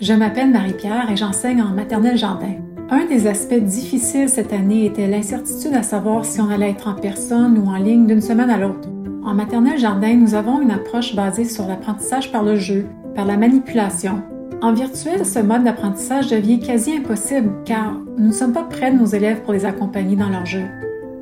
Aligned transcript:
Je 0.00 0.14
m'appelle 0.14 0.50
Marie-Pierre 0.50 1.10
et 1.10 1.16
j'enseigne 1.16 1.60
en 1.60 1.74
maternelle 1.74 2.16
jardin. 2.16 2.54
Un 2.88 3.04
des 3.04 3.26
aspects 3.26 3.52
difficiles 3.52 4.30
cette 4.30 4.54
année 4.54 4.86
était 4.86 5.06
l'incertitude 5.06 5.74
à 5.74 5.82
savoir 5.82 6.24
si 6.24 6.40
on 6.40 6.48
allait 6.48 6.70
être 6.70 6.88
en 6.88 6.94
personne 6.94 7.58
ou 7.58 7.68
en 7.68 7.76
ligne 7.76 8.06
d'une 8.06 8.22
semaine 8.22 8.48
à 8.48 8.56
l'autre. 8.56 8.88
En 9.22 9.34
maternelle 9.34 9.78
jardin, 9.78 10.14
nous 10.14 10.34
avons 10.34 10.62
une 10.62 10.70
approche 10.70 11.14
basée 11.14 11.44
sur 11.44 11.66
l'apprentissage 11.68 12.32
par 12.32 12.42
le 12.42 12.56
jeu, 12.56 12.86
par 13.14 13.26
la 13.26 13.36
manipulation. 13.36 14.22
En 14.62 14.72
virtuel, 14.72 15.26
ce 15.26 15.38
mode 15.38 15.64
d'apprentissage 15.64 16.28
devient 16.28 16.60
quasi 16.60 16.94
impossible 16.96 17.52
car 17.66 17.92
nous 18.16 18.28
ne 18.28 18.32
sommes 18.32 18.54
pas 18.54 18.64
près 18.64 18.90
de 18.90 18.96
nos 18.96 19.04
élèves 19.04 19.42
pour 19.42 19.52
les 19.52 19.66
accompagner 19.66 20.16
dans 20.16 20.30
leur 20.30 20.46
jeu. 20.46 20.64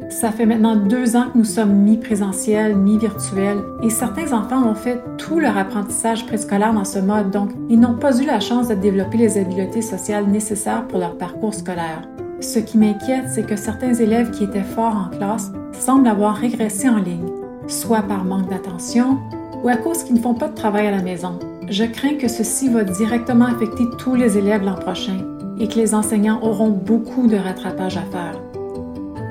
Ça 0.09 0.33
fait 0.33 0.47
maintenant 0.47 0.75
deux 0.75 1.17
ans 1.17 1.27
que 1.33 1.39
nous 1.39 1.45
sommes 1.45 1.75
mi-présentiels, 1.83 2.75
mi-virtuels, 2.75 3.63
et 3.83 3.91
certains 3.91 4.33
enfants 4.33 4.67
ont 4.67 4.75
fait 4.75 5.03
tout 5.19 5.39
leur 5.39 5.59
apprentissage 5.59 6.27
préscolaire 6.27 6.73
dans 6.73 6.87
ce 6.87 6.99
mode, 6.99 7.31
donc 7.31 7.51
ils 7.69 7.79
n'ont 7.79 7.95
pas 7.95 8.19
eu 8.19 8.25
la 8.25 8.41
chance 8.41 8.69
de 8.69 8.75
développer 8.75 9.19
les 9.19 9.37
habiletés 9.37 9.83
sociales 9.83 10.27
nécessaires 10.27 10.87
pour 10.89 10.99
leur 10.99 11.19
parcours 11.19 11.53
scolaire. 11.53 12.09
Ce 12.41 12.59
qui 12.59 12.79
m'inquiète, 12.79 13.27
c'est 13.29 13.47
que 13.47 13.57
certains 13.57 13.93
élèves 13.93 14.31
qui 14.31 14.45
étaient 14.45 14.63
forts 14.63 14.97
en 14.97 15.17
classe 15.17 15.53
semblent 15.73 16.09
avoir 16.09 16.37
régressé 16.37 16.89
en 16.89 16.97
ligne, 16.97 17.29
soit 17.67 18.03
par 18.03 18.25
manque 18.25 18.49
d'attention 18.49 19.19
ou 19.63 19.69
à 19.69 19.77
cause 19.77 20.05
qu'ils 20.05 20.17
ne 20.17 20.21
font 20.21 20.35
pas 20.35 20.49
de 20.49 20.55
travail 20.55 20.87
à 20.87 20.93
la 20.93 21.03
maison. 21.03 21.39
Je 21.69 21.85
crains 21.85 22.15
que 22.15 22.29
ceci 22.29 22.71
va 22.71 22.83
directement 22.83 23.45
affecter 23.45 23.85
tous 23.99 24.15
les 24.15 24.39
élèves 24.39 24.65
l'an 24.65 24.77
prochain 24.77 25.19
et 25.59 25.69
que 25.69 25.75
les 25.75 25.95
enseignants 25.95 26.41
auront 26.43 26.71
beaucoup 26.71 27.27
de 27.27 27.37
rattrapage 27.37 27.99
à 27.99 28.03
faire. 28.03 28.41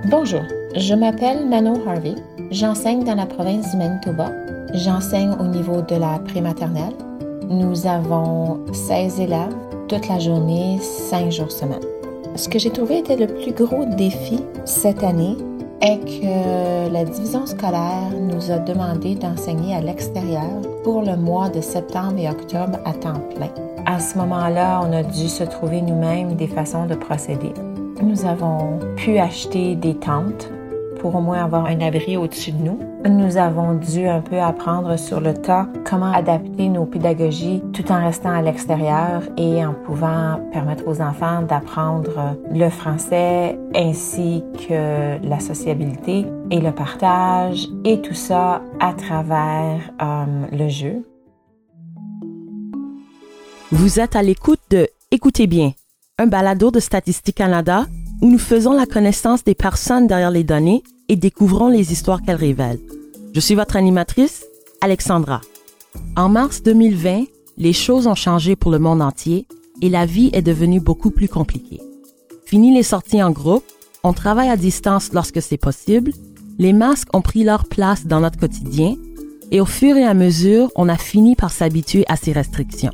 Bonjour, 0.09 0.43
je 0.75 0.93
m'appelle 0.93 1.47
Nano 1.47 1.75
Harvey. 1.87 2.15
J'enseigne 2.51 3.03
dans 3.03 3.15
la 3.15 3.25
province 3.25 3.71
du 3.71 3.77
Manitoba. 3.77 4.31
J'enseigne 4.73 5.33
au 5.39 5.45
niveau 5.45 5.81
de 5.81 5.95
la 5.95 6.19
prématernelle. 6.19 6.93
Nous 7.49 7.87
avons 7.87 8.59
16 8.73 9.19
élèves 9.21 9.55
toute 9.87 10.07
la 10.09 10.19
journée, 10.19 10.77
5 10.81 11.31
jours 11.31 11.51
semaine. 11.51 11.83
Ce 12.35 12.49
que 12.49 12.59
j'ai 12.59 12.69
trouvé 12.69 12.99
était 12.99 13.15
le 13.15 13.27
plus 13.27 13.53
gros 13.53 13.85
défi 13.85 14.43
cette 14.65 15.03
année 15.03 15.37
est 15.81 15.99
que 15.99 16.91
la 16.91 17.05
division 17.05 17.45
scolaire 17.45 18.11
nous 18.19 18.51
a 18.51 18.59
demandé 18.59 19.15
d'enseigner 19.15 19.75
à 19.75 19.81
l'extérieur 19.81 20.61
pour 20.83 21.01
le 21.01 21.15
mois 21.15 21.49
de 21.49 21.61
septembre 21.61 22.17
et 22.17 22.29
octobre 22.29 22.79
à 22.83 22.93
temps 22.93 23.21
plein. 23.35 23.49
À 23.85 23.99
ce 23.99 24.17
moment-là, 24.17 24.81
on 24.83 24.91
a 24.91 25.03
dû 25.03 25.29
se 25.29 25.43
trouver 25.43 25.81
nous-mêmes 25.81 26.35
des 26.35 26.47
façons 26.47 26.85
de 26.85 26.95
procéder. 26.95 27.53
Nous 28.03 28.25
avons 28.25 28.79
pu 28.97 29.17
acheter 29.17 29.75
des 29.75 29.95
tentes 29.95 30.49
pour 30.99 31.15
au 31.15 31.21
moins 31.21 31.43
avoir 31.43 31.65
un 31.65 31.79
abri 31.81 32.17
au-dessus 32.17 32.51
de 32.51 32.63
nous. 32.63 32.79
Nous 33.05 33.37
avons 33.37 33.75
dû 33.75 34.07
un 34.07 34.21
peu 34.21 34.39
apprendre 34.39 34.97
sur 34.97 35.19
le 35.19 35.33
tas 35.33 35.67
comment 35.85 36.11
adapter 36.11 36.69
nos 36.69 36.85
pédagogies 36.85 37.63
tout 37.73 37.91
en 37.91 38.03
restant 38.03 38.31
à 38.31 38.41
l'extérieur 38.41 39.23
et 39.37 39.65
en 39.65 39.73
pouvant 39.73 40.39
permettre 40.51 40.87
aux 40.87 41.01
enfants 41.01 41.41
d'apprendre 41.41 42.35
le 42.53 42.69
français 42.69 43.57
ainsi 43.75 44.43
que 44.67 45.25
la 45.25 45.39
sociabilité 45.39 46.25
et 46.51 46.59
le 46.59 46.71
partage 46.71 47.67
et 47.85 48.01
tout 48.01 48.13
ça 48.13 48.61
à 48.79 48.93
travers 48.93 49.79
euh, 50.01 50.25
le 50.51 50.69
jeu. 50.69 51.03
Vous 53.71 53.99
êtes 53.99 54.15
à 54.15 54.23
l'écoute 54.23 54.61
de 54.69 54.87
Écoutez 55.11 55.47
bien 55.47 55.71
un 56.17 56.27
balado 56.27 56.71
de 56.71 56.79
Statistique 56.79 57.35
Canada 57.35 57.85
où 58.21 58.29
nous 58.29 58.39
faisons 58.39 58.73
la 58.73 58.85
connaissance 58.85 59.43
des 59.43 59.55
personnes 59.55 60.07
derrière 60.07 60.31
les 60.31 60.43
données 60.43 60.83
et 61.09 61.15
découvrons 61.15 61.67
les 61.67 61.91
histoires 61.91 62.21
qu'elles 62.21 62.35
révèlent. 62.35 62.79
Je 63.33 63.39
suis 63.39 63.55
votre 63.55 63.75
animatrice, 63.75 64.45
Alexandra. 64.81 65.41
En 66.15 66.29
mars 66.29 66.63
2020, 66.63 67.25
les 67.57 67.73
choses 67.73 68.07
ont 68.07 68.15
changé 68.15 68.55
pour 68.55 68.71
le 68.71 68.79
monde 68.79 69.01
entier 69.01 69.47
et 69.81 69.89
la 69.89 70.05
vie 70.05 70.29
est 70.33 70.41
devenue 70.41 70.79
beaucoup 70.79 71.11
plus 71.11 71.27
compliquée. 71.27 71.81
Fini 72.45 72.73
les 72.73 72.83
sorties 72.83 73.21
en 73.21 73.31
groupe, 73.31 73.63
on 74.03 74.13
travaille 74.13 74.49
à 74.49 74.57
distance 74.57 75.11
lorsque 75.13 75.41
c'est 75.41 75.57
possible, 75.57 76.11
les 76.57 76.73
masques 76.73 77.13
ont 77.13 77.21
pris 77.21 77.43
leur 77.43 77.65
place 77.65 78.05
dans 78.05 78.21
notre 78.21 78.39
quotidien 78.39 78.95
et 79.51 79.61
au 79.61 79.65
fur 79.65 79.95
et 79.95 80.03
à 80.03 80.13
mesure, 80.13 80.71
on 80.75 80.89
a 80.89 80.97
fini 80.97 81.35
par 81.35 81.51
s'habituer 81.51 82.05
à 82.07 82.15
ces 82.15 82.31
restrictions. 82.31 82.93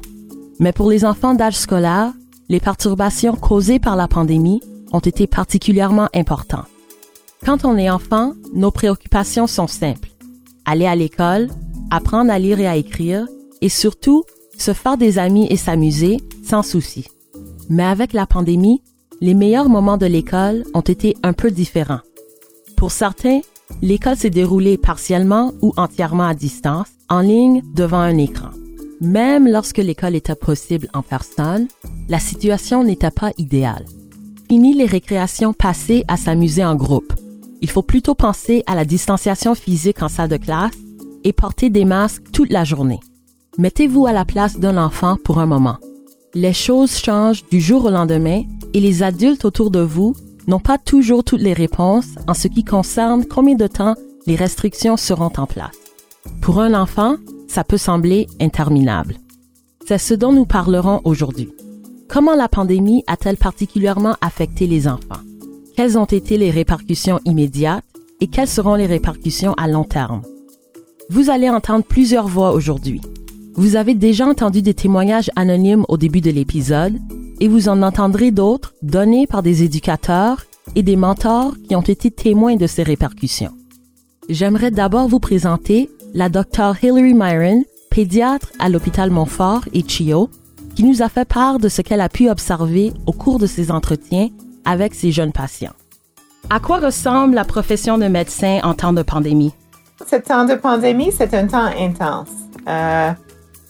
Mais 0.59 0.72
pour 0.72 0.89
les 0.89 1.06
enfants 1.06 1.33
d'âge 1.33 1.57
scolaire, 1.57 2.13
les 2.50 2.59
perturbations 2.59 3.35
causées 3.35 3.79
par 3.79 3.95
la 3.95 4.07
pandémie 4.07 4.62
ont 4.94 5.00
été 5.00 5.28
particulièrement 5.28 6.08
importantes. 6.14 6.68
Quand 7.46 7.66
on 7.66 7.78
est 7.78 7.90
enfant, 7.90 8.34
nos 8.54 8.72
préoccupations 8.72 9.48
sont 9.48 9.68
simples. 9.68 10.09
Aller 10.66 10.86
à 10.86 10.96
l'école, 10.96 11.50
apprendre 11.92 12.31
à 12.31 12.40
lire 12.40 12.59
et 12.59 12.68
à 12.68 12.78
écrire, 12.78 13.28
et 13.62 13.70
surtout, 13.70 14.24
se 14.58 14.74
faire 14.74 14.98
des 14.98 15.20
amis 15.20 15.48
et 15.50 15.58
s'amuser 15.58 16.22
sans 16.44 16.64
souci. 16.64 17.08
Mais 17.70 17.84
avec 17.84 18.14
la 18.14 18.26
pandémie, 18.26 18.81
les 19.20 19.34
meilleurs 19.34 19.70
moments 19.70 19.98
de 19.98 20.06
l'école 20.06 20.64
ont 20.74 20.81
été 20.81 21.18
un 21.24 21.34
peu 21.34 21.52
différents. 21.52 22.02
Pour 22.78 22.92
certains, 22.92 23.42
l'école 23.81 24.18
s'est 24.18 24.30
déroulée 24.30 24.78
partiellement 24.78 25.54
ou 25.62 25.74
entièrement 25.78 26.28
à 26.28 26.34
distance, 26.34 26.88
en 27.10 27.22
ligne 27.22 27.62
devant 27.74 28.00
un 28.00 28.18
écran. 28.18 28.50
Même 29.02 29.48
lorsque 29.48 29.78
l'école 29.78 30.16
était 30.16 30.36
possible 30.36 30.88
en 30.94 31.02
personne, 31.02 31.68
la 32.10 32.20
situation 32.20 32.84
n'était 32.84 33.12
pas 33.12 33.31
idéale. 33.38 33.86
Les 34.59 34.86
récréations 34.86 35.52
passées 35.52 36.06
à 36.08 36.16
s'amuser 36.16 36.64
en 36.64 36.75
groupe. 36.75 37.14
Il 37.62 37.72
faut 37.72 37.81
plutôt 37.81 38.14
penser 38.14 38.64
à 38.68 38.75
la 38.75 38.86
distanciation 38.86 39.56
physique 39.56 40.03
en 40.03 40.09
salle 40.09 40.30
de 40.30 40.38
classe 40.38 40.75
et 41.24 41.34
porter 41.34 41.72
des 41.72 41.86
masques 41.86 42.31
toute 42.31 42.52
la 42.52 42.63
journée. 42.63 43.00
Mettez-vous 43.58 44.06
à 44.06 44.13
la 44.13 44.25
place 44.25 44.59
d'un 44.59 44.78
enfant 44.78 45.18
pour 45.24 45.40
un 45.40 45.47
moment. 45.47 45.78
Les 46.36 46.53
choses 46.53 46.96
changent 46.96 47.44
du 47.50 47.59
jour 47.59 47.86
au 47.86 47.90
lendemain 47.90 48.44
et 48.75 48.80
les 48.80 49.02
adultes 49.02 49.44
autour 49.44 49.72
de 49.72 49.80
vous 49.80 50.16
n'ont 50.46 50.59
pas 50.59 50.78
toujours 50.78 51.24
toutes 51.24 51.42
les 51.42 51.53
réponses 51.53 52.09
en 52.28 52.36
ce 52.36 52.47
qui 52.47 52.63
concerne 52.63 53.25
combien 53.25 53.56
de 53.56 53.68
temps 53.68 53.96
les 54.28 54.36
restrictions 54.36 54.97
seront 54.97 55.34
en 55.38 55.47
place. 55.47 55.75
Pour 56.42 56.59
un 56.59 56.80
enfant, 56.80 57.16
ça 57.47 57.63
peut 57.63 57.78
sembler 57.78 58.28
interminable. 58.40 59.16
C'est 59.88 59.97
ce 59.97 60.13
dont 60.13 60.31
nous 60.31 60.46
parlerons 60.46 61.02
aujourd'hui. 61.06 61.50
Comment 62.13 62.35
la 62.35 62.47
pandémie 62.47 63.03
a-t-elle 63.07 63.38
particulièrement 63.38 64.16
affecté 64.22 64.68
les 64.68 64.88
enfants? 64.88 65.24
Quelles 65.75 65.97
ont 65.97 66.06
été 66.06 66.38
les 66.38 66.51
répercussions 66.51 67.19
immédiates 67.25 67.84
et 68.22 68.28
quelles 68.28 68.47
seront 68.47 68.75
les 68.75 68.85
répercussions 68.85 69.53
à 69.53 69.68
long 69.68 69.84
terme? 69.84 70.22
Vous 71.09 71.31
allez 71.31 71.50
entendre 71.50 71.84
plusieurs 71.84 72.28
voix 72.28 72.51
aujourd'hui. 72.51 73.01
Vous 73.56 73.75
avez 73.75 73.96
déjà 73.96 74.28
entendu 74.28 74.62
des 74.62 74.75
témoignages 74.75 75.31
anonymes 75.35 75.85
au 75.90 75.97
début 75.97 76.22
de 76.22 76.29
l'épisode 76.29 77.00
et 77.40 77.47
vous 77.47 77.68
en 77.68 77.81
entendrez 77.81 78.30
d'autres 78.30 78.75
donnés 78.84 79.25
par 79.25 79.41
des 79.41 79.63
éducateurs 79.63 80.45
et 80.75 80.84
des 80.84 80.95
mentors 80.95 81.56
qui 81.68 81.75
ont 81.75 81.81
été 81.81 82.12
témoins 82.12 82.57
de 82.57 82.68
ces 82.68 82.84
répercussions. 82.84 83.57
J'aimerais 84.30 84.69
d'abord 84.69 85.07
vous 85.07 85.19
présenter 85.19 85.90
la 86.13 86.30
docteure 86.30 86.75
Hilary 86.84 87.16
Myron, 87.16 87.63
pédiatre 87.90 88.51
à 88.59 88.69
l'hôpital 88.69 89.09
Montfort 89.09 89.66
et 89.74 89.81
Chio, 89.81 90.30
qui 90.75 90.84
nous 90.84 91.01
a 91.01 91.09
fait 91.09 91.28
part 91.28 91.59
de 91.59 91.69
ce 91.69 91.81
qu'elle 91.81 92.01
a 92.01 92.09
pu 92.09 92.29
observer 92.29 92.94
au 93.06 93.11
cours 93.11 93.39
de 93.39 93.47
ses 93.47 93.72
entretiens 93.72 94.29
avec 94.66 94.94
ses 94.94 95.11
jeunes 95.11 95.31
patients. 95.31 95.73
À 96.50 96.59
quoi 96.59 96.79
ressemble 96.79 97.35
la 97.35 97.45
profession 97.45 97.97
de 97.97 98.07
médecin 98.07 98.59
en 98.63 98.73
temps 98.73 98.94
de 98.94 99.01
pandémie? 99.01 99.53
Ce 100.06 100.16
temps 100.17 100.45
de 100.45 100.56
pandémie, 100.56 101.12
c'est 101.12 101.33
un 101.33 101.47
temps 101.47 101.69
intense. 101.79 102.29
Euh, 102.67 103.12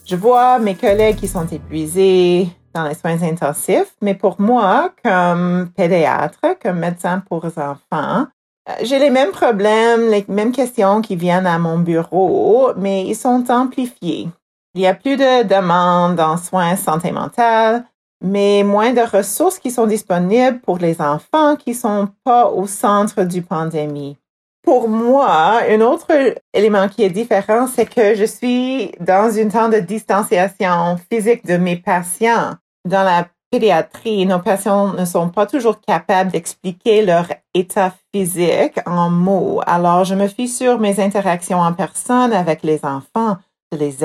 je 0.04 0.16
vois 0.16 0.58
mes 0.58 0.74
collègues 0.74 1.16
qui 1.16 1.28
sont 1.28 1.46
épuisés 1.46 2.48
dans 2.74 2.84
les 2.84 2.94
soins 2.94 3.22
intensifs, 3.22 3.94
mais 4.02 4.14
pour 4.14 4.40
moi, 4.40 4.90
comme 5.04 5.70
pédiatre, 5.76 6.40
comme 6.60 6.80
médecin 6.80 7.22
pour 7.28 7.44
enfants, 7.44 8.26
euh, 8.68 8.72
j'ai 8.82 8.98
les 8.98 9.10
mêmes 9.10 9.30
problèmes, 9.30 10.10
les 10.10 10.24
mêmes 10.28 10.52
questions 10.52 11.00
qui 11.00 11.16
viennent 11.16 11.46
à 11.46 11.58
mon 11.58 11.78
bureau, 11.78 12.72
mais 12.76 13.06
ils 13.06 13.16
sont 13.16 13.44
amplifiés. 13.50 14.28
Il 14.74 14.80
y 14.80 14.86
a 14.88 14.94
plus 14.94 15.16
de 15.16 15.44
demandes 15.44 16.18
en 16.18 16.36
soins 16.36 16.74
santé 16.74 17.12
mentale, 17.12 17.84
mais 18.20 18.64
moins 18.64 18.92
de 18.92 19.02
ressources 19.02 19.60
qui 19.60 19.70
sont 19.70 19.86
disponibles 19.86 20.60
pour 20.60 20.78
les 20.78 21.00
enfants 21.00 21.54
qui 21.54 21.74
sont 21.74 22.08
pas 22.24 22.48
au 22.48 22.66
centre 22.66 23.22
du 23.22 23.42
pandémie. 23.42 24.16
Pour 24.64 24.88
moi, 24.88 25.60
un 25.68 25.80
autre 25.80 26.08
élément 26.52 26.88
qui 26.88 27.04
est 27.04 27.10
différent, 27.10 27.66
c'est 27.66 27.86
que 27.86 28.14
je 28.14 28.24
suis 28.24 28.90
dans 28.98 29.38
un 29.38 29.48
temps 29.48 29.68
de 29.68 29.78
distanciation 29.78 30.96
physique 31.10 31.44
de 31.46 31.56
mes 31.58 31.76
patients. 31.76 32.54
Dans 32.84 33.04
la 33.04 33.28
pédiatrie, 33.50 34.26
nos 34.26 34.40
patients 34.40 34.94
ne 34.94 35.04
sont 35.04 35.28
pas 35.28 35.46
toujours 35.46 35.80
capables 35.80 36.32
d'expliquer 36.32 37.04
leur 37.04 37.26
état 37.52 37.92
physique 38.12 38.80
en 38.86 39.10
mots. 39.10 39.60
Alors, 39.66 40.04
je 40.04 40.14
me 40.14 40.26
fie 40.26 40.48
sur 40.48 40.80
mes 40.80 40.98
interactions 40.98 41.60
en 41.60 41.74
personne 41.74 42.32
avec 42.32 42.62
les 42.62 42.80
enfants, 42.84 43.36
de 43.72 43.78
les 43.78 44.04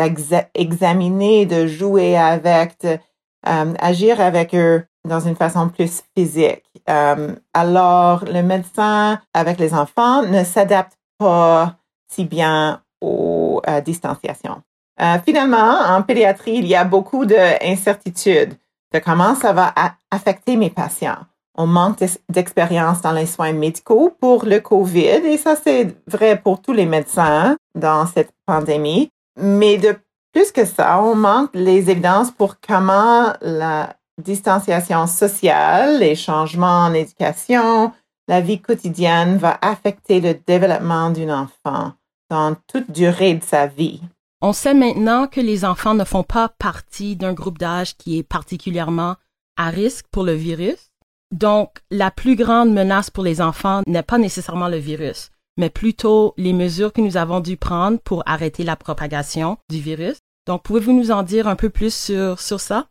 examiner, 0.56 1.46
de 1.46 1.68
jouer 1.68 2.18
avec, 2.18 2.80
de 2.82 2.98
euh, 3.48 3.74
agir 3.80 4.20
avec 4.20 4.54
eux 4.56 4.84
dans 5.08 5.20
une 5.20 5.36
façon 5.36 5.70
plus 5.70 6.04
physique. 6.16 6.64
Euh, 6.90 7.36
alors, 7.54 8.26
le 8.26 8.42
médecin 8.42 9.20
avec 9.34 9.60
les 9.60 9.74
enfants 9.74 10.24
ne 10.24 10.44
s'adapte 10.44 10.98
pas 11.18 11.76
si 12.12 12.26
bien 12.26 12.82
aux 13.02 13.62
euh, 13.68 13.82
distanciations. 13.82 14.62
finalement, 15.26 15.80
en 15.88 16.02
pédiatrie, 16.02 16.58
il 16.58 16.68
y 16.68 16.76
a 16.76 16.84
beaucoup 16.84 17.26
d'incertitudes 17.26 18.56
de 18.94 19.00
comment 19.00 19.36
ça 19.36 19.54
va 19.54 19.74
affecter 20.12 20.58
mes 20.58 20.70
patients? 20.70 21.20
On 21.56 21.68
manque 21.68 22.04
d'expérience 22.30 23.02
dans 23.02 23.12
les 23.12 23.26
soins 23.26 23.52
médicaux 23.52 24.16
pour 24.20 24.46
le 24.46 24.60
COVID 24.60 25.26
et 25.26 25.38
ça 25.38 25.56
c'est 25.62 25.94
vrai 26.08 26.40
pour 26.40 26.62
tous 26.62 26.74
les 26.74 26.86
médecins 26.86 27.58
dans 27.76 28.06
cette 28.06 28.32
pandémie. 28.46 29.12
Mais 29.38 29.78
de 29.78 29.96
plus 30.34 30.52
que 30.52 30.66
ça, 30.66 31.02
on 31.02 31.16
manque 31.16 31.52
les 31.54 31.90
évidences 31.90 32.32
pour 32.32 32.60
comment 32.60 33.34
la 33.42 33.96
distanciation 34.22 35.08
sociale, 35.08 36.00
les 36.00 36.16
changements 36.16 36.86
en 36.86 36.94
éducation, 36.94 37.92
la 38.28 38.42
vie 38.42 38.62
quotidienne 38.62 39.38
va 39.38 39.58
affecter 39.62 40.22
le 40.22 40.36
développement 40.36 41.10
d'un 41.10 41.44
enfant 41.44 41.94
dans 42.30 42.56
toute 42.68 42.92
durée 42.92 43.34
de 43.34 43.44
sa 43.44 43.66
vie. 43.66 44.02
On 44.42 44.54
sait 44.54 44.74
maintenant 44.74 45.28
que 45.28 45.42
les 45.42 45.66
enfants 45.66 45.96
ne 45.96 46.06
font 46.06 46.24
pas 46.24 46.48
partie 46.48 47.16
d'un 47.16 47.34
groupe 47.34 47.58
d'âge 47.58 47.98
qui 47.98 48.20
est 48.20 48.24
particulièrement 48.24 49.16
à 49.58 49.70
risque 49.70 50.06
pour 50.12 50.24
le 50.24 50.34
virus. 50.34 50.92
Donc, 51.32 51.80
la 51.92 52.10
plus 52.10 52.36
grande 52.36 52.72
menace 52.72 53.10
pour 53.10 53.24
les 53.24 53.42
enfants 53.42 53.82
n'est 53.86 54.04
pas 54.04 54.18
nécessairement 54.18 54.70
le 54.70 54.78
virus, 54.78 55.32
mais 55.60 55.70
plutôt 55.70 56.34
les 56.38 56.54
mesures 56.54 56.94
que 56.94 57.02
nous 57.02 57.18
avons 57.18 57.42
dû 57.42 57.58
prendre 57.58 58.00
pour 58.00 58.24
arrêter 58.26 58.64
la 58.64 58.78
propagation 58.78 59.58
du 59.70 59.80
virus. 59.80 60.18
Donc, 60.48 60.64
pouvez-vous 60.64 60.94
nous 60.94 61.12
en 61.12 61.22
dire 61.22 61.48
un 61.48 61.56
peu 61.56 61.70
plus 61.70 61.94
sur, 61.94 62.40
sur 62.40 62.60
ça? 62.62 62.86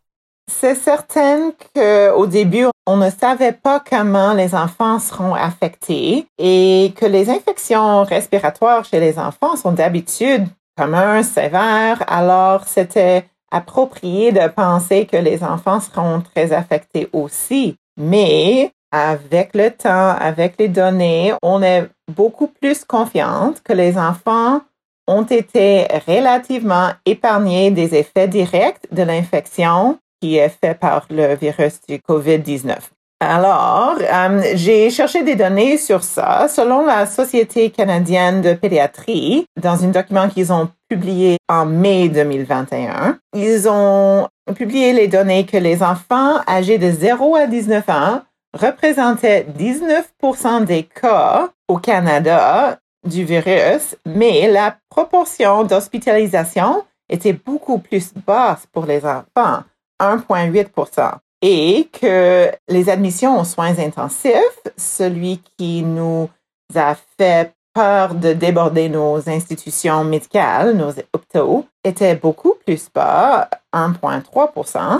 C'est 0.51 0.75
certain 0.75 1.51
qu'au 1.75 2.25
début, 2.27 2.65
on 2.87 2.97
ne 2.97 3.09
savait 3.09 3.53
pas 3.53 3.83
comment 3.87 4.33
les 4.33 4.55
enfants 4.55 4.99
seront 4.99 5.33
affectés 5.33 6.27
et 6.37 6.93
que 6.95 7.05
les 7.05 7.29
infections 7.29 8.03
respiratoires 8.03 8.85
chez 8.85 8.99
les 8.99 9.19
enfants 9.19 9.55
sont 9.55 9.71
d'habitude 9.71 10.47
communs, 10.77 11.23
sévères. 11.23 12.03
Alors, 12.07 12.65
c'était 12.67 13.25
approprié 13.51 14.31
de 14.31 14.47
penser 14.47 15.05
que 15.05 15.17
les 15.17 15.43
enfants 15.43 15.79
seront 15.79 16.21
très 16.21 16.53
affectés 16.53 17.09
aussi. 17.13 17.75
Mais 17.97 18.71
avec 18.91 19.53
le 19.53 19.69
temps, 19.71 20.15
avec 20.19 20.55
les 20.57 20.67
données, 20.67 21.33
on 21.43 21.61
est 21.61 21.89
beaucoup 22.09 22.47
plus 22.47 22.83
confiante 22.83 23.61
que 23.63 23.73
les 23.73 23.97
enfants 23.97 24.61
ont 25.07 25.23
été 25.23 25.87
relativement 26.07 26.89
épargnés 27.05 27.71
des 27.71 27.95
effets 27.95 28.27
directs 28.27 28.87
de 28.91 29.03
l'infection 29.03 29.97
qui 30.21 30.37
est 30.37 30.49
fait 30.49 30.77
par 30.77 31.07
le 31.09 31.35
virus 31.35 31.79
du 31.87 31.97
COVID-19. 31.97 32.77
Alors, 33.21 33.97
euh, 33.99 34.41
j'ai 34.53 34.89
cherché 34.89 35.23
des 35.23 35.35
données 35.35 35.77
sur 35.77 36.03
ça. 36.03 36.47
Selon 36.47 36.85
la 36.85 37.05
Société 37.05 37.69
canadienne 37.69 38.41
de 38.41 38.53
pédiatrie, 38.53 39.45
dans 39.61 39.83
un 39.83 39.89
document 39.89 40.29
qu'ils 40.29 40.53
ont 40.53 40.69
publié 40.89 41.37
en 41.49 41.65
mai 41.65 42.07
2021, 42.07 43.17
ils 43.35 43.67
ont 43.67 44.27
publié 44.55 44.93
les 44.93 45.09
données 45.09 45.45
que 45.45 45.57
les 45.57 45.83
enfants 45.83 46.39
âgés 46.47 46.77
de 46.77 46.91
0 46.91 47.35
à 47.35 47.47
19 47.47 47.89
ans 47.89 48.21
représentaient 48.57 49.45
19% 49.57 50.63
des 50.63 50.83
cas 50.83 51.49
au 51.69 51.77
Canada 51.77 52.79
du 53.07 53.23
virus, 53.23 53.95
mais 54.05 54.49
la 54.49 54.75
proportion 54.89 55.63
d'hospitalisation 55.63 56.83
était 57.07 57.33
beaucoup 57.33 57.79
plus 57.79 58.13
basse 58.13 58.67
pour 58.73 58.85
les 58.85 59.05
enfants, 59.05 59.63
1,8% 60.01 61.13
et 61.41 61.87
que 61.93 62.51
les 62.67 62.89
admissions 62.89 63.39
aux 63.39 63.45
soins 63.45 63.79
intensifs, 63.79 64.59
celui 64.75 65.41
qui 65.57 65.83
nous 65.83 66.29
a 66.75 66.95
fait 67.17 67.53
peur 67.73 68.15
de 68.15 68.33
déborder 68.33 68.89
nos 68.89 69.29
institutions 69.29 70.03
médicales, 70.03 70.75
nos 70.75 70.91
hôpitaux, 71.13 71.65
était 71.83 72.15
beaucoup 72.15 72.55
plus 72.65 72.89
bas, 72.93 73.49
1,3% 73.73 74.99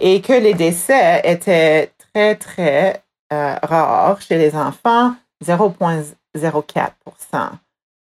et 0.00 0.20
que 0.20 0.32
les 0.32 0.54
décès 0.54 1.20
étaient 1.24 1.90
très, 1.98 2.36
très 2.36 3.02
euh, 3.32 3.56
rares 3.62 4.20
chez 4.20 4.38
les 4.38 4.54
enfants, 4.54 5.14
0,04% 5.42 7.50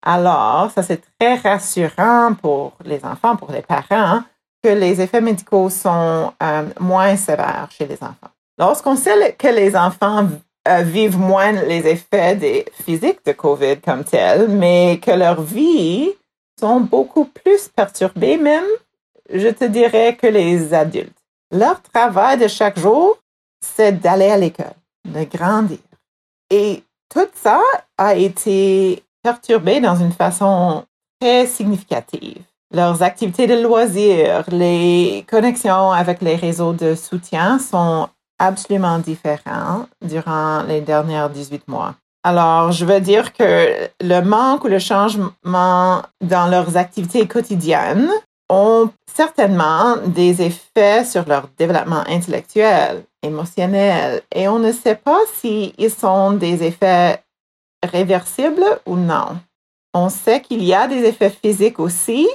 Alors, 0.01 0.71
ça 0.71 0.83
c'est 0.83 1.01
très 1.19 1.35
rassurant 1.35 2.33
pour 2.41 2.74
les 2.83 3.03
enfants, 3.03 3.35
pour 3.35 3.51
les 3.51 3.62
parents, 3.62 4.24
que 4.63 4.69
les 4.69 5.01
effets 5.01 5.21
médicaux 5.21 5.69
sont 5.69 6.33
euh, 6.41 6.63
moins 6.80 7.18
sévères 7.18 7.68
chez 7.77 7.85
les 7.85 8.01
enfants. 8.01 8.31
Lorsqu'on 8.57 8.95
sait 8.95 9.33
que 9.33 9.47
les 9.47 9.75
enfants 9.75 10.27
euh, 10.68 10.81
vivent 10.81 11.19
moins 11.19 11.51
les 11.51 11.88
effets 11.88 12.35
des 12.35 12.65
physiques 12.85 13.25
de 13.25 13.33
COVID 13.33 13.81
comme 13.81 14.06
tels, 14.06 14.47
mais 14.47 15.00
que 15.01 15.12
leurs 15.12 15.41
vies 15.41 16.12
sont 16.59 16.80
beaucoup 16.80 17.25
plus 17.25 17.68
perturbées 17.68 18.38
même, 18.38 18.63
je 19.30 19.50
te 19.50 19.65
dirais, 19.65 20.15
que 20.15 20.27
les 20.27 20.74
adultes. 20.74 21.12
Leur 21.51 21.81
travail 21.81 22.38
de 22.38 22.47
chaque 22.47 22.80
jour, 22.80 23.18
c'est 23.59 24.00
d'aller 24.00 24.30
à 24.30 24.38
l'école, 24.38 24.74
de 25.06 25.24
grandir. 25.25 25.80
Et 26.50 26.83
tout 27.13 27.27
ça 27.36 27.62
a 27.98 28.15
été 28.15 29.04
perturbé 29.21 29.80
dans 29.80 29.95
une 29.95 30.12
façon 30.12 30.83
très 31.19 31.45
significative 31.45 32.44
leurs 32.74 33.04
activités 33.04 33.48
de 33.48 33.54
loisirs, 33.54 34.44
les 34.51 35.25
connexions 35.30 35.92
avec 35.92 36.21
les 36.21 36.36
réseaux 36.36 36.74
de 36.74 36.95
soutien 36.95 37.60
sont 37.60 38.10
absolument 38.39 38.98
différents 38.98 39.86
durant 40.01 40.63
les 40.63 40.81
dernières 40.81 41.30
18 41.30 41.68
mois. 41.68 41.95
Alors, 42.24 42.71
je 42.71 42.86
veux 42.86 43.00
dire 43.00 43.33
que 43.33 43.89
le 44.01 44.21
manque 44.21 44.63
ou 44.63 44.69
le 44.69 44.80
changement 44.80 46.01
dans 46.21 46.48
leurs 46.48 46.77
activités 46.77 47.27
quotidiennes 47.27 48.09
ont 48.50 48.90
certainement 49.13 49.98
des 50.06 50.42
effets 50.42 51.06
sur 51.06 51.28
leur 51.28 51.48
développement 51.57 52.04
intellectuel, 52.07 53.06
émotionnel, 53.22 54.22
et 54.34 54.48
on 54.48 54.60
ne 54.60 54.72
sait 54.72 54.95
pas 54.95 55.19
s'ils 55.36 55.92
sont 55.92 56.34
des 56.34 56.63
effets 56.63 57.24
réversibles 57.84 58.66
ou 58.86 58.95
non. 58.95 59.40
On 59.94 60.10
sait 60.10 60.42
qu'il 60.42 60.63
y 60.63 60.74
a 60.74 60.88
des 60.88 61.04
effets 61.04 61.30
physiques 61.30 61.80
aussi, 61.80 62.28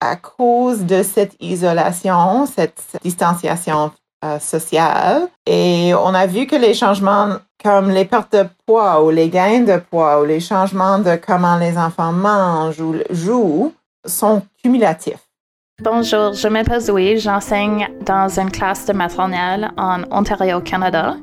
à 0.00 0.16
cause 0.16 0.80
de 0.80 1.02
cette 1.02 1.34
isolation, 1.40 2.46
cette 2.46 2.82
distanciation 3.02 3.92
euh, 4.24 4.38
sociale. 4.38 5.28
Et 5.46 5.92
on 5.94 6.14
a 6.14 6.26
vu 6.26 6.46
que 6.46 6.56
les 6.56 6.74
changements 6.74 7.36
comme 7.62 7.90
les 7.90 8.04
pertes 8.04 8.32
de 8.32 8.46
poids 8.66 9.02
ou 9.04 9.10
les 9.10 9.28
gains 9.28 9.60
de 9.60 9.78
poids 9.78 10.20
ou 10.20 10.24
les 10.24 10.40
changements 10.40 10.98
de 10.98 11.16
comment 11.16 11.56
les 11.56 11.76
enfants 11.76 12.12
mangent 12.12 12.80
ou 12.80 12.96
jouent 13.10 13.72
sont 14.06 14.42
cumulatifs. 14.62 15.29
Bonjour, 15.82 16.34
je 16.34 16.46
m'appelle 16.46 16.80
Zoé, 16.80 17.16
j'enseigne 17.16 17.88
dans 18.04 18.28
une 18.38 18.50
classe 18.50 18.84
de 18.84 18.92
maternelle 18.92 19.70
en 19.78 20.02
Ontario, 20.10 20.60
Canada. 20.60 21.16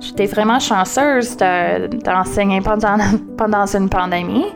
J'étais 0.00 0.24
vraiment 0.24 0.58
chanceuse 0.58 1.36
d'enseigner 1.36 2.60
pendant, 3.36 3.66
une 3.66 3.90
pandémie. 3.90 4.46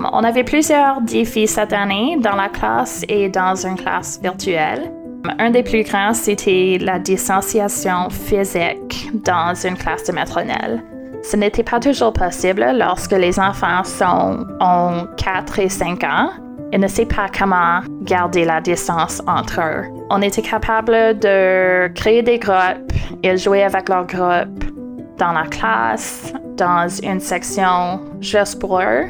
On 0.00 0.24
avait 0.24 0.44
plusieurs 0.44 1.02
défis 1.02 1.46
cette 1.46 1.74
année 1.74 2.16
dans 2.22 2.36
la 2.36 2.48
classe 2.48 3.04
et 3.06 3.28
dans 3.28 3.54
une 3.54 3.76
classe 3.76 4.18
virtuelle. 4.22 4.90
Un 5.38 5.50
des 5.50 5.62
plus 5.62 5.82
grands, 5.82 6.14
c'était 6.14 6.78
la 6.80 6.98
distanciation 6.98 8.08
physique 8.08 9.10
dans 9.12 9.54
une 9.54 9.76
classe 9.76 10.04
de 10.04 10.12
maternelle. 10.12 10.82
Ce 11.22 11.36
n'était 11.36 11.62
pas 11.62 11.80
toujours 11.80 12.14
possible 12.14 12.66
lorsque 12.74 13.12
les 13.12 13.38
enfants 13.38 13.82
ont 14.58 15.06
4 15.18 15.58
et 15.58 15.68
5 15.68 16.02
ans 16.04 16.30
et 16.72 16.78
ne 16.78 16.88
savent 16.88 17.06
pas 17.06 17.28
comment 17.36 17.80
garder 18.02 18.44
la 18.44 18.60
distance 18.60 19.22
entre 19.26 19.60
eux. 19.60 19.84
On 20.10 20.22
était 20.22 20.42
capable 20.42 21.18
de 21.18 21.88
créer 21.94 22.22
des 22.22 22.38
groupes 22.38 22.92
et 23.22 23.36
jouer 23.36 23.62
avec 23.62 23.88
leurs 23.88 24.06
groupes 24.06 24.64
dans 25.18 25.32
la 25.32 25.44
classe, 25.44 26.32
dans 26.56 26.88
une 27.02 27.20
section 27.20 28.00
juste 28.20 28.58
pour 28.58 28.80
eux 28.80 29.06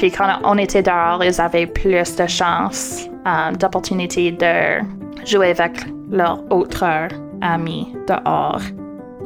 puis 0.00 0.10
quand 0.10 0.38
on 0.44 0.56
était 0.56 0.82
dehors, 0.82 1.22
ils 1.22 1.38
avaient 1.42 1.66
plus 1.66 2.16
de 2.16 2.26
chances, 2.26 3.06
euh, 3.26 3.52
d'opportunités 3.54 4.32
de 4.32 4.82
jouer 5.26 5.50
avec 5.50 5.86
leurs 6.10 6.42
autres 6.50 7.08
amis 7.42 7.94
dehors. 8.08 8.62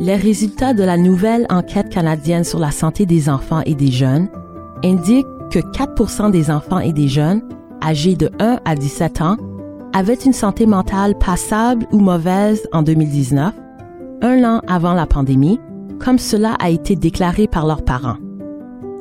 Les 0.00 0.16
résultats 0.16 0.74
de 0.74 0.82
la 0.82 0.96
nouvelle 0.96 1.46
enquête 1.48 1.90
canadienne 1.90 2.42
sur 2.42 2.58
la 2.58 2.72
santé 2.72 3.06
des 3.06 3.28
enfants 3.28 3.62
et 3.64 3.76
des 3.76 3.92
jeunes 3.92 4.28
indiquent 4.82 5.28
que 5.52 5.60
4% 5.60 6.32
des 6.32 6.50
enfants 6.50 6.80
et 6.80 6.92
des 6.92 7.06
jeunes 7.06 7.42
âgés 7.84 8.16
de 8.16 8.30
1 8.40 8.60
à 8.64 8.74
17 8.74 9.20
ans 9.20 9.36
avaient 9.92 10.14
une 10.14 10.32
santé 10.32 10.66
mentale 10.66 11.16
passable 11.16 11.86
ou 11.92 12.00
mauvaise 12.00 12.66
en 12.72 12.82
2019, 12.82 13.54
un 14.22 14.44
an 14.44 14.60
avant 14.66 14.94
la 14.94 15.06
pandémie, 15.06 15.60
comme 16.00 16.18
cela 16.18 16.54
a 16.54 16.70
été 16.70 16.96
déclaré 16.96 17.46
par 17.46 17.66
leurs 17.66 17.84
parents. 17.84 18.16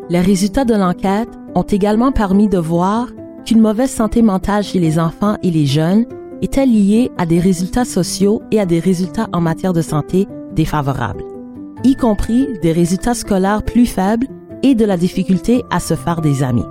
Les 0.10 0.20
résultats 0.20 0.66
de 0.66 0.75
l'enquête 0.75 1.30
ont 1.56 1.63
également 1.63 2.12
permis 2.12 2.48
de 2.48 2.58
voir 2.58 3.08
qu'une 3.46 3.62
mauvaise 3.62 3.90
santé 3.90 4.22
mentale 4.22 4.63
chez 4.63 4.80
les 4.80 5.00
enfants 5.00 5.38
et 5.42 5.52
les 5.52 5.66
jeunes 5.66 6.06
était 6.42 6.66
liée 6.66 7.10
à 7.18 7.25
des 7.25 7.40
résultats 7.40 7.86
sociaux 7.86 8.42
et 8.52 8.60
à 8.60 8.66
des 8.66 8.80
résultats 8.80 9.30
en 9.34 9.42
matière 9.42 9.74
de 9.74 9.82
santé 9.82 10.28
défavorables, 10.54 11.24
y 11.84 11.96
compris 11.96 12.48
des 12.62 12.72
résultats 12.72 13.13
scolaires 13.13 13.63
plus 13.63 13.86
faibles 13.86 14.28
et 14.62 14.75
de 14.75 14.86
la 14.86 14.98
difficulté 14.98 15.63
à 15.72 15.80
se 15.80 15.96
faire 15.96 16.22
des 16.22 16.44
amis. 16.44 16.66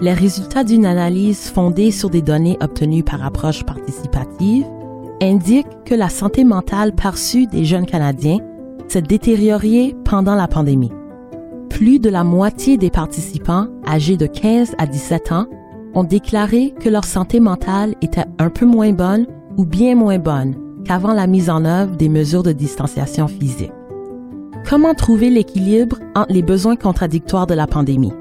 Les 0.00 0.12
résultats 0.12 0.62
d'une 0.62 0.86
analyse 0.86 1.50
fondée 1.50 1.90
sur 1.90 2.08
des 2.08 2.22
données 2.22 2.56
obtenues 2.60 3.02
par 3.02 3.24
approche 3.24 3.64
participative 3.64 4.64
indiquent 5.20 5.66
que 5.84 5.94
la 5.94 6.08
santé 6.08 6.44
mentale 6.44 6.94
perçue 6.94 7.48
des 7.48 7.64
jeunes 7.64 7.86
Canadiens 7.86 8.38
s'est 8.86 9.02
détériorée 9.02 9.96
pendant 10.04 10.36
la 10.36 10.46
pandémie. 10.46 10.92
Plus 11.68 11.98
de 11.98 12.10
la 12.10 12.22
moitié 12.22 12.76
des 12.76 12.90
participants 12.90 13.66
âgés 13.88 14.16
de 14.16 14.26
15 14.26 14.76
à 14.78 14.86
17 14.86 15.32
ans 15.32 15.46
ont 15.94 16.04
déclaré 16.04 16.74
que 16.78 16.88
leur 16.88 17.04
santé 17.04 17.40
mentale 17.40 17.96
était 18.00 18.24
un 18.38 18.50
peu 18.50 18.66
moins 18.66 18.92
bonne 18.92 19.26
ou 19.56 19.64
bien 19.64 19.96
moins 19.96 20.18
bonne 20.18 20.54
qu'avant 20.84 21.12
la 21.12 21.26
mise 21.26 21.50
en 21.50 21.64
œuvre 21.64 21.96
des 21.96 22.08
mesures 22.08 22.44
de 22.44 22.52
distanciation 22.52 23.26
physique. 23.26 23.72
Comment 24.68 24.94
trouver 24.94 25.28
l'équilibre 25.28 25.98
entre 26.14 26.32
les 26.32 26.42
besoins 26.42 26.76
contradictoires 26.76 27.48
de 27.48 27.54
la 27.54 27.66
pandémie? 27.66 28.12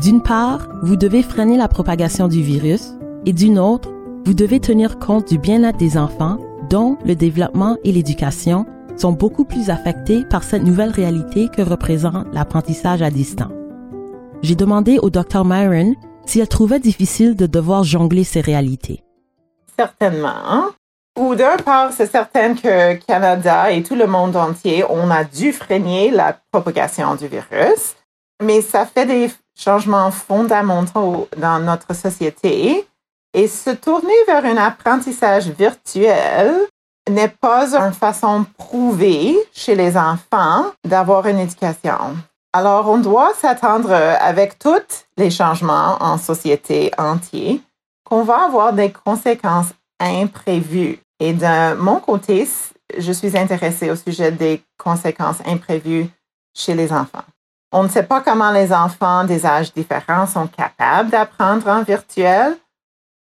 D'une 0.00 0.22
part, 0.22 0.68
vous 0.82 0.96
devez 0.96 1.22
freiner 1.22 1.56
la 1.56 1.68
propagation 1.68 2.28
du 2.28 2.42
virus 2.42 2.92
et 3.26 3.32
d'une 3.32 3.58
autre, 3.58 3.90
vous 4.24 4.34
devez 4.34 4.60
tenir 4.60 4.98
compte 4.98 5.28
du 5.28 5.38
bien-être 5.38 5.78
des 5.78 5.96
enfants 5.96 6.38
dont 6.70 6.96
le 7.04 7.14
développement 7.14 7.76
et 7.84 7.92
l'éducation 7.92 8.66
sont 8.96 9.12
beaucoup 9.12 9.44
plus 9.44 9.70
affectés 9.70 10.24
par 10.24 10.44
cette 10.44 10.62
nouvelle 10.62 10.90
réalité 10.90 11.48
que 11.48 11.62
représente 11.62 12.26
l'apprentissage 12.32 13.02
à 13.02 13.10
distance. 13.10 13.52
J'ai 14.42 14.54
demandé 14.54 14.98
au 14.98 15.10
Dr 15.10 15.44
Myron 15.44 15.94
si 16.26 16.40
elle 16.40 16.48
trouvait 16.48 16.80
difficile 16.80 17.36
de 17.36 17.46
devoir 17.46 17.84
jongler 17.84 18.24
ces 18.24 18.40
réalités. 18.40 19.02
Certainement. 19.78 20.70
Ou 21.18 21.34
d'un 21.34 21.56
part, 21.56 21.92
c'est 21.92 22.10
certain 22.10 22.54
que 22.54 22.94
Canada 22.94 23.70
et 23.70 23.82
tout 23.82 23.94
le 23.94 24.06
monde 24.06 24.34
entier, 24.36 24.84
on 24.88 25.10
a 25.10 25.24
dû 25.24 25.52
freiner 25.52 26.10
la 26.10 26.38
propagation 26.50 27.14
du 27.14 27.26
virus, 27.26 27.96
mais 28.42 28.60
ça 28.60 28.86
fait 28.86 29.06
des 29.06 29.30
changements 29.56 30.10
fondamentaux 30.10 31.28
dans 31.36 31.58
notre 31.58 31.94
société 31.94 32.86
et 33.34 33.48
se 33.48 33.70
tourner 33.70 34.12
vers 34.26 34.44
un 34.44 34.56
apprentissage 34.56 35.48
virtuel 35.48 36.54
n'est 37.08 37.28
pas 37.28 37.74
une 37.74 37.92
façon 37.92 38.44
prouvée 38.58 39.36
chez 39.52 39.74
les 39.74 39.96
enfants 39.96 40.66
d'avoir 40.84 41.26
une 41.26 41.38
éducation. 41.38 42.16
Alors, 42.52 42.88
on 42.88 42.98
doit 42.98 43.32
s'attendre 43.34 43.92
avec 43.92 44.58
tous 44.58 45.06
les 45.16 45.30
changements 45.30 45.96
en 46.00 46.18
société 46.18 46.90
entière 46.98 47.56
qu'on 48.04 48.24
va 48.24 48.44
avoir 48.44 48.74
des 48.74 48.92
conséquences 48.92 49.72
imprévues. 49.98 50.98
Et 51.18 51.32
de 51.32 51.74
mon 51.76 51.98
côté, 51.98 52.46
je 52.98 53.12
suis 53.12 53.36
intéressée 53.38 53.90
au 53.90 53.96
sujet 53.96 54.30
des 54.30 54.62
conséquences 54.76 55.40
imprévues 55.46 56.08
chez 56.54 56.74
les 56.74 56.92
enfants. 56.92 57.24
On 57.74 57.84
ne 57.84 57.88
sait 57.88 58.02
pas 58.02 58.20
comment 58.20 58.50
les 58.50 58.70
enfants 58.70 59.24
des 59.24 59.46
âges 59.46 59.72
différents 59.72 60.26
sont 60.26 60.46
capables 60.46 61.08
d'apprendre 61.08 61.66
en 61.68 61.82
virtuel. 61.82 62.56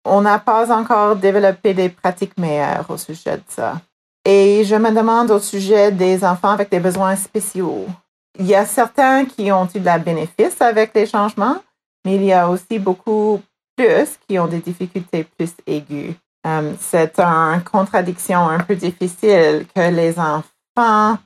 On 0.03 0.22
n'a 0.22 0.39
pas 0.39 0.75
encore 0.77 1.15
développé 1.15 1.74
des 1.74 1.88
pratiques 1.88 2.38
meilleures 2.38 2.89
au 2.89 2.98
sujet 2.98 3.38
de 3.38 3.43
ça. 3.48 3.79
Et 4.25 4.63
je 4.65 4.75
me 4.75 4.91
demande 4.91 5.31
au 5.31 5.39
sujet 5.39 5.91
des 5.91 6.25
enfants 6.25 6.50
avec 6.50 6.70
des 6.70 6.81
besoins 6.81 7.15
spéciaux. 7.15 7.88
Il 8.38 8.46
y 8.46 8.55
a 8.55 8.65
certains 8.65 9.25
qui 9.25 9.51
ont 9.51 9.67
eu 9.74 9.79
de 9.79 9.86
la 9.86 10.00
bénéfice 10.00 10.62
avec 10.62 10.93
les 10.93 11.05
changements, 11.05 11.58
mais 12.03 12.15
il 12.15 12.25
y 12.25 12.34
a 12.34 12.50
aussi 12.50 12.77
beaucoup 12.77 13.41
plus 13.77 14.17
qui 14.27 14.38
ont 14.38 14.48
des 14.48 14.60
difficultés 14.60 15.24
plus 15.24 15.53
aiguës. 15.65 16.15
Euh, 16.46 16.74
c'est 16.79 17.20
une 17.20 17.63
contradiction 17.63 18.50
un 18.50 18.60
peu 18.60 18.75
difficile 18.75 19.65
que 19.74 19.89
les 19.89 20.20
enfants 20.20 21.17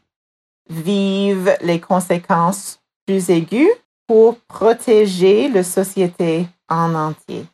vivent 0.69 1.55
les 1.61 1.79
conséquences 1.79 2.79
plus 3.05 3.29
aiguës 3.29 3.69
pour 4.07 4.37
protéger 4.47 5.49
la 5.49 5.63
société 5.63 6.47
en 6.69 6.93
entier. 6.95 7.45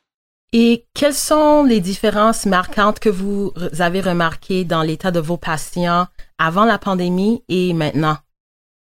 Et 0.53 0.85
quelles 0.93 1.13
sont 1.13 1.63
les 1.63 1.79
différences 1.79 2.45
marquantes 2.45 2.99
que 2.99 3.09
vous 3.09 3.53
avez 3.79 4.01
remarquées 4.01 4.65
dans 4.65 4.81
l'état 4.81 5.11
de 5.11 5.21
vos 5.21 5.37
patients 5.37 6.07
avant 6.37 6.65
la 6.65 6.77
pandémie 6.77 7.43
et 7.47 7.73
maintenant? 7.73 8.17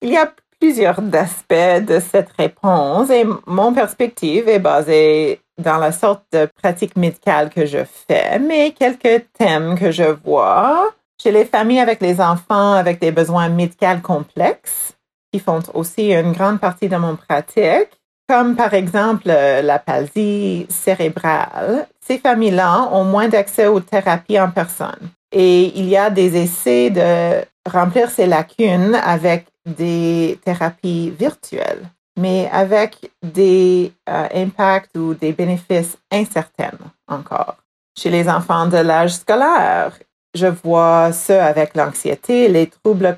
Il 0.02 0.10
y 0.10 0.16
a 0.16 0.32
plusieurs 0.58 1.00
aspects 1.14 1.86
de 1.86 2.00
cette 2.00 2.32
réponse 2.36 3.10
et 3.10 3.24
mon 3.46 3.72
perspective 3.72 4.48
est 4.48 4.58
basée 4.58 5.40
dans 5.58 5.78
la 5.78 5.92
sorte 5.92 6.24
de 6.32 6.48
pratique 6.60 6.96
médicale 6.96 7.50
que 7.50 7.66
je 7.66 7.84
fais, 7.84 8.38
mais 8.38 8.72
quelques 8.72 9.26
thèmes 9.38 9.78
que 9.78 9.92
je 9.92 10.04
vois 10.24 10.88
chez 11.22 11.30
les 11.30 11.44
familles 11.44 11.80
avec 11.80 12.00
les 12.00 12.20
enfants 12.20 12.72
avec 12.72 13.00
des 13.00 13.12
besoins 13.12 13.48
médicaux 13.48 14.00
complexes 14.02 14.96
qui 15.32 15.38
font 15.40 15.60
aussi 15.74 16.12
une 16.12 16.32
grande 16.32 16.60
partie 16.60 16.88
de 16.88 16.96
mon 16.96 17.16
pratique, 17.16 17.90
comme 18.28 18.54
par 18.56 18.74
exemple 18.74 19.26
la 19.26 19.78
palsy 19.78 20.66
cérébrale. 20.68 21.88
Ces 22.00 22.18
familles-là 22.18 22.88
ont 22.92 23.04
moins 23.04 23.28
d'accès 23.28 23.66
aux 23.66 23.80
thérapies 23.80 24.40
en 24.40 24.50
personne. 24.50 25.10
Et 25.32 25.78
il 25.78 25.88
y 25.88 25.96
a 25.96 26.10
des 26.10 26.36
essais 26.36 26.90
de 26.90 27.44
remplir 27.68 28.10
ces 28.10 28.26
lacunes 28.26 28.94
avec 28.94 29.46
des 29.66 30.38
thérapies 30.44 31.10
virtuelles, 31.10 31.84
mais 32.18 32.48
avec 32.52 33.10
des 33.22 33.92
euh, 34.08 34.26
impacts 34.34 34.96
ou 34.96 35.14
des 35.14 35.32
bénéfices 35.32 35.96
incertains 36.10 36.78
encore. 37.08 37.56
Chez 37.98 38.10
les 38.10 38.28
enfants 38.28 38.66
de 38.66 38.78
l'âge 38.78 39.14
scolaire, 39.14 39.98
je 40.34 40.46
vois 40.46 41.12
ça 41.12 41.46
avec 41.46 41.74
l'anxiété, 41.74 42.48
les 42.48 42.68
troubles 42.68 43.14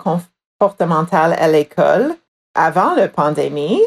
comportementaux 0.62 1.16
à 1.16 1.48
l'école 1.48 2.14
avant 2.54 2.94
la 2.94 3.08
pandémie 3.08 3.82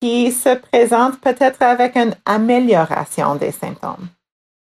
qui 0.00 0.30
se 0.30 0.54
présentent 0.54 1.20
peut-être 1.20 1.62
avec 1.62 1.96
une 1.96 2.14
amélioration 2.24 3.34
des 3.34 3.50
symptômes. 3.50 4.08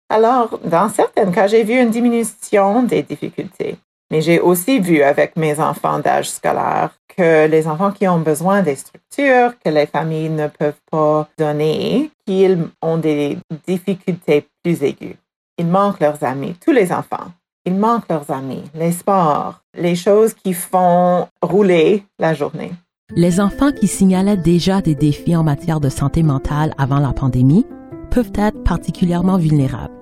Alors, 0.10 0.60
dans 0.64 0.90
certains 0.90 1.32
cas, 1.32 1.46
j'ai 1.48 1.64
vu 1.64 1.80
une 1.80 1.92
diminution 1.92 2.84
des 2.84 3.04
difficultés. 3.04 3.78
Mais 4.12 4.22
j'ai 4.22 4.40
aussi 4.40 4.80
vu 4.80 5.04
avec 5.04 5.38
mes 5.38 5.60
enfants 5.60 6.00
d'âge 6.00 6.30
scolaire 6.32 6.90
que 7.16 7.48
les 7.48 7.68
enfants 7.68 7.92
qui 7.92 8.08
ont 8.08 8.20
besoin 8.20 8.62
des 8.62 8.76
structures 8.76 9.54
que 9.64 9.70
les 9.70 9.86
familles 9.86 10.30
ne 10.30 10.48
peuvent 10.48 10.82
pas 10.92 11.30
donner, 11.38 12.12
qu'ils 12.26 12.68
ont 12.82 12.98
des 12.98 13.38
difficultés 13.68 14.48
plus 14.64 14.84
aiguës. 14.84 15.16
Ils 15.60 15.68
manquent 15.68 16.00
leurs 16.00 16.24
amis, 16.24 16.56
tous 16.66 16.72
les 16.72 16.92
enfants. 16.92 17.32
Ils 17.66 17.76
manquent 17.76 18.10
leurs 18.10 18.32
amis, 18.32 18.64
les 18.74 18.92
sports, 18.92 19.62
les 19.78 19.96
choses 19.96 20.34
qui 20.34 20.54
font 20.54 21.28
rouler 21.44 22.04
la 22.18 22.34
journée. 22.34 22.72
Les 23.16 23.40
enfants 23.40 23.72
qui 23.72 23.86
signalaient 23.88 24.38
déjà 24.38 24.82
des 24.82 24.96
défis 24.96 25.36
en 25.36 25.44
matière 25.44 25.80
de 25.80 25.90
santé 25.90 26.24
mentale 26.24 26.74
avant 26.80 26.98
la 26.98 27.14
pandémie 27.14 27.68
peuvent 28.10 28.32
être 28.34 28.64
particulièrement 28.64 29.38
vulnérables. 29.38 29.94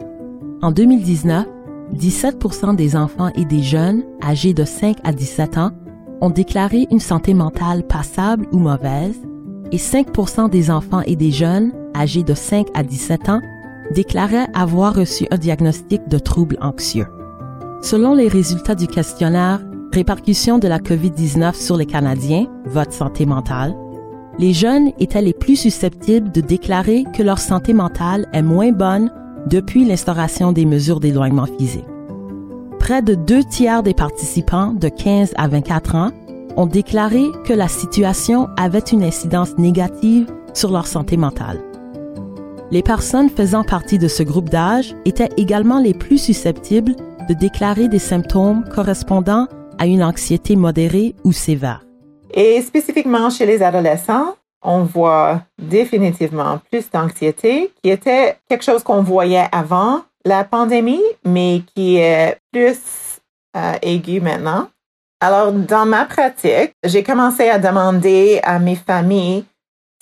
En 0.61 0.71
2019, 0.71 1.47
17% 1.95 2.77
des 2.77 2.95
enfants 2.95 3.31
et 3.35 3.43
des 3.43 3.61
jeunes 3.61 4.05
âgés 4.23 4.53
de 4.53 4.63
5 4.63 4.95
à 5.03 5.11
17 5.11 5.57
ans 5.57 5.71
ont 6.21 6.29
déclaré 6.29 6.87
une 6.91 6.99
santé 7.01 7.33
mentale 7.33 7.85
passable 7.85 8.47
ou 8.53 8.59
mauvaise 8.59 9.19
et 9.73 9.77
5% 9.77 10.49
des 10.49 10.71
enfants 10.71 11.01
et 11.01 11.17
des 11.17 11.31
jeunes 11.31 11.73
âgés 11.93 12.23
de 12.23 12.33
5 12.33 12.67
à 12.73 12.83
17 12.83 13.27
ans 13.27 13.41
déclaraient 13.91 14.47
avoir 14.53 14.95
reçu 14.95 15.27
un 15.29 15.37
diagnostic 15.37 16.07
de 16.07 16.19
trouble 16.19 16.57
anxieux. 16.61 17.07
Selon 17.81 18.13
les 18.13 18.27
résultats 18.27 18.75
du 18.75 18.87
questionnaire 18.87 19.61
Répercussions 19.91 20.59
de 20.59 20.67
la 20.67 20.79
COVID-19 20.79 21.55
sur 21.55 21.75
les 21.75 21.85
Canadiens, 21.85 22.45
votre 22.65 22.93
santé 22.93 23.25
mentale, 23.25 23.75
les 24.37 24.53
jeunes 24.53 24.91
étaient 24.99 25.21
les 25.21 25.33
plus 25.33 25.55
susceptibles 25.55 26.31
de 26.31 26.41
déclarer 26.41 27.05
que 27.17 27.23
leur 27.23 27.39
santé 27.39 27.73
mentale 27.73 28.27
est 28.33 28.43
moins 28.43 28.71
bonne 28.71 29.11
depuis 29.47 29.85
l'instauration 29.85 30.51
des 30.51 30.65
mesures 30.65 30.99
d'éloignement 30.99 31.47
physique. 31.57 31.85
Près 32.79 33.01
de 33.01 33.15
deux 33.15 33.43
tiers 33.43 33.81
des 33.81 33.93
participants 33.93 34.73
de 34.73 34.89
15 34.89 35.33
à 35.37 35.47
24 35.47 35.95
ans 35.95 36.11
ont 36.55 36.67
déclaré 36.67 37.25
que 37.45 37.53
la 37.53 37.67
situation 37.67 38.47
avait 38.57 38.79
une 38.79 39.03
incidence 39.03 39.57
négative 39.57 40.27
sur 40.53 40.71
leur 40.71 40.85
santé 40.85 41.17
mentale. 41.17 41.61
Les 42.71 42.83
personnes 42.83 43.29
faisant 43.29 43.63
partie 43.63 43.97
de 43.97 44.07
ce 44.07 44.21
groupe 44.21 44.49
d'âge 44.49 44.95
étaient 45.05 45.29
également 45.37 45.79
les 45.79 45.93
plus 45.93 46.19
susceptibles 46.19 46.95
de 47.29 47.33
déclarer 47.35 47.87
des 47.87 47.99
symptômes 47.99 48.67
correspondant 48.67 49.47
à 49.77 49.85
une 49.85 50.03
anxiété 50.03 50.55
modérée 50.55 51.15
ou 51.23 51.31
sévère. 51.31 51.85
Et 52.33 52.61
spécifiquement 52.61 53.29
chez 53.29 53.45
les 53.45 53.61
adolescents, 53.61 54.35
on 54.61 54.83
voit 54.83 55.41
définitivement 55.57 56.59
plus 56.69 56.89
d'anxiété, 56.89 57.71
qui 57.81 57.91
était 57.91 58.37
quelque 58.49 58.63
chose 58.63 58.83
qu'on 58.83 59.03
voyait 59.03 59.47
avant 59.51 60.01
la 60.25 60.43
pandémie, 60.43 61.03
mais 61.23 61.61
qui 61.73 61.97
est 61.97 62.37
plus 62.51 62.79
euh, 63.55 63.73
aigu 63.81 64.19
maintenant. 64.19 64.67
Alors, 65.21 65.51
dans 65.51 65.85
ma 65.85 66.05
pratique, 66.05 66.73
j'ai 66.83 67.03
commencé 67.03 67.47
à 67.47 67.59
demander 67.59 68.39
à 68.43 68.59
mes 68.59 68.75
familles, 68.75 69.45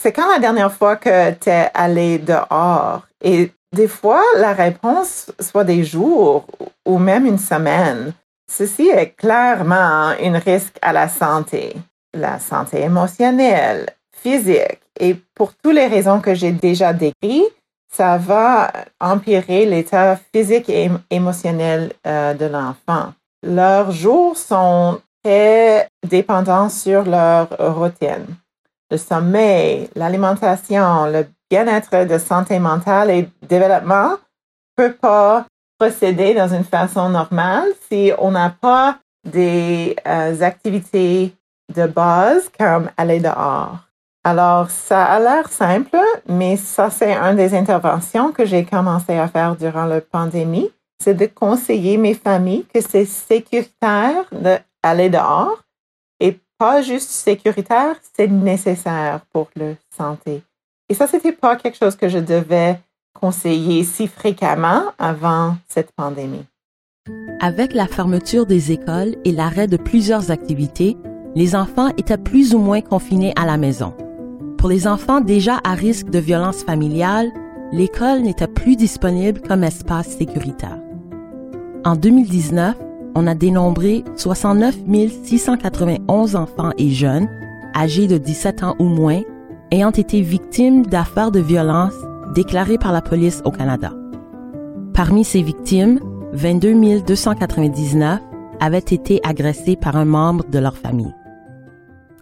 c'est 0.01 0.13
quand 0.13 0.31
la 0.31 0.39
dernière 0.39 0.71
fois 0.71 0.95
que 0.95 1.31
tu 1.31 1.49
es 1.49 1.69
allé 1.73 2.19
dehors? 2.19 3.01
Et 3.23 3.51
des 3.77 3.87
fois, 3.87 4.23
la 4.37 4.53
réponse 4.53 5.31
soit 5.39 5.63
des 5.63 5.83
jours 5.83 6.47
ou 6.85 6.97
même 6.97 7.27
une 7.27 7.37
semaine. 7.37 8.11
Ceci 8.49 8.87
est 8.87 9.11
clairement 9.11 10.15
un 10.19 10.39
risque 10.39 10.77
à 10.81 10.91
la 10.93 11.07
santé, 11.07 11.75
la 12.13 12.39
santé 12.39 12.81
émotionnelle, 12.81 13.85
physique. 14.11 14.81
Et 14.99 15.13
pour 15.35 15.53
toutes 15.53 15.75
les 15.75 15.85
raisons 15.85 16.19
que 16.21 16.33
j'ai 16.33 16.51
déjà 16.51 16.91
décrites, 16.91 17.53
ça 17.91 18.17
va 18.17 18.71
empirer 18.99 19.65
l'état 19.65 20.17
physique 20.33 20.69
et 20.69 20.89
émotionnel 21.11 21.93
euh, 22.07 22.33
de 22.33 22.45
l'enfant. 22.45 23.13
Leurs 23.43 23.91
jours 23.91 24.35
sont 24.37 24.99
très 25.23 25.87
dépendants 26.03 26.69
sur 26.69 27.03
leur 27.03 27.47
routine. 27.59 28.25
Le 28.89 28.97
sommeil, 28.97 29.89
l'alimentation, 29.95 31.05
le 31.05 31.27
bien-être 31.49 32.05
de 32.05 32.17
santé 32.17 32.59
mentale 32.59 33.11
et 33.11 33.29
développement 33.47 34.15
peut 34.75 34.93
pas 34.93 35.45
procéder 35.79 36.33
dans 36.33 36.53
une 36.53 36.63
façon 36.63 37.09
normale 37.09 37.67
si 37.89 38.11
on 38.19 38.31
n'a 38.31 38.49
pas 38.49 38.99
des 39.25 39.95
euh, 40.07 40.41
activités 40.41 41.33
de 41.75 41.87
base 41.87 42.49
comme 42.57 42.89
aller 42.95 43.19
dehors. 43.19 43.79
Alors, 44.23 44.69
ça 44.69 45.05
a 45.05 45.19
l'air 45.19 45.49
simple, 45.49 45.97
mais 46.27 46.57
ça, 46.57 46.89
c'est 46.89 47.15
une 47.15 47.37
des 47.37 47.55
interventions 47.55 48.31
que 48.31 48.45
j'ai 48.45 48.65
commencé 48.65 49.17
à 49.17 49.27
faire 49.27 49.55
durant 49.55 49.85
la 49.85 50.01
pandémie. 50.01 50.69
C'est 51.01 51.13
de 51.13 51.27
conseiller 51.27 51.97
mes 51.97 52.13
familles 52.13 52.65
que 52.73 52.81
c'est 52.81 53.05
sécuritaire 53.05 54.25
d'aller 54.31 55.09
dehors 55.09 55.63
et 56.19 56.39
pas 56.57 56.81
juste 56.81 57.09
sécuritaire, 57.09 57.95
c'est 58.15 58.27
nécessaire 58.27 59.21
pour 59.31 59.49
la 59.55 59.73
santé. 59.95 60.43
Et 60.89 60.93
ça, 60.93 61.07
c'était 61.07 61.33
pas 61.33 61.55
quelque 61.55 61.77
chose 61.77 61.95
que 61.95 62.07
je 62.07 62.19
devais 62.19 62.79
conseiller 63.13 63.83
si 63.83 64.07
fréquemment 64.07 64.83
avant 64.97 65.57
cette 65.67 65.91
pandémie. 65.91 66.45
Avec 67.39 67.73
la 67.73 67.87
fermeture 67.87 68.45
des 68.45 68.71
écoles 68.71 69.15
et 69.25 69.31
l'arrêt 69.31 69.67
de 69.67 69.77
plusieurs 69.77 70.31
activités, 70.31 70.97
les 71.35 71.55
enfants 71.55 71.89
étaient 71.97 72.17
plus 72.17 72.53
ou 72.53 72.59
moins 72.59 72.81
confinés 72.81 73.33
à 73.35 73.45
la 73.45 73.57
maison. 73.57 73.93
Pour 74.57 74.69
les 74.69 74.87
enfants 74.87 75.21
déjà 75.21 75.59
à 75.63 75.73
risque 75.73 76.09
de 76.09 76.19
violence 76.19 76.63
familiale, 76.63 77.31
l'école 77.71 78.21
n'était 78.21 78.47
plus 78.47 78.75
disponible 78.75 79.41
comme 79.41 79.63
espace 79.63 80.17
sécuritaire. 80.17 80.79
En 81.85 81.95
2019, 81.95 82.75
on 83.15 83.27
a 83.27 83.35
dénombré 83.35 84.03
69 84.15 84.75
691 85.23 86.35
enfants 86.35 86.71
et 86.77 86.89
jeunes 86.89 87.29
âgés 87.75 88.07
de 88.07 88.17
17 88.17 88.63
ans 88.63 88.75
ou 88.79 88.85
moins 88.85 89.21
ayant 89.71 89.91
été 89.91 90.21
victimes 90.21 90.85
d'affaires 90.85 91.31
de 91.31 91.39
violence 91.39 91.93
déclarées 92.33 92.77
par 92.77 92.91
la 92.91 93.01
police 93.01 93.41
au 93.45 93.51
Canada. 93.51 93.93
Parmi 94.93 95.23
ces 95.23 95.41
victimes, 95.41 95.99
22 96.33 97.01
299 97.01 98.19
avaient 98.59 98.77
été 98.79 99.19
agressés 99.23 99.75
par 99.75 99.95
un 99.95 100.05
membre 100.05 100.45
de 100.49 100.59
leur 100.59 100.77
famille. 100.77 101.13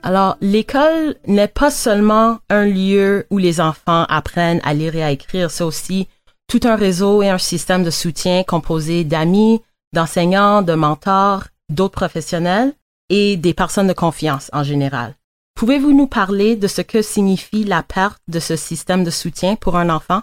Alors, 0.03 0.37
l'école 0.39 1.15
n'est 1.25 1.47
pas 1.47 1.71
seulement 1.71 2.37
un 2.49 2.65
lieu 2.65 3.25
où 3.31 3.37
les 3.37 3.59
enfants 3.59 4.05
apprennent 4.07 4.61
à 4.63 4.73
lire 4.73 4.95
et 4.95 5.03
à 5.03 5.11
écrire, 5.11 5.49
c'est 5.49 5.63
aussi 5.63 6.07
tout 6.47 6.59
un 6.63 6.75
réseau 6.75 7.23
et 7.23 7.29
un 7.29 7.39
système 7.39 7.83
de 7.83 7.89
soutien 7.89 8.43
composé 8.43 9.03
d'amis, 9.03 9.61
d'enseignants, 9.93 10.61
de 10.61 10.73
mentors, 10.73 11.45
d'autres 11.69 11.95
professionnels 11.95 12.73
et 13.09 13.37
des 13.37 13.53
personnes 13.53 13.87
de 13.87 13.93
confiance 13.93 14.51
en 14.53 14.63
général. 14.63 15.15
Pouvez-vous 15.55 15.93
nous 15.93 16.07
parler 16.07 16.57
de 16.57 16.67
ce 16.67 16.81
que 16.81 17.01
signifie 17.01 17.63
la 17.63 17.81
perte 17.81 18.21
de 18.27 18.41
ce 18.41 18.57
système 18.57 19.05
de 19.05 19.09
soutien 19.09 19.55
pour 19.55 19.77
un 19.77 19.89
enfant? 19.89 20.21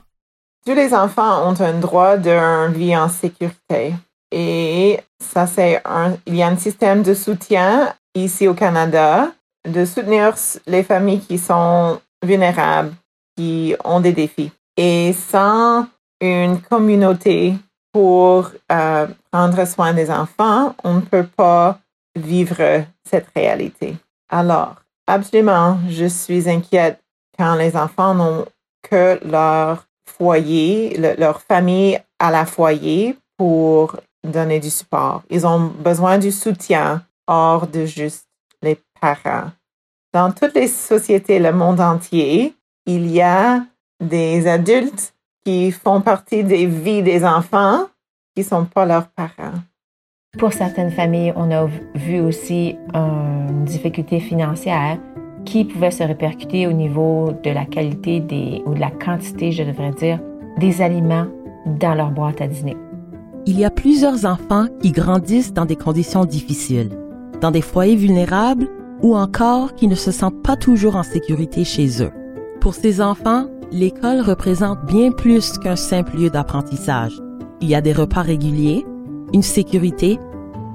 Tous 0.66 0.74
les 0.74 0.92
enfants 0.92 1.48
ont 1.48 1.58
un 1.58 1.80
droit 1.80 2.18
d'une 2.18 2.74
vie 2.74 2.94
en 2.94 3.08
sécurité. 3.08 3.94
Et 4.30 5.00
ça, 5.18 5.46
c'est 5.46 5.80
un, 5.86 6.18
il 6.26 6.36
y 6.36 6.42
a 6.42 6.48
un 6.48 6.58
système 6.58 7.02
de 7.02 7.14
soutien 7.14 7.94
ici 8.14 8.46
au 8.46 8.52
Canada 8.52 9.32
de 9.66 9.86
soutenir 9.86 10.34
les 10.66 10.82
familles 10.82 11.20
qui 11.20 11.38
sont 11.38 11.98
vulnérables, 12.22 12.92
qui 13.34 13.74
ont 13.84 14.00
des 14.00 14.12
défis. 14.12 14.52
Et 14.76 15.14
sans 15.14 15.86
une 16.20 16.60
communauté 16.60 17.54
pour 17.90 18.50
euh, 18.70 19.06
prendre 19.30 19.66
soin 19.66 19.94
des 19.94 20.10
enfants, 20.10 20.76
on 20.84 20.96
ne 20.96 21.00
peut 21.00 21.26
pas 21.26 21.78
vivre 22.14 22.84
cette 23.08 23.28
réalité. 23.34 23.96
Alors, 24.28 24.81
absolument, 25.06 25.78
je 25.88 26.06
suis 26.06 26.48
inquiète 26.48 27.00
quand 27.38 27.54
les 27.54 27.76
enfants 27.76 28.14
n'ont 28.14 28.46
que 28.82 29.18
leur 29.24 29.86
foyer, 30.06 30.96
leur 31.18 31.40
famille 31.42 31.98
à 32.18 32.30
la 32.30 32.46
foyer 32.46 33.16
pour 33.36 33.96
donner 34.22 34.60
du 34.60 34.70
support. 34.70 35.22
Ils 35.30 35.46
ont 35.46 35.66
besoin 35.66 36.18
du 36.18 36.30
soutien 36.30 37.04
hors 37.26 37.66
de 37.66 37.86
juste 37.86 38.28
les 38.62 38.78
parents. 39.00 39.50
Dans 40.12 40.30
toutes 40.30 40.54
les 40.54 40.68
sociétés, 40.68 41.38
le 41.38 41.52
monde 41.52 41.80
entier, 41.80 42.54
il 42.86 43.10
y 43.10 43.22
a 43.22 43.64
des 44.00 44.46
adultes 44.46 45.14
qui 45.44 45.72
font 45.72 46.00
partie 46.00 46.44
des 46.44 46.66
vies 46.66 47.02
des 47.02 47.24
enfants 47.24 47.88
qui 48.34 48.42
ne 48.42 48.46
sont 48.46 48.64
pas 48.64 48.84
leurs 48.84 49.08
parents. 49.08 49.58
Pour 50.38 50.54
certaines 50.54 50.90
familles, 50.90 51.34
on 51.36 51.50
a 51.50 51.68
vu 51.94 52.20
aussi 52.20 52.76
une 52.94 53.64
difficulté 53.64 54.18
financière 54.18 54.98
qui 55.44 55.64
pouvait 55.64 55.90
se 55.90 56.02
répercuter 56.02 56.66
au 56.66 56.72
niveau 56.72 57.32
de 57.44 57.50
la 57.50 57.66
qualité 57.66 58.20
des, 58.20 58.62
ou 58.64 58.72
de 58.72 58.80
la 58.80 58.90
quantité, 58.90 59.52
je 59.52 59.62
devrais 59.62 59.90
dire, 59.90 60.18
des 60.58 60.80
aliments 60.80 61.26
dans 61.66 61.94
leur 61.94 62.10
boîte 62.10 62.40
à 62.40 62.46
dîner. 62.46 62.76
Il 63.44 63.58
y 63.58 63.64
a 63.66 63.70
plusieurs 63.70 64.24
enfants 64.24 64.68
qui 64.80 64.90
grandissent 64.90 65.52
dans 65.52 65.66
des 65.66 65.76
conditions 65.76 66.24
difficiles, 66.24 66.90
dans 67.42 67.50
des 67.50 67.60
foyers 67.60 67.96
vulnérables 67.96 68.68
ou 69.02 69.14
encore 69.14 69.74
qui 69.74 69.86
ne 69.86 69.94
se 69.94 70.12
sentent 70.12 70.42
pas 70.42 70.56
toujours 70.56 70.96
en 70.96 71.02
sécurité 71.02 71.62
chez 71.62 72.02
eux. 72.02 72.12
Pour 72.60 72.74
ces 72.74 73.02
enfants, 73.02 73.48
l'école 73.70 74.22
représente 74.22 74.86
bien 74.86 75.12
plus 75.12 75.58
qu'un 75.58 75.76
simple 75.76 76.16
lieu 76.16 76.30
d'apprentissage. 76.30 77.20
Il 77.60 77.68
y 77.68 77.74
a 77.74 77.82
des 77.82 77.92
repas 77.92 78.22
réguliers, 78.22 78.86
une 79.32 79.42
sécurité, 79.42 80.18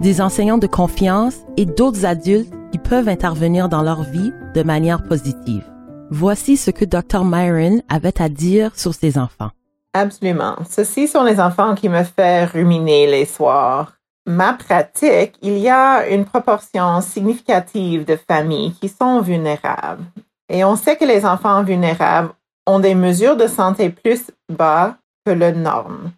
des 0.02 0.22
enseignants 0.22 0.58
de 0.58 0.67
confiance 0.67 1.36
et 1.58 1.65
d'autres 1.65 2.06
adultes 2.06 2.54
qui 2.72 2.78
peuvent 2.78 3.10
intervenir 3.10 3.70
dans 3.70 3.82
leur 3.82 4.04
vie 4.04 4.32
de 4.54 4.63
manière 4.63 5.04
positive. 5.04 5.65
Voici 6.10 6.58
ce 6.58 6.72
que 6.72 6.86
Dr. 6.86 7.26
Myron 7.26 7.82
avait 7.89 8.22
à 8.22 8.30
dire 8.30 8.72
sur 8.76 8.93
ses 8.93 9.17
enfants. 9.17 9.52
Absolument. 9.93 10.56
Ceux-ci 10.70 11.08
sont 11.08 11.24
les 11.24 11.39
enfants 11.39 11.76
qui 11.76 11.89
me 11.89 12.04
font 12.04 12.46
ruminer 12.54 13.08
les 13.08 13.26
soirs. 13.26 13.93
Ma 14.26 14.54
pratique, 14.54 15.36
il 15.41 15.58
y 15.58 15.70
a 15.70 16.08
une 16.10 16.26
proportion 16.26 17.02
significative 17.02 18.06
de 18.06 18.17
familles 18.30 18.74
qui 18.74 18.89
sont 18.89 19.22
vulnérables. 19.22 20.04
Et 20.50 20.63
on 20.63 20.76
sait 20.76 20.98
que 20.98 21.06
les 21.06 21.26
enfants 21.26 21.63
vulnérables 21.63 22.32
ont 22.65 22.80
des 22.80 22.96
mesures 22.96 23.38
de 23.38 23.48
santé 23.48 23.89
plus 23.89 24.30
bas 24.50 24.98
que 25.26 25.32
le 25.32 25.52
norme. 25.52 26.12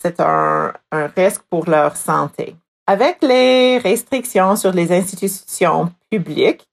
C'est 0.00 0.20
un, 0.20 0.72
risque 1.16 1.42
pour 1.50 1.68
leur 1.68 1.96
santé. 1.96 2.56
Avec 2.86 3.18
les 3.22 3.78
restrictions 3.78 4.56
sur 4.56 4.72
les 4.72 4.92
institutions 4.92 5.92
publiques 6.10 6.66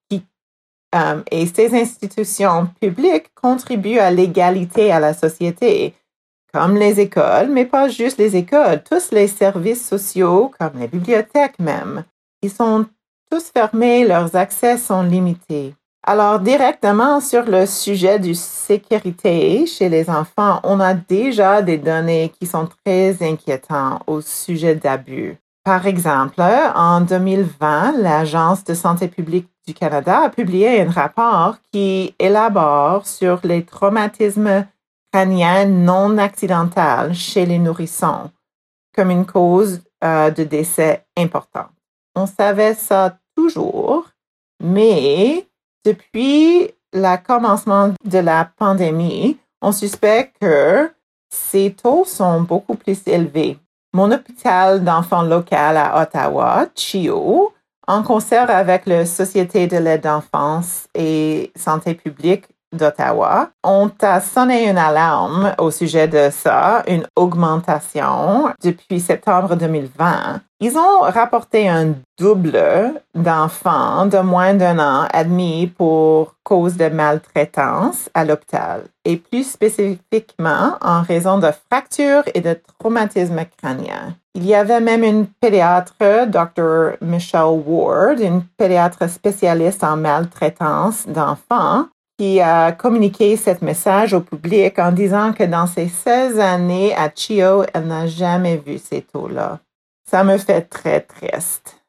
euh, 0.96 1.22
et 1.32 1.46
ces 1.48 1.76
institutions 1.76 2.68
publiques 2.80 3.34
contribuent 3.36 4.00
à 4.00 4.10
l'égalité 4.10 4.92
à 4.92 5.02
la 5.02 5.14
société, 5.14 5.94
comme 6.54 6.78
les 6.78 7.00
écoles, 7.00 7.50
mais 7.50 7.66
pas 7.66 7.90
juste 7.90 8.18
les 8.18 8.38
écoles, 8.38 8.82
tous 8.84 9.12
les 9.12 9.28
services 9.28 9.86
sociaux, 9.86 10.52
comme 10.58 10.80
les 10.80 10.88
bibliothèques 10.88 11.60
même. 11.60 12.06
Ils 12.42 12.50
sont 12.50 12.86
tous 13.30 13.52
fermés, 13.52 14.08
leurs 14.08 14.36
accès 14.36 14.78
sont 14.78 15.04
limités. 15.04 15.76
Alors, 16.10 16.40
directement 16.40 17.20
sur 17.20 17.44
le 17.44 17.66
sujet 17.66 18.18
de 18.18 18.32
sécurité 18.32 19.66
chez 19.66 19.90
les 19.90 20.10
enfants, 20.10 20.62
on 20.64 20.80
a 20.80 20.94
déjà 20.94 21.62
des 21.62 21.78
données 21.78 22.32
qui 22.40 22.48
sont 22.48 22.70
très 22.86 23.22
inquiétantes 23.22 24.04
au 24.08 24.22
sujet 24.22 24.76
d'abus. 24.76 25.36
Par 25.66 25.86
exemple, 25.86 26.42
en 26.42 27.02
2020, 27.02 27.98
l'Agence 27.98 28.64
de 28.64 28.74
santé 28.74 29.10
publique 29.10 29.50
du 29.68 29.74
Canada 29.74 30.22
a 30.24 30.30
publié 30.30 30.82
un 30.82 30.90
rapport 30.90 31.58
qui 31.74 32.16
élabore 32.20 33.06
sur 33.06 33.42
les 33.44 33.66
traumatismes 33.66 34.66
crâniens 35.12 35.66
non 35.66 36.18
accidentels 36.18 37.16
chez 37.16 37.46
les 37.46 37.60
nourrissons 37.60 38.32
comme 38.96 39.12
une 39.12 39.26
cause 39.26 39.82
euh, 40.06 40.32
de 40.32 40.46
décès 40.46 41.06
importante. 41.18 41.74
On 42.16 42.28
savait 42.28 42.76
ça 42.76 43.18
toujours, 43.36 44.06
mais 44.64 45.46
depuis 45.88 46.70
le 46.92 47.16
commencement 47.26 47.94
de 48.04 48.20
la 48.20 48.50
pandémie, 48.58 49.38
on 49.62 49.72
suspecte 49.72 50.36
que 50.42 50.92
ces 51.30 51.72
taux 51.72 52.04
sont 52.06 52.42
beaucoup 52.42 52.76
plus 52.76 53.00
élevés. 53.08 53.58
Mon 53.94 54.12
hôpital 54.12 54.84
d'enfants 54.84 55.24
local 55.24 55.78
à 55.78 56.02
Ottawa, 56.02 56.66
CHIO, 56.76 57.54
en 57.88 58.04
concert 58.04 58.50
avec 58.50 58.86
la 58.86 59.06
Société 59.06 59.68
de 59.68 59.78
l'aide 59.78 60.04
d'enfance 60.04 60.88
et 60.94 61.52
santé 61.56 61.94
publique 61.94 62.44
d'Ottawa 62.74 63.50
ont 63.64 63.92
à 64.02 64.20
sonné 64.20 64.70
une 64.70 64.78
alarme 64.78 65.54
au 65.58 65.72
sujet 65.72 66.08
de 66.08 66.30
ça, 66.32 66.84
une 66.88 67.08
augmentation 67.16 68.50
depuis 68.64 69.00
septembre 69.00 69.56
2020. 69.56 70.42
Ils 70.60 70.76
ont 70.76 71.02
rapporté 71.02 71.70
un 71.70 71.94
double 72.20 72.60
d'enfants 73.14 74.08
de 74.08 74.18
moins 74.18 74.56
d'un 74.56 74.80
an 74.80 75.08
admis 75.14 75.68
pour 75.68 76.34
cause 76.44 76.78
de 76.78 76.90
maltraitance 76.90 78.10
à 78.16 78.26
l'hôpital 78.26 78.86
et 79.06 79.18
plus 79.18 79.44
spécifiquement 79.44 80.78
en 80.82 81.04
raison 81.04 81.38
de 81.38 81.52
fractures 81.70 82.24
et 82.34 82.42
de 82.42 82.60
traumatismes 82.80 83.46
crâniens. 83.58 84.16
Il 84.34 84.46
y 84.46 84.56
avait 84.56 84.82
même 84.82 85.04
une 85.04 85.26
pédiatre, 85.26 86.28
Dr. 86.28 86.98
Michelle 87.02 87.62
Ward, 87.66 88.20
une 88.20 88.44
pédiatre 88.58 89.10
spécialiste 89.10 89.84
en 89.84 89.98
maltraitance 89.98 91.08
d'enfants, 91.08 91.86
qui 92.18 92.42
a 92.42 92.72
communiqué 92.72 93.38
ce 93.38 93.52
message 93.64 94.14
au 94.14 94.22
public 94.22 94.80
en 94.80 94.92
disant 94.92 95.34
que 95.34 95.44
dans 95.44 95.68
ses 95.68 95.88
16 95.88 96.40
années 96.40 96.96
à 96.96 97.10
Chio, 97.14 97.64
elle 97.74 97.88
n'a 97.88 98.08
jamais 98.08 98.58
vu 98.58 98.80
ces 98.80 99.02
taux-là. 99.02 99.60
Ça 100.10 100.24
me 100.24 100.38
fait 100.38 100.62
très 100.62 101.02
triste. 101.02 101.84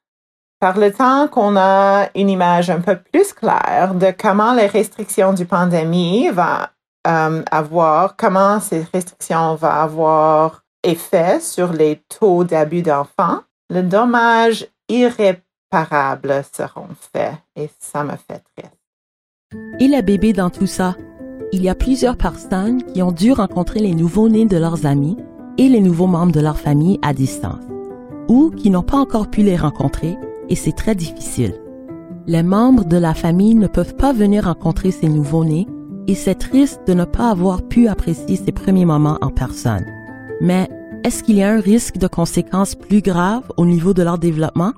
Par 0.61 0.77
le 0.77 0.93
temps 0.93 1.29
qu'on 1.29 1.57
a 1.57 2.09
une 2.15 2.29
image 2.29 2.69
un 2.69 2.81
peu 2.81 2.97
plus 2.97 3.33
claire 3.33 3.95
de 3.95 4.13
comment 4.19 4.55
les 4.55 4.67
restrictions 4.67 5.33
du 5.33 5.47
pandémie 5.47 6.29
vont 6.31 6.67
euh, 7.07 7.43
avoir, 7.51 8.17
comment 8.17 8.61
ces 8.61 8.85
restrictions 8.93 9.55
vont 9.55 9.69
avoir 9.69 10.65
effet 10.83 11.41
sur 11.41 11.73
les 11.73 12.03
taux 12.09 12.45
d'abus 12.45 12.83
d'enfants, 12.83 13.43
le 13.71 13.83
dommage 13.83 14.67
irréparable 14.89 16.43
seront 16.53 16.89
faits 17.13 17.35
et 17.57 17.71
ça 17.79 18.05
me 18.05 18.17
fait 18.17 18.43
triste. 18.57 18.78
Et 19.81 19.87
les 19.87 20.03
bébés 20.03 20.33
dans 20.33 20.51
tout 20.51 20.67
ça? 20.67 20.97
Il 21.53 21.63
y 21.63 21.69
a 21.69 21.75
plusieurs 21.75 22.17
personnes 22.17 22.83
qui 22.83 23.01
ont 23.01 23.13
dû 23.13 23.33
rencontrer 23.33 23.81
les 23.81 23.95
nouveaux-nés 23.95 24.45
de 24.45 24.57
leurs 24.57 24.87
amis 24.87 25.17
et 25.57 25.69
les 25.69 25.81
nouveaux 25.81 26.09
membres 26.09 26.33
de 26.33 26.41
leur 26.41 26.59
famille 26.59 26.99
à 27.01 27.15
distance, 27.15 27.65
ou 28.29 28.51
qui 28.51 28.71
n'ont 28.71 28.83
pas 28.83 28.99
encore 28.99 29.31
pu 29.31 29.43
les 29.43 29.57
rencontrer 29.57 30.17
et 30.49 30.57
c'est 30.57 30.73
très 30.73 30.95
difficile. 30.95 31.55
Les 32.27 32.43
membres 32.43 32.85
de 32.85 32.97
la 32.97 33.15
famille 33.15 33.55
ne 33.55 33.69
peuvent 33.69 33.95
pas 33.95 34.13
venir 34.13 34.45
rencontrer 34.45 34.91
ces 34.91 35.09
nouveaux-nés 35.09 35.67
et 36.09 36.15
c'est 36.15 36.35
triste 36.35 36.81
de 36.87 36.95
ne 36.95 37.05
pas 37.05 37.31
avoir 37.31 37.63
pu 37.63 37.89
apprécier 37.89 38.37
ces 38.37 38.53
premiers 38.53 38.85
moments 38.85 39.19
en 39.21 39.31
personne. 39.31 39.87
Mais 40.41 40.69
est-ce 41.05 41.23
qu'il 41.23 41.37
y 41.37 41.43
a 41.43 41.53
un 41.53 41.61
risque 41.61 41.99
de 41.99 42.09
conséquences 42.09 42.75
plus 42.75 43.01
graves 43.01 43.51
au 43.57 43.65
niveau 43.65 43.95
de 43.95 44.03
leur 44.03 44.19
développement? 44.19 44.73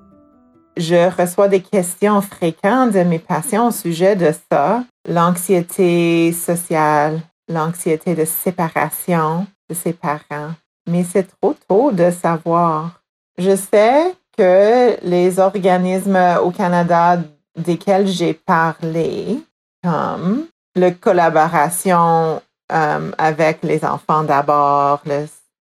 Je 0.76 1.10
reçois 1.20 1.48
des 1.48 1.60
questions 1.60 2.20
fréquentes 2.22 2.92
de 2.92 3.02
mes 3.02 3.18
patients 3.18 3.68
au 3.68 3.70
sujet 3.70 4.16
de 4.16 4.32
ça, 4.50 4.84
l'anxiété 5.08 6.32
sociale, 6.32 7.20
l'anxiété 7.48 8.14
de 8.14 8.24
séparation 8.24 9.46
de 9.68 9.74
ses 9.74 9.92
parents. 9.92 10.52
Mais 10.88 11.04
c'est 11.04 11.28
trop 11.40 11.54
tôt 11.68 11.92
de 11.92 12.10
savoir. 12.10 13.02
Je 13.38 13.56
sais 13.56 14.14
que 14.36 14.96
les 15.02 15.38
organismes 15.38 16.38
au 16.42 16.50
Canada 16.50 17.18
desquels 17.56 18.06
j'ai 18.06 18.34
parlé, 18.34 19.38
comme 19.82 20.46
la 20.76 20.92
collaboration 20.92 22.40
euh, 22.72 23.10
avec 23.18 23.62
les 23.62 23.84
enfants 23.84 24.22
d'abord, 24.22 25.02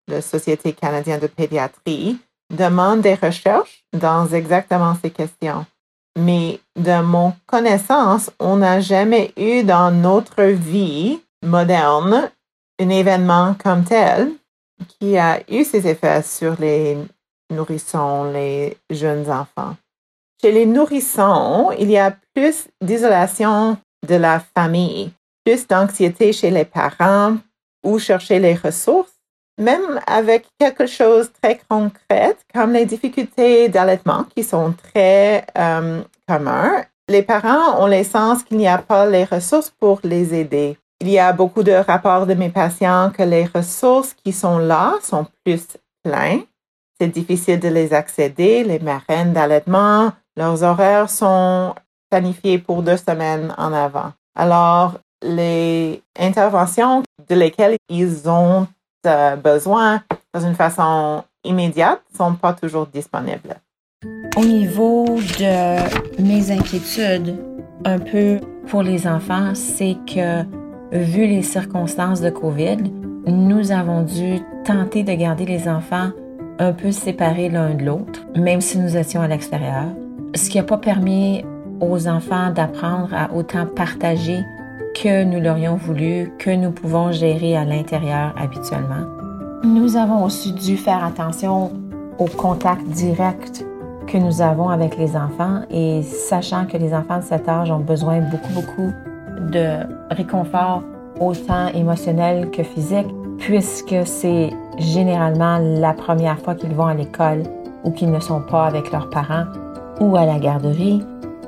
la 0.08 0.22
Société 0.22 0.74
canadienne 0.74 1.20
de 1.20 1.28
pédiatrie, 1.28 2.20
demande 2.50 3.02
des 3.02 3.16
recherches 3.16 3.84
dans 3.94 4.28
exactement 4.28 4.96
ces 5.02 5.12
questions. 5.12 5.66
Mais 6.18 6.60
de 6.76 7.02
mon 7.02 7.34
connaissance, 7.46 8.32
on 8.40 8.58
n'a 8.58 8.82
jamais 8.82 9.32
eu 9.38 9.64
dans 9.64 9.92
notre 9.92 10.44
vie 10.44 11.20
moderne 11.46 12.30
un 12.82 12.90
événement 12.90 13.56
comme 13.62 13.84
tel 13.84 14.32
qui 14.88 15.18
a 15.18 15.42
eu 15.50 15.64
ses 15.64 15.88
effets 15.88 16.24
sur 16.24 16.56
les 16.60 16.98
nourrissons, 17.52 18.32
les 18.32 18.78
jeunes 18.90 19.30
enfants. 19.30 19.76
Chez 20.42 20.52
les 20.52 20.66
nourrissons, 20.66 21.72
il 21.78 21.92
y 21.92 21.98
a 21.98 22.16
plus 22.34 22.70
d'isolation 22.82 23.78
de 24.08 24.16
la 24.16 24.40
famille, 24.40 25.12
plus 25.44 25.68
d'anxiété 25.68 26.32
chez 26.32 26.50
les 26.50 26.66
parents 26.66 27.38
ou 27.84 28.00
chercher 28.00 28.40
les 28.40 28.56
ressources 28.56 29.19
même 29.60 30.00
avec 30.08 30.48
quelque 30.58 30.88
chose 30.88 31.28
de 31.28 31.34
très 31.42 31.62
concret, 31.70 32.36
comme 32.54 32.74
les 32.74 32.86
difficultés 32.86 33.70
d'allaitement 33.70 34.26
qui 34.36 34.44
sont 34.44 34.74
très 34.74 35.46
euh, 35.58 36.02
communes, 36.28 36.86
les 37.10 37.24
parents 37.24 37.84
ont 37.84 37.88
le 37.88 38.04
sens 38.04 38.44
qu'il 38.44 38.58
n'y 38.58 38.68
a 38.68 38.78
pas 38.78 39.06
les 39.06 39.26
ressources 39.26 39.70
pour 39.70 40.00
les 40.04 40.34
aider. 40.34 40.78
Il 41.02 41.10
y 41.10 41.20
a 41.20 41.34
beaucoup 41.34 41.64
de 41.64 41.72
rapports 41.72 42.26
de 42.26 42.34
mes 42.34 42.50
patients 42.50 43.12
que 43.16 43.24
les 43.24 43.46
ressources 43.46 44.14
qui 44.14 44.32
sont 44.32 44.60
là 44.60 44.96
sont 45.02 45.26
plus 45.44 45.66
pleines. 46.04 46.44
C'est 47.00 47.08
difficile 47.08 47.60
de 47.60 47.70
les 47.70 47.94
accéder. 47.94 48.64
Les 48.64 48.80
marraines 48.80 49.34
d'allaitement, 49.34 50.12
leurs 50.36 50.64
horaires 50.64 51.10
sont 51.10 51.74
planifiés 52.10 52.60
pour 52.60 52.84
deux 52.84 52.98
semaines 52.98 53.54
en 53.58 53.72
avant. 53.72 54.12
Alors, 54.36 55.00
les 55.22 56.02
interventions 56.18 57.04
de 57.28 57.36
lesquelles 57.36 57.78
ils 57.90 58.30
ont 58.30 58.68
besoins 59.04 60.02
dans 60.34 60.42
une 60.42 60.56
façon 60.56 61.24
immédiate 61.44 62.02
sont 62.16 62.34
pas 62.34 62.54
toujours 62.54 62.88
disponibles. 62.88 63.56
Au 64.38 64.46
niveau 64.46 65.06
de 65.40 66.22
mes 66.22 66.52
inquiétudes, 66.52 67.36
un 67.86 68.00
peu 68.00 68.40
pour 68.68 68.84
les 68.84 69.08
enfants, 69.08 69.54
c'est 69.56 69.98
que 70.06 70.44
vu 70.92 71.26
les 71.26 71.42
circonstances 71.42 72.22
de 72.22 72.30
COVID, 72.30 72.78
nous 73.26 73.72
avons 73.72 74.04
dû 74.04 74.40
tenter 74.66 75.04
de 75.04 75.14
garder 75.14 75.46
les 75.46 75.68
enfants 75.68 76.12
un 76.60 76.74
peu 76.74 76.92
séparés 76.92 77.50
l'un 77.50 77.74
de 77.74 77.84
l'autre, 77.84 78.26
même 78.36 78.62
si 78.62 78.78
nous 78.78 78.98
étions 78.98 79.22
à 79.22 79.28
l'extérieur, 79.28 79.86
ce 80.36 80.50
qui 80.50 80.58
n'a 80.58 80.64
pas 80.64 80.78
permis 80.78 81.44
aux 81.80 82.08
enfants 82.08 82.52
d'apprendre 82.52 83.14
à 83.14 83.34
autant 83.34 83.66
partager 83.66 84.44
que 85.02 85.24
nous 85.24 85.40
l'aurions 85.40 85.78
voulu, 85.78 86.34
que 86.40 86.50
nous 86.50 86.72
pouvons 86.72 87.14
gérer 87.14 87.56
à 87.56 87.64
l'intérieur 87.64 88.34
habituellement. 88.38 89.06
Nous 89.64 89.96
avons 89.96 90.26
aussi 90.26 90.52
dû 90.52 90.76
faire 90.76 91.04
attention 91.06 91.72
au 92.18 92.26
contact 92.26 92.86
direct 92.88 93.66
que 94.08 94.18
nous 94.18 94.42
avons 94.42 94.68
avec 94.68 94.98
les 94.98 95.16
enfants 95.16 95.62
et 95.70 96.02
sachant 96.04 96.66
que 96.66 96.76
les 96.76 96.94
enfants 96.94 97.20
de 97.20 97.24
cet 97.24 97.48
âge 97.48 97.72
ont 97.72 97.80
besoin 97.80 98.20
beaucoup, 98.20 98.54
beaucoup 98.54 98.92
de 99.52 99.86
réconfort 100.12 100.84
autant 101.22 101.68
émotionnel 101.68 102.50
que 102.52 102.64
physique, 102.64 103.08
puisque 103.38 103.96
c'est 104.06 104.50
généralement 104.80 105.60
la 105.60 105.94
première 105.94 106.40
fois 106.40 106.56
qu'ils 106.56 106.74
vont 106.74 106.88
à 106.88 106.94
l'école 106.94 107.44
ou 107.86 107.92
qu'ils 107.92 108.12
ne 108.12 108.20
sont 108.20 108.42
pas 108.42 108.66
avec 108.66 108.92
leurs 108.92 109.10
parents 109.10 109.46
ou 110.02 110.18
à 110.18 110.26
la 110.26 110.40
garderie 110.40 111.02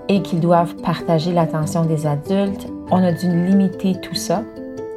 et 0.08 0.22
qu'ils 0.22 0.40
doivent 0.40 0.76
partager 0.78 1.34
l'attention 1.34 1.84
des 1.84 2.08
adultes 2.08 2.68
on 2.92 3.04
a 3.04 3.12
dû 3.12 3.28
limiter 3.28 3.96
tout 4.02 4.16
ça 4.16 4.44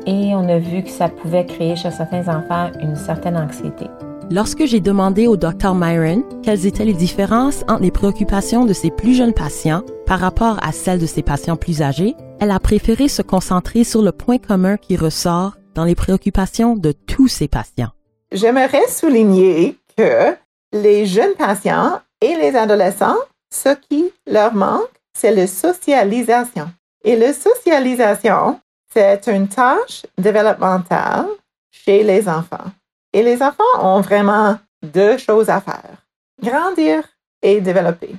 et 0.06 0.34
on 0.34 0.48
a 0.48 0.58
vu 0.58 0.82
que 0.82 0.90
ça 0.90 1.08
pouvait 1.08 1.46
créer 1.46 1.76
chez 1.76 1.90
certains 1.90 2.28
enfants 2.28 2.70
une 2.80 2.96
certaine 2.96 3.36
anxiété. 3.36 3.86
Lorsque 4.30 4.64
j'ai 4.64 4.80
demandé 4.80 5.26
au 5.26 5.36
Dr 5.36 5.74
Myron 5.74 6.24
quelles 6.42 6.66
étaient 6.66 6.84
les 6.84 6.94
différences 6.94 7.62
entre 7.68 7.82
les 7.82 7.90
préoccupations 7.90 8.64
de 8.64 8.72
ses 8.72 8.90
plus 8.90 9.14
jeunes 9.14 9.34
patients 9.34 9.82
par 10.06 10.18
rapport 10.18 10.58
à 10.62 10.72
celles 10.72 10.98
de 10.98 11.06
ses 11.06 11.22
patients 11.22 11.56
plus 11.56 11.82
âgés, 11.82 12.14
elle 12.40 12.50
a 12.50 12.58
préféré 12.58 13.08
se 13.08 13.22
concentrer 13.22 13.84
sur 13.84 14.02
le 14.02 14.12
point 14.12 14.38
commun 14.38 14.76
qui 14.76 14.96
ressort 14.96 15.56
dans 15.74 15.84
les 15.84 15.94
préoccupations 15.94 16.76
de 16.76 16.92
tous 16.92 17.28
ses 17.28 17.48
patients. 17.48 17.90
J'aimerais 18.32 18.88
souligner 18.88 19.78
que 19.96 20.34
les 20.72 21.06
jeunes 21.06 21.34
patients 21.38 22.00
et 22.20 22.34
les 22.36 22.56
adolescents, 22.56 23.16
ce 23.52 23.68
qui 23.88 24.10
leur 24.26 24.54
manque, 24.54 24.90
c'est 25.16 25.34
la 25.34 25.46
socialisation. 25.46 26.66
Et 27.04 27.16
la 27.16 27.34
socialisation, 27.34 28.60
c'est 28.92 29.26
une 29.26 29.48
tâche 29.48 30.06
développementale 30.16 31.26
chez 31.70 32.02
les 32.02 32.28
enfants. 32.28 32.72
Et 33.12 33.22
les 33.22 33.42
enfants 33.42 33.62
ont 33.80 34.00
vraiment 34.00 34.58
deux 34.82 35.18
choses 35.18 35.50
à 35.50 35.60
faire, 35.60 35.98
grandir 36.42 37.04
et 37.42 37.60
développer. 37.60 38.16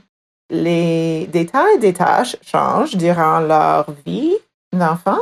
Les 0.50 1.28
détails 1.28 1.80
des 1.80 1.94
tâches 1.94 2.38
changent 2.44 2.96
durant 2.96 3.40
leur 3.40 3.88
vie 4.06 4.36
d'enfant, 4.72 5.20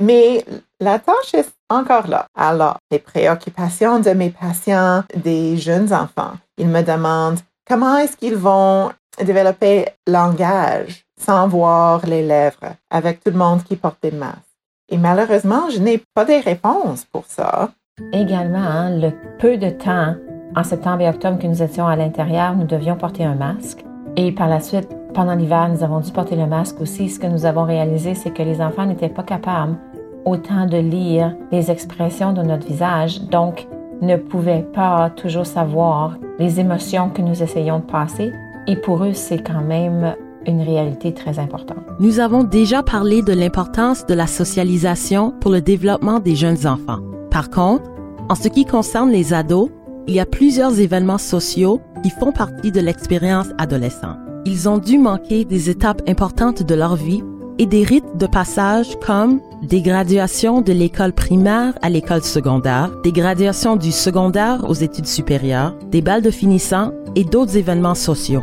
mais 0.00 0.44
la 0.78 1.00
tâche 1.00 1.34
est 1.34 1.52
encore 1.68 2.06
là. 2.06 2.26
Alors, 2.36 2.78
les 2.90 3.00
préoccupations 3.00 3.98
de 3.98 4.10
mes 4.10 4.30
patients, 4.30 5.02
des 5.16 5.56
jeunes 5.56 5.92
enfants, 5.92 6.34
ils 6.58 6.68
me 6.68 6.82
demandent 6.82 7.40
comment 7.66 7.96
est-ce 7.98 8.16
qu'ils 8.16 8.36
vont 8.36 8.92
développer 9.18 9.86
langage, 10.06 11.03
sans 11.24 11.48
voir 11.48 12.06
les 12.06 12.22
lèvres, 12.22 12.74
avec 12.90 13.22
tout 13.22 13.30
le 13.30 13.38
monde 13.38 13.62
qui 13.64 13.76
porte 13.76 13.98
des 14.02 14.10
masques. 14.10 14.42
Et 14.90 14.98
malheureusement, 14.98 15.70
je 15.70 15.78
n'ai 15.78 16.02
pas 16.14 16.24
de 16.24 16.44
réponses 16.44 17.04
pour 17.04 17.24
ça. 17.26 17.70
Également, 18.12 18.58
hein, 18.58 18.90
le 18.90 19.12
peu 19.38 19.56
de 19.56 19.70
temps 19.70 20.14
en 20.56 20.62
septembre 20.62 21.00
et 21.02 21.08
octobre 21.08 21.38
que 21.38 21.46
nous 21.46 21.62
étions 21.62 21.86
à 21.86 21.96
l'intérieur, 21.96 22.54
nous 22.54 22.66
devions 22.66 22.96
porter 22.96 23.24
un 23.24 23.34
masque. 23.34 23.84
Et 24.16 24.32
par 24.32 24.48
la 24.48 24.60
suite, 24.60 24.88
Pendant 25.14 25.36
l'hiver, 25.36 25.68
nous 25.68 25.84
avons 25.84 26.00
dû 26.00 26.10
porter 26.10 26.34
le 26.34 26.46
masque 26.46 26.80
aussi. 26.80 27.08
Ce 27.08 27.20
que 27.20 27.28
nous 27.28 27.46
avons 27.46 27.62
réalisé, 27.62 28.16
c'est 28.16 28.32
que 28.32 28.42
les 28.42 28.60
enfants 28.60 28.84
n'étaient 28.84 29.08
pas 29.08 29.22
capables 29.22 29.76
autant 30.24 30.66
de 30.66 30.76
lire 30.76 31.36
les 31.52 31.70
expressions 31.70 32.32
de 32.32 32.42
notre 32.42 32.66
visage, 32.66 33.22
donc 33.22 33.68
ne 34.02 34.16
pouvaient 34.16 34.66
pas 34.74 35.10
toujours 35.10 35.46
savoir 35.46 36.18
les 36.40 36.58
émotions 36.58 37.10
que 37.10 37.22
nous 37.22 37.44
essayons 37.44 37.78
de 37.78 37.84
passer. 37.84 38.32
Et 38.66 38.74
pour 38.74 39.04
eux, 39.04 39.12
c'est 39.12 39.38
quand 39.38 39.60
même 39.60 40.16
une 40.46 40.62
réalité 40.62 41.12
très 41.12 41.38
importante. 41.38 41.78
Nous 42.00 42.20
avons 42.20 42.44
déjà 42.44 42.82
parlé 42.82 43.22
de 43.22 43.32
l'importance 43.32 44.06
de 44.06 44.14
la 44.14 44.26
socialisation 44.26 45.32
pour 45.40 45.50
le 45.50 45.60
développement 45.60 46.20
des 46.20 46.36
jeunes 46.36 46.66
enfants. 46.66 47.00
Par 47.30 47.50
contre, 47.50 47.90
en 48.28 48.34
ce 48.34 48.48
qui 48.48 48.64
concerne 48.64 49.10
les 49.10 49.32
ados, 49.32 49.70
il 50.06 50.14
y 50.14 50.20
a 50.20 50.26
plusieurs 50.26 50.80
événements 50.80 51.18
sociaux 51.18 51.80
qui 52.02 52.10
font 52.10 52.32
partie 52.32 52.72
de 52.72 52.80
l'expérience 52.80 53.48
adolescente. 53.58 54.18
Ils 54.44 54.68
ont 54.68 54.78
dû 54.78 54.98
manquer 54.98 55.44
des 55.44 55.70
étapes 55.70 56.02
importantes 56.06 56.62
de 56.62 56.74
leur 56.74 56.96
vie 56.96 57.22
et 57.58 57.66
des 57.66 57.84
rites 57.84 58.16
de 58.16 58.26
passage 58.26 58.98
comme 59.04 59.40
des 59.62 59.80
graduations 59.80 60.60
de 60.60 60.72
l'école 60.72 61.12
primaire 61.12 61.72
à 61.82 61.88
l'école 61.88 62.22
secondaire, 62.22 62.90
des 63.02 63.12
graduations 63.12 63.76
du 63.76 63.92
secondaire 63.92 64.64
aux 64.68 64.74
études 64.74 65.06
supérieures, 65.06 65.74
des 65.90 66.02
balles 66.02 66.22
de 66.22 66.30
finissant 66.30 66.92
et 67.14 67.24
d'autres 67.24 67.56
événements 67.56 67.94
sociaux. 67.94 68.42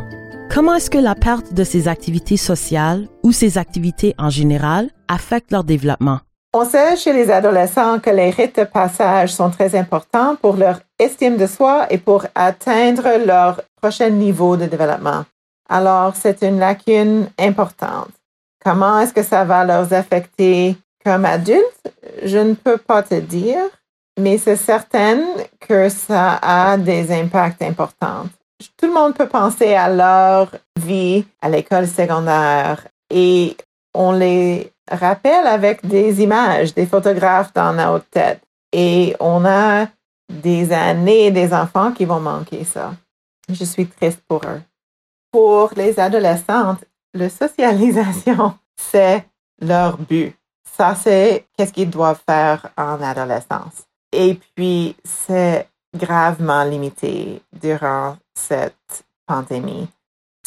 Comment 0.54 0.74
est-ce 0.74 0.90
que 0.90 0.98
la 0.98 1.14
perte 1.14 1.54
de 1.54 1.64
ces 1.64 1.88
activités 1.88 2.36
sociales 2.36 3.08
ou 3.22 3.32
ces 3.32 3.56
activités 3.56 4.14
en 4.18 4.28
général 4.28 4.90
affecte 5.08 5.50
leur 5.50 5.64
développement? 5.64 6.20
On 6.52 6.66
sait 6.66 6.94
chez 6.98 7.14
les 7.14 7.30
adolescents 7.30 7.98
que 8.00 8.10
les 8.10 8.28
rites 8.28 8.58
de 8.58 8.64
passage 8.64 9.32
sont 9.32 9.48
très 9.48 9.74
importants 9.74 10.36
pour 10.36 10.56
leur 10.56 10.80
estime 10.98 11.38
de 11.38 11.46
soi 11.46 11.86
et 11.88 11.96
pour 11.96 12.26
atteindre 12.34 13.24
leur 13.24 13.62
prochain 13.80 14.10
niveau 14.10 14.58
de 14.58 14.66
développement. 14.66 15.24
Alors, 15.70 16.16
c'est 16.16 16.42
une 16.42 16.58
lacune 16.58 17.28
importante. 17.38 18.10
Comment 18.62 19.00
est-ce 19.00 19.14
que 19.14 19.22
ça 19.22 19.46
va 19.46 19.64
leur 19.64 19.90
affecter 19.90 20.76
comme 21.02 21.24
adultes? 21.24 21.94
Je 22.24 22.36
ne 22.36 22.52
peux 22.52 22.76
pas 22.76 23.02
te 23.02 23.14
dire, 23.14 23.62
mais 24.20 24.36
c'est 24.36 24.56
certain 24.56 25.18
que 25.66 25.88
ça 25.88 26.38
a 26.42 26.76
des 26.76 27.10
impacts 27.10 27.62
importants. 27.62 28.26
Tout 28.76 28.86
le 28.86 28.92
monde 28.92 29.14
peut 29.14 29.28
penser 29.28 29.74
à 29.74 29.88
leur 29.88 30.50
vie 30.78 31.24
à 31.40 31.48
l'école 31.48 31.86
secondaire 31.86 32.86
et 33.10 33.56
on 33.94 34.12
les 34.12 34.72
rappelle 34.90 35.46
avec 35.46 35.86
des 35.86 36.22
images, 36.22 36.74
des 36.74 36.86
photographes 36.86 37.52
dans 37.52 37.72
notre 37.72 38.06
tête. 38.06 38.42
Et 38.72 39.14
on 39.20 39.44
a 39.44 39.86
des 40.32 40.72
années 40.72 41.30
des 41.30 41.52
enfants 41.52 41.92
qui 41.92 42.04
vont 42.04 42.20
manquer 42.20 42.64
ça. 42.64 42.94
Je 43.48 43.64
suis 43.64 43.86
triste 43.86 44.22
pour 44.26 44.40
eux 44.46 44.62
pour 45.32 45.70
les 45.74 45.98
adolescentes, 45.98 46.84
la 47.14 47.28
socialisation, 47.28 48.54
c'est 48.76 49.26
leur 49.60 49.96
but. 49.96 50.36
Ça, 50.76 50.94
c'est 50.94 51.46
qu'est-ce 51.56 51.72
qu'ils 51.72 51.90
doivent 51.90 52.22
faire 52.26 52.68
en 52.76 53.02
adolescence. 53.02 53.86
Et 54.12 54.38
puis, 54.54 54.94
c'est 55.04 55.68
gravement 55.96 56.64
limité 56.64 57.42
durant 57.52 58.16
cette 58.48 59.04
pandémie. 59.26 59.88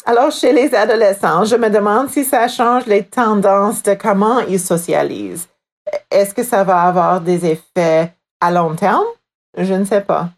Alors, 0.04 0.30
chez 0.30 0.52
les 0.52 0.74
adolescents, 0.74 1.44
je 1.44 1.56
me 1.56 1.68
demande 1.68 2.08
si 2.10 2.24
ça 2.24 2.46
change 2.46 2.86
les 2.86 3.02
tendances 3.02 3.82
de 3.82 3.94
comment 3.94 4.38
ils 4.40 4.60
socialisent. 4.60 5.48
Est-ce 6.10 6.32
que 6.32 6.44
ça 6.44 6.62
va 6.62 6.82
avoir 6.82 7.20
des 7.20 7.44
effets 7.44 8.12
à 8.40 8.50
long 8.50 8.74
terme? 8.74 9.04
Je 9.58 9.74
ne 9.74 9.84
sais 9.84 10.00
pas. 10.00 10.30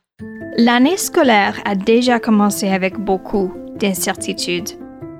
L'année 0.57 0.97
scolaire 0.97 1.61
a 1.65 1.75
déjà 1.75 2.19
commencé 2.19 2.69
avec 2.69 2.99
beaucoup 2.99 3.53
d'incertitude. 3.77 4.71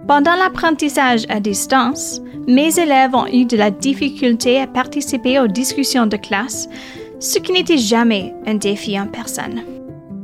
Pendant 0.07 0.35
l'apprentissage 0.35 1.27
à 1.29 1.41
distance, 1.41 2.21
mes 2.47 2.79
élèves 2.79 3.15
ont 3.15 3.27
eu 3.27 3.45
de 3.45 3.57
la 3.57 3.71
difficulté 3.71 4.61
à 4.61 4.67
participer 4.67 5.39
aux 5.39 5.47
discussions 5.47 6.07
de 6.07 6.17
classe, 6.17 6.69
ce 7.21 7.39
qui 7.39 7.53
n'était 7.53 7.77
jamais 7.77 8.35
un 8.47 8.55
défi 8.55 8.99
en 8.99 9.07
personne. 9.07 9.78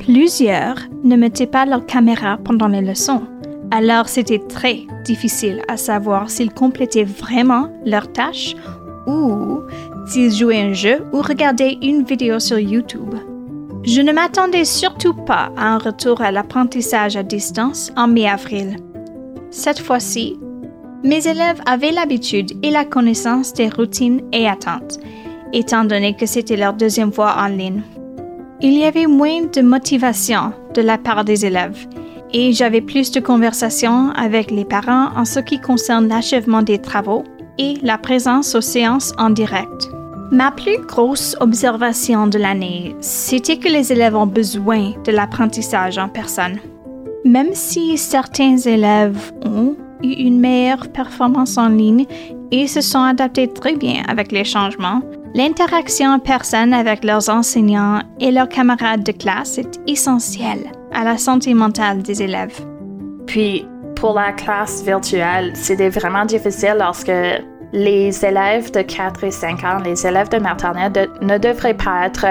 Plusieurs 0.04 0.76
ne 1.02 1.16
mettaient 1.16 1.46
pas 1.46 1.64
leur 1.64 1.86
caméra 1.86 2.36
pendant 2.36 2.68
les 2.68 2.82
leçons, 2.82 3.22
alors 3.70 4.06
c'était 4.06 4.38
très 4.38 4.82
difficile 5.06 5.62
à 5.66 5.78
savoir 5.78 6.28
s'ils 6.28 6.52
complétaient 6.52 7.04
vraiment 7.04 7.70
leurs 7.86 8.12
tâches 8.12 8.54
ou 9.06 9.60
s'ils 10.06 10.30
jouaient 10.30 10.60
un 10.60 10.74
jeu 10.74 11.06
ou 11.14 11.22
regardaient 11.22 11.78
une 11.80 12.04
vidéo 12.04 12.38
sur 12.38 12.58
YouTube. 12.58 13.14
Je 13.84 14.02
ne 14.02 14.12
m'attendais 14.12 14.66
surtout 14.66 15.14
pas 15.14 15.50
à 15.56 15.68
un 15.68 15.78
retour 15.78 16.20
à 16.20 16.30
l'apprentissage 16.30 17.16
à 17.16 17.22
distance 17.22 17.90
en 17.96 18.06
mi-avril. 18.06 18.76
Cette 19.50 19.78
fois-ci, 19.78 20.38
mes 21.02 21.26
élèves 21.26 21.62
avaient 21.64 21.92
l'habitude 21.92 22.52
et 22.62 22.70
la 22.70 22.84
connaissance 22.84 23.54
des 23.54 23.70
routines 23.70 24.20
et 24.34 24.46
attentes, 24.46 24.98
étant 25.54 25.86
donné 25.86 26.14
que 26.14 26.26
c'était 26.26 26.56
leur 26.56 26.74
deuxième 26.74 27.12
fois 27.12 27.36
en 27.38 27.46
ligne. 27.46 27.82
Il 28.60 28.74
y 28.74 28.84
avait 28.84 29.06
moins 29.06 29.46
de 29.52 29.60
motivation 29.60 30.52
de 30.74 30.80
la 30.80 30.96
part 30.96 31.24
des 31.24 31.44
élèves 31.44 31.86
et 32.32 32.52
j'avais 32.52 32.80
plus 32.80 33.10
de 33.10 33.20
conversations 33.20 34.10
avec 34.10 34.50
les 34.50 34.64
parents 34.64 35.08
en 35.16 35.24
ce 35.24 35.40
qui 35.40 35.60
concerne 35.60 36.08
l'achèvement 36.08 36.62
des 36.62 36.78
travaux 36.78 37.24
et 37.58 37.74
la 37.82 37.98
présence 37.98 38.54
aux 38.54 38.60
séances 38.60 39.12
en 39.18 39.30
direct. 39.30 39.88
Ma 40.32 40.50
plus 40.50 40.78
grosse 40.86 41.36
observation 41.40 42.26
de 42.26 42.38
l'année, 42.38 42.96
c'était 43.00 43.58
que 43.58 43.68
les 43.68 43.92
élèves 43.92 44.16
ont 44.16 44.26
besoin 44.26 44.92
de 45.04 45.12
l'apprentissage 45.12 45.98
en 45.98 46.08
personne. 46.08 46.58
Même 47.24 47.54
si 47.54 47.96
certains 47.96 48.56
élèves 48.56 49.32
ont 49.44 49.76
une 50.04 50.40
meilleure 50.40 50.88
performance 50.92 51.58
en 51.58 51.68
ligne 51.68 52.06
et 52.50 52.66
se 52.66 52.80
sont 52.80 53.02
adaptés 53.02 53.48
très 53.48 53.74
bien 53.74 54.02
avec 54.08 54.30
les 54.30 54.44
changements, 54.44 55.00
l'interaction 55.34 56.10
en 56.10 56.18
personne 56.18 56.72
avec 56.72 57.04
leurs 57.04 57.28
enseignants 57.28 58.00
et 58.20 58.30
leurs 58.30 58.48
camarades 58.48 59.02
de 59.02 59.12
classe 59.12 59.58
est 59.58 59.80
essentielle 59.86 60.70
à 60.92 61.04
la 61.04 61.18
santé 61.18 61.54
mentale 61.54 62.02
des 62.02 62.22
élèves. 62.22 62.64
Puis, 63.26 63.66
pour 63.96 64.14
la 64.14 64.32
classe 64.32 64.82
virtuelle, 64.84 65.52
c'était 65.54 65.88
vraiment 65.88 66.24
difficile 66.24 66.76
lorsque 66.78 67.10
les 67.72 68.24
élèves 68.24 68.70
de 68.70 68.82
4 68.82 69.24
et 69.24 69.30
5 69.32 69.64
ans, 69.64 69.78
les 69.84 70.06
élèves 70.06 70.28
de 70.28 70.38
maternelle, 70.38 70.92
ne 71.20 71.38
devraient 71.38 71.74
pas 71.74 72.06
être 72.06 72.26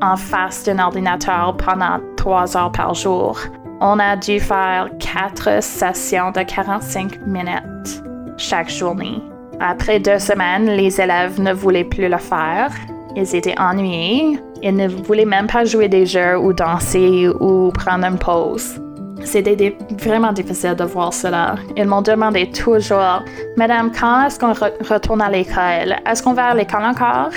en 0.00 0.16
face 0.16 0.64
d'un 0.64 0.78
ordinateur 0.78 1.54
pendant 1.58 2.00
3 2.16 2.56
heures 2.56 2.72
par 2.72 2.94
jour. 2.94 3.38
On 3.80 3.98
a 3.98 4.16
dû 4.16 4.40
faire 4.40 4.88
4 4.98 5.62
sessions 5.62 6.30
de 6.30 6.42
45 6.42 7.26
minutes 7.26 8.02
chaque 8.38 8.70
journée. 8.70 9.22
Après 9.60 10.00
deux 10.00 10.18
semaines, 10.18 10.66
les 10.66 11.00
élèves 11.00 11.40
ne 11.40 11.52
voulaient 11.52 11.84
plus 11.84 12.08
le 12.08 12.16
faire. 12.16 12.70
Ils 13.16 13.34
étaient 13.34 13.58
ennuyés. 13.58 14.38
Ils 14.62 14.74
ne 14.74 14.88
voulaient 14.88 15.26
même 15.26 15.46
pas 15.46 15.64
jouer 15.64 15.88
des 15.88 16.06
jeux 16.06 16.38
ou 16.38 16.54
danser 16.54 17.28
ou 17.40 17.70
prendre 17.72 18.06
une 18.06 18.18
pause. 18.18 18.80
C'était 19.24 19.76
vraiment 19.98 20.32
difficile 20.32 20.74
de 20.74 20.84
voir 20.84 21.12
cela. 21.12 21.56
Ils 21.76 21.86
m'ont 21.86 22.02
demandé 22.02 22.50
toujours, 22.50 23.22
Madame, 23.56 23.90
quand 23.92 24.26
est-ce 24.26 24.38
qu'on 24.38 24.52
retourne 24.52 25.20
à 25.20 25.30
l'école? 25.30 25.96
Est-ce 26.06 26.22
qu'on 26.22 26.32
va 26.32 26.46
à 26.46 26.54
l'école 26.54 26.84
encore? 26.84 27.30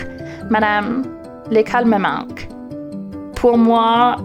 Madame, 0.50 1.04
l'école 1.50 1.86
me 1.86 1.98
manque. 1.98 2.48
Pour 3.36 3.58
moi, 3.58 4.18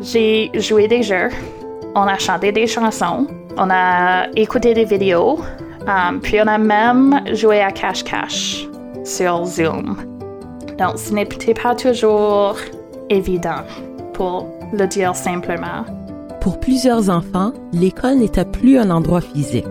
j'ai 0.00 0.50
joué 0.54 0.88
des 0.88 1.02
jeux, 1.02 1.28
on 1.94 2.02
a 2.02 2.18
chanté 2.18 2.52
des 2.52 2.66
chansons, 2.66 3.26
on 3.56 3.68
a 3.70 4.28
écouté 4.36 4.74
des 4.74 4.84
vidéos, 4.84 5.40
um, 5.86 6.20
puis 6.20 6.40
on 6.40 6.46
a 6.46 6.58
même 6.58 7.20
joué 7.32 7.60
à 7.60 7.70
cache-cache 7.70 8.66
sur 9.04 9.44
Zoom. 9.44 9.96
Donc, 10.78 10.96
ce 10.98 11.12
n'était 11.12 11.54
pas 11.54 11.74
toujours 11.74 12.56
évident, 13.10 13.62
pour 14.14 14.48
le 14.72 14.86
dire 14.86 15.14
simplement. 15.14 15.84
Pour 16.40 16.58
plusieurs 16.58 17.10
enfants, 17.10 17.52
l'école 17.72 18.16
n'était 18.16 18.44
plus 18.44 18.78
un 18.78 18.90
endroit 18.90 19.20
physique. 19.20 19.66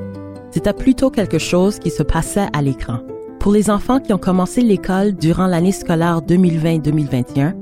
C'était 0.51 0.73
plutôt 0.73 1.09
quelque 1.09 1.39
chose 1.39 1.79
qui 1.79 1.89
se 1.89 2.03
passait 2.03 2.47
à 2.53 2.61
l'écran. 2.61 2.99
Pour 3.39 3.51
les 3.51 3.69
enfants 3.69 3.99
qui 3.99 4.13
ont 4.13 4.19
commencé 4.19 4.61
l'école 4.61 5.13
durant 5.13 5.47
l'année 5.47 5.71
scolaire 5.71 6.21
2020-2021, 6.21 7.55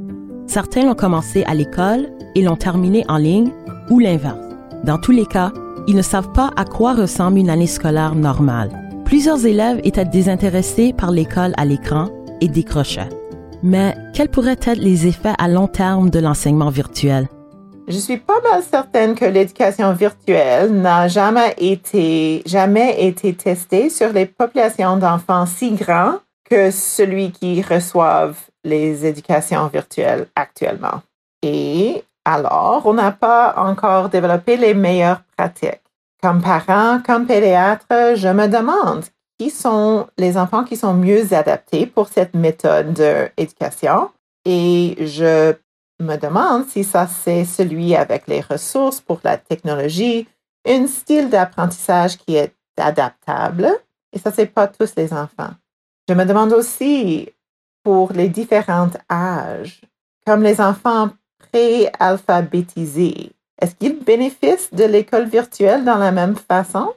certains 0.47 0.85
l'ont 0.85 0.95
commencé 0.95 1.43
à 1.43 1.53
l'école 1.53 2.09
et 2.35 2.41
l'ont 2.41 2.57
terminé 2.57 3.05
en 3.07 3.17
ligne 3.17 3.51
ou 3.89 3.99
l'inverse. 3.99 4.48
Dans 4.83 4.97
tous 4.97 5.11
les 5.11 5.25
cas, 5.25 5.51
ils 5.87 5.95
ne 5.95 6.01
savent 6.01 6.31
pas 6.31 6.51
à 6.55 6.65
quoi 6.65 6.93
ressemble 6.93 7.37
une 7.37 7.49
année 7.49 7.67
scolaire 7.67 8.15
normale. 8.15 8.69
Plusieurs 9.05 9.45
élèves 9.45 9.81
étaient 9.83 10.05
désintéressés 10.05 10.93
par 10.93 11.11
l'école 11.11 11.53
à 11.57 11.65
l'écran 11.65 12.09
et 12.41 12.47
décrochaient. 12.47 13.09
Mais 13.61 13.95
quels 14.13 14.29
pourraient 14.29 14.51
être 14.61 14.79
les 14.79 15.07
effets 15.07 15.33
à 15.37 15.47
long 15.47 15.67
terme 15.67 16.09
de 16.09 16.19
l'enseignement 16.19 16.69
virtuel? 16.69 17.27
Je 17.87 17.97
suis 17.97 18.17
pas 18.17 18.39
mal 18.41 18.61
certaine 18.61 19.15
que 19.15 19.25
l'éducation 19.25 19.91
virtuelle 19.93 20.71
n'a 20.71 21.07
jamais 21.07 21.55
été, 21.57 22.43
jamais 22.45 23.03
été 23.03 23.33
testée 23.33 23.89
sur 23.89 24.13
les 24.13 24.27
populations 24.27 24.95
d'enfants 24.95 25.47
si 25.47 25.71
grands 25.71 26.19
que 26.49 26.71
celui 26.71 27.31
qui 27.31 27.61
reçoivent 27.61 28.39
les 28.63 29.05
éducations 29.05 29.67
virtuelles 29.67 30.27
actuellement. 30.35 31.01
Et 31.41 32.03
alors, 32.29 32.83
on 32.85 32.93
n'a 32.93 33.11
pas 33.11 33.55
encore 33.57 34.09
développé 34.09 34.55
les 34.55 34.75
meilleures 34.75 35.23
pratiques. 35.35 35.81
comme 36.21 36.41
parent, 36.41 37.01
comme 37.03 37.25
pédiatre, 37.25 38.15
je 38.15 38.27
me 38.27 38.47
demande 38.47 39.05
qui 39.39 39.49
sont 39.49 40.05
les 40.17 40.37
enfants 40.37 40.63
qui 40.63 40.75
sont 40.75 40.93
mieux 40.93 41.33
adaptés 41.33 41.87
pour 41.87 42.09
cette 42.09 42.35
méthode 42.35 42.93
d'éducation 42.93 44.11
et 44.45 44.95
je 44.99 45.53
me 46.01 46.17
demande 46.17 46.67
si 46.67 46.83
ça 46.83 47.07
c'est 47.07 47.45
celui 47.45 47.95
avec 47.95 48.27
les 48.27 48.41
ressources 48.41 48.99
pour 49.01 49.21
la 49.23 49.37
technologie, 49.37 50.27
un 50.67 50.85
style 50.87 51.29
d'apprentissage 51.29 52.17
qui 52.17 52.35
est 52.35 52.53
adaptable 52.77 53.71
et 54.13 54.19
ça 54.19 54.31
c'est 54.31 54.53
pas 54.57 54.67
tous 54.67 54.93
les 54.97 55.13
enfants. 55.13 55.53
Je 56.07 56.13
me 56.13 56.25
demande 56.25 56.53
aussi 56.53 57.29
pour 57.83 58.11
les 58.11 58.29
différents 58.29 58.91
âges, 59.09 59.81
comme 60.25 60.43
les 60.43 60.59
enfants 60.59 61.09
pré-alphabétisés, 61.39 63.31
est-ce 63.61 63.75
qu'ils 63.75 64.03
bénéficient 64.03 64.73
de 64.73 64.85
l'école 64.85 65.27
virtuelle 65.27 65.83
dans 65.83 65.97
la 65.97 66.11
même 66.11 66.35
façon? 66.35 66.93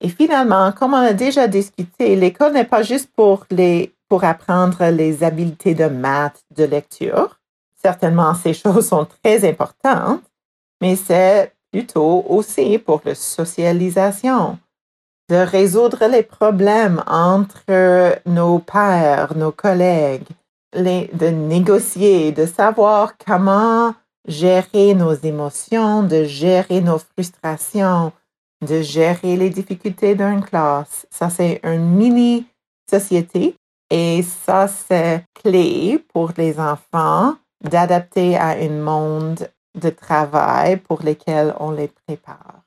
Et 0.00 0.08
finalement, 0.08 0.72
comme 0.72 0.92
on 0.92 0.98
a 0.98 1.14
déjà 1.14 1.48
discuté, 1.48 2.14
l'école 2.16 2.52
n'est 2.52 2.64
pas 2.64 2.82
juste 2.82 3.08
pour, 3.16 3.46
les, 3.50 3.94
pour 4.08 4.24
apprendre 4.24 4.84
les 4.90 5.24
habiletés 5.24 5.74
de 5.74 5.86
maths, 5.86 6.44
de 6.54 6.64
lecture. 6.64 7.40
Certainement, 7.80 8.34
ces 8.34 8.54
choses 8.54 8.88
sont 8.88 9.06
très 9.22 9.48
importantes, 9.48 10.22
mais 10.80 10.96
c'est 10.96 11.52
plutôt 11.72 12.24
aussi 12.28 12.78
pour 12.78 13.00
la 13.04 13.14
socialisation, 13.14 14.58
de 15.30 15.36
résoudre 15.36 16.06
les 16.06 16.22
problèmes 16.22 17.02
entre 17.06 18.18
nos 18.26 18.58
pères, 18.58 19.34
nos 19.36 19.52
collègues, 19.52 20.28
de 20.74 21.28
négocier, 21.28 22.32
de 22.32 22.46
savoir 22.46 23.16
comment 23.18 23.94
gérer 24.26 24.94
nos 24.94 25.14
émotions, 25.14 26.02
de 26.02 26.24
gérer 26.24 26.80
nos 26.80 26.98
frustrations, 26.98 28.12
de 28.62 28.80
gérer 28.82 29.36
les 29.36 29.50
difficultés 29.50 30.14
d'une 30.14 30.42
classe. 30.42 31.06
Ça, 31.10 31.30
c'est 31.30 31.60
une 31.62 31.90
mini-société 31.90 33.56
et 33.90 34.22
ça, 34.22 34.68
c'est 34.68 35.24
clé 35.34 36.04
pour 36.12 36.32
les 36.36 36.58
enfants 36.58 37.34
d'adapter 37.62 38.36
à 38.36 38.48
un 38.50 38.70
monde 38.70 39.48
de 39.74 39.90
travail 39.90 40.78
pour 40.78 41.02
lequel 41.02 41.54
on 41.58 41.70
les 41.70 41.88
prépare. 41.88 42.62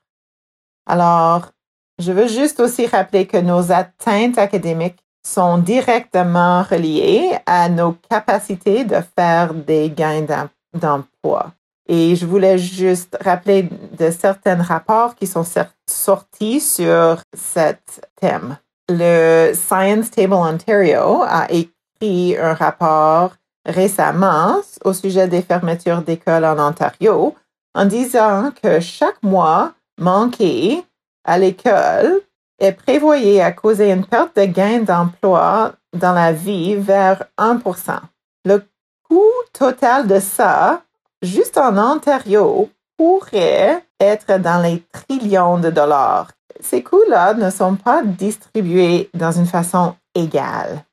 Alors, 0.85 1.51
je 1.99 2.11
veux 2.11 2.27
juste 2.27 2.59
aussi 2.59 2.85
rappeler 2.85 3.25
que 3.25 3.37
nos 3.37 3.71
atteintes 3.71 4.37
académiques 4.37 5.03
sont 5.27 5.57
directement 5.57 6.63
reliées 6.63 7.37
à 7.45 7.69
nos 7.69 7.93
capacités 8.09 8.85
de 8.85 8.97
faire 9.17 9.53
des 9.53 9.89
gains 9.89 10.25
d'emploi. 10.73 11.51
Et 11.89 12.15
je 12.15 12.25
voulais 12.25 12.57
juste 12.57 13.17
rappeler 13.21 13.69
de 13.97 14.09
certains 14.09 14.61
rapports 14.61 15.15
qui 15.15 15.27
sont 15.27 15.45
sortis 15.89 16.59
sur 16.59 17.21
ce 17.33 17.73
thème. 18.19 18.57
Le 18.89 19.51
Science 19.53 20.11
Table 20.11 20.33
Ontario 20.33 21.23
a 21.27 21.47
écrit 21.51 22.37
un 22.37 22.53
rapport 22.53 23.31
récemment 23.65 24.61
au 24.85 24.93
sujet 24.93 25.27
des 25.27 25.41
fermetures 25.41 26.01
d'écoles 26.01 26.45
en 26.45 26.57
Ontario 26.57 27.35
en 27.75 27.85
disant 27.85 28.51
que 28.63 28.79
chaque 28.79 29.21
mois 29.23 29.73
manqué 29.99 30.83
à 31.25 31.37
l'école 31.37 32.21
est 32.59 32.73
prévoyé 32.73 33.41
à 33.41 33.51
causer 33.51 33.91
une 33.91 34.05
perte 34.05 34.35
de 34.35 34.45
gain 34.45 34.79
d'emploi 34.79 35.73
dans 35.93 36.13
la 36.13 36.33
vie 36.33 36.75
vers 36.75 37.25
1% 37.37 37.99
Le 38.45 38.63
coût 39.07 39.31
total 39.53 40.07
de 40.07 40.19
ça 40.19 40.81
juste 41.21 41.57
en 41.57 41.77
Ontario, 41.77 42.69
pourrait 42.97 43.83
être 43.99 44.39
dans 44.39 44.61
les 44.61 44.83
trillions 44.91 45.59
de 45.59 45.69
dollars. 45.69 46.31
Ces 46.59 46.83
coûts-là 46.83 47.35
ne 47.35 47.49
sont 47.49 47.75
pas 47.75 48.01
distribués 48.03 49.09
dans 49.13 49.31
une 49.31 49.45
façon 49.45 49.95
égale. 50.15 50.83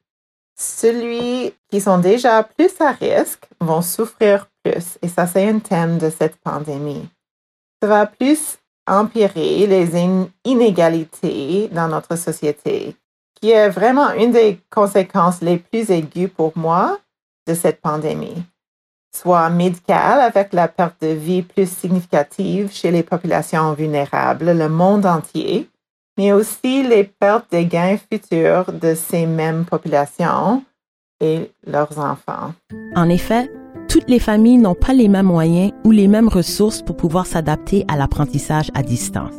Celui 0.56 1.54
qui 1.70 1.80
sont 1.80 1.98
déjà 1.98 2.42
plus 2.42 2.72
à 2.80 2.92
risque 2.92 3.48
vont 3.60 3.82
souffrir 3.82 4.46
plus, 4.62 4.98
et 5.02 5.08
ça 5.08 5.26
c'est 5.26 5.48
un 5.48 5.58
thème 5.58 5.98
de 5.98 6.10
cette 6.10 6.36
pandémie. 6.36 7.08
Ça 7.82 7.88
va 7.88 8.06
plus 8.06 8.58
empirer 8.86 9.66
les 9.66 9.90
inégalités 10.44 11.68
dans 11.72 11.88
notre 11.88 12.16
société, 12.16 12.96
qui 13.40 13.50
est 13.50 13.68
vraiment 13.68 14.12
une 14.12 14.32
des 14.32 14.60
conséquences 14.70 15.40
les 15.40 15.58
plus 15.58 15.90
aiguës 15.90 16.30
pour 16.30 16.52
moi 16.56 16.98
de 17.46 17.54
cette 17.54 17.80
pandémie 17.80 18.44
soit 19.14 19.48
médicale 19.48 20.20
avec 20.20 20.52
la 20.52 20.68
perte 20.68 21.00
de 21.02 21.08
vie 21.08 21.42
plus 21.42 21.70
significative 21.70 22.70
chez 22.72 22.90
les 22.90 23.02
populations 23.02 23.72
vulnérables, 23.72 24.52
le 24.52 24.68
monde 24.68 25.06
entier, 25.06 25.68
mais 26.18 26.32
aussi 26.32 26.82
les 26.82 27.04
pertes 27.04 27.52
de 27.52 27.62
gains 27.62 27.96
futurs 27.96 28.72
de 28.72 28.94
ces 28.94 29.26
mêmes 29.26 29.64
populations 29.64 30.64
et 31.20 31.50
leurs 31.66 31.98
enfants. 31.98 32.54
En 32.96 33.08
effet, 33.08 33.50
toutes 33.94 34.10
les 34.10 34.18
familles 34.18 34.58
n'ont 34.58 34.74
pas 34.74 34.92
les 34.92 35.06
mêmes 35.06 35.26
moyens 35.26 35.70
ou 35.84 35.92
les 35.92 36.08
mêmes 36.08 36.26
ressources 36.26 36.82
pour 36.82 36.96
pouvoir 36.96 37.26
s'adapter 37.26 37.84
à 37.86 37.96
l'apprentissage 37.96 38.68
à 38.74 38.82
distance. 38.82 39.34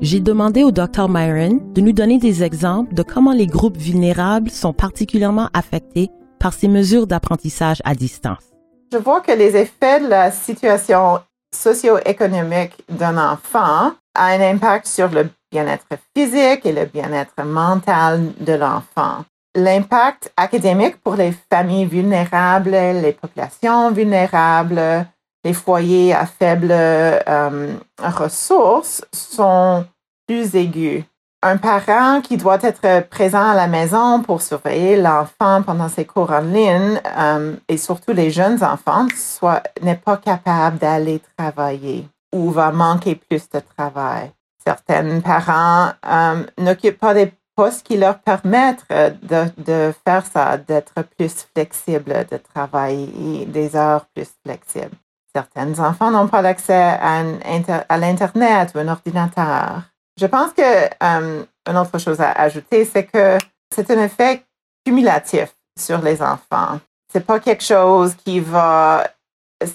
J'ai 0.00 0.18
demandé 0.18 0.64
au 0.64 0.72
Dr 0.72 1.08
Myron 1.08 1.60
de 1.72 1.80
nous 1.80 1.92
donner 1.92 2.18
des 2.18 2.42
exemples 2.42 2.94
de 2.94 3.04
comment 3.04 3.32
les 3.32 3.46
groupes 3.46 3.76
vulnérables 3.76 4.50
sont 4.50 4.72
particulièrement 4.72 5.48
affectés 5.54 6.10
par 6.40 6.52
ces 6.52 6.66
mesures 6.66 7.06
d'apprentissage 7.06 7.80
à 7.84 7.94
distance. 7.94 8.42
Je 8.92 8.98
vois 8.98 9.20
que 9.20 9.30
les 9.30 9.56
effets 9.56 10.00
de 10.00 10.08
la 10.08 10.32
situation 10.32 11.20
socio-économique 11.54 12.82
d'un 12.88 13.16
enfant 13.16 13.92
a 14.16 14.24
un 14.24 14.40
impact 14.40 14.88
sur 14.88 15.10
le 15.10 15.28
bien-être 15.52 15.86
physique 16.16 16.66
et 16.66 16.72
le 16.72 16.86
bien-être 16.86 17.44
mental 17.44 18.32
de 18.40 18.54
l'enfant. 18.54 19.24
L'impact 19.54 20.32
académique 20.36 20.96
pour 21.02 21.14
les 21.14 21.32
familles 21.50 21.86
vulnérables, 21.86 22.70
les 22.70 23.12
populations 23.12 23.90
vulnérables, 23.90 25.06
les 25.44 25.52
foyers 25.52 26.14
à 26.14 26.26
faibles 26.26 26.68
euh, 26.70 27.74
ressources 27.98 29.04
sont 29.12 29.84
plus 30.26 30.54
aigus 30.54 31.04
un 31.42 31.56
parent 31.56 32.20
qui 32.20 32.36
doit 32.36 32.58
être 32.62 33.08
présent 33.08 33.50
à 33.50 33.54
la 33.54 33.66
maison 33.66 34.22
pour 34.22 34.40
surveiller 34.40 34.96
l'enfant 34.96 35.62
pendant 35.62 35.88
ses 35.88 36.04
cours 36.04 36.30
en 36.30 36.40
ligne 36.40 37.00
euh, 37.18 37.56
et 37.68 37.76
surtout 37.76 38.12
les 38.12 38.30
jeunes 38.30 38.62
enfants 38.62 39.06
n'est 39.82 39.96
pas 39.96 40.16
capable 40.18 40.78
d'aller 40.78 41.20
travailler 41.36 42.06
ou 42.32 42.50
va 42.50 42.70
manquer 42.70 43.16
plus 43.16 43.48
de 43.50 43.60
travail. 43.76 44.30
Certains 44.64 45.20
parents 45.20 45.90
euh, 46.06 46.44
n'occupent 46.58 47.00
pas 47.00 47.14
des 47.14 47.32
postes 47.54 47.86
qui 47.86 47.96
leur 47.96 48.18
permettent 48.18 48.84
de, 48.90 49.44
de 49.58 49.94
faire 50.06 50.24
ça, 50.26 50.56
d'être 50.56 51.02
plus 51.16 51.46
flexibles, 51.54 52.26
de 52.30 52.36
travailler 52.36 53.46
des 53.46 53.76
heures 53.76 54.06
plus 54.14 54.28
flexibles. 54.44 54.96
Certains 55.34 55.78
enfants 55.78 56.10
n'ont 56.10 56.28
pas 56.28 56.44
accès 56.46 56.74
à, 56.74 57.22
à 57.88 57.98
l'Internet 57.98 58.72
ou 58.74 58.78
un 58.78 58.88
ordinateur. 58.88 59.82
Je 60.20 60.26
pense 60.26 60.52
que 60.52 60.62
euh, 60.62 61.44
une 61.66 61.76
autre 61.76 61.98
chose 61.98 62.20
à 62.20 62.32
ajouter, 62.32 62.84
c'est 62.84 63.04
que 63.04 63.38
c'est 63.74 63.90
un 63.90 64.02
effet 64.02 64.44
cumulatif 64.84 65.54
sur 65.78 66.02
les 66.02 66.20
enfants. 66.20 66.80
C'est 67.10 67.24
pas 67.24 67.40
quelque 67.40 67.64
chose 67.64 68.14
qui 68.14 68.40
va, 68.40 69.06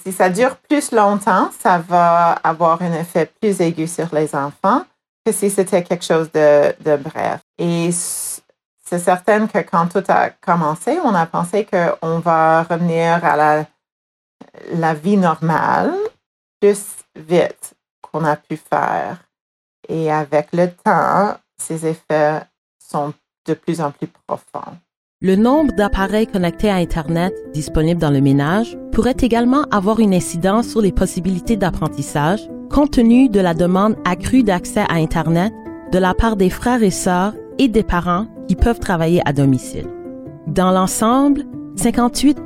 si 0.04 0.12
ça 0.12 0.28
dure 0.28 0.56
plus 0.56 0.92
longtemps, 0.92 1.50
ça 1.58 1.78
va 1.78 2.32
avoir 2.44 2.80
un 2.82 2.92
effet 2.92 3.30
plus 3.40 3.60
aigu 3.60 3.86
sur 3.86 4.08
les 4.12 4.34
enfants 4.34 4.84
que 5.24 5.32
si 5.32 5.50
c'était 5.50 5.82
quelque 5.82 6.04
chose 6.04 6.30
de, 6.32 6.72
de 6.82 6.96
bref. 6.96 7.40
Et 7.58 7.90
c'est 7.92 8.98
certain 8.98 9.46
que 9.46 9.58
quand 9.58 9.88
tout 9.88 10.04
a 10.08 10.30
commencé, 10.30 10.98
on 11.04 11.14
a 11.14 11.26
pensé 11.26 11.66
qu'on 11.66 12.18
va 12.20 12.62
revenir 12.62 13.24
à 13.24 13.36
la, 13.36 13.66
la 14.72 14.94
vie 14.94 15.16
normale 15.16 15.92
plus 16.60 16.84
vite 17.14 17.74
qu'on 18.00 18.24
a 18.24 18.36
pu 18.36 18.56
faire. 18.56 19.18
Et 19.88 20.10
avec 20.10 20.48
le 20.52 20.70
temps, 20.70 21.36
ces 21.60 21.86
effets 21.86 22.40
sont 22.78 23.12
de 23.46 23.54
plus 23.54 23.80
en 23.80 23.90
plus 23.90 24.08
profonds. 24.26 24.76
Le 25.20 25.34
nombre 25.34 25.74
d'appareils 25.74 26.28
connectés 26.28 26.70
à 26.70 26.76
Internet 26.76 27.34
disponibles 27.52 28.00
dans 28.00 28.10
le 28.10 28.20
ménage 28.20 28.78
pourrait 28.92 29.16
également 29.20 29.64
avoir 29.72 29.98
une 29.98 30.14
incidence 30.14 30.68
sur 30.68 30.80
les 30.80 30.92
possibilités 30.92 31.56
d'apprentissage, 31.56 32.48
compte 32.70 32.92
tenu 32.92 33.28
de 33.28 33.40
la 33.40 33.54
demande 33.54 33.96
accrue 34.04 34.44
d'accès 34.44 34.84
à 34.88 34.94
Internet 34.94 35.52
de 35.90 35.98
la 35.98 36.14
part 36.14 36.36
des 36.36 36.50
frères 36.50 36.82
et 36.82 36.92
sœurs 36.92 37.34
et 37.58 37.68
des 37.68 37.82
parents 37.82 38.26
qui 38.48 38.56
peuvent 38.56 38.80
travailler 38.80 39.20
à 39.24 39.32
domicile. 39.32 39.86
Dans 40.46 40.70
l'ensemble, 40.70 41.44
58 41.76 42.38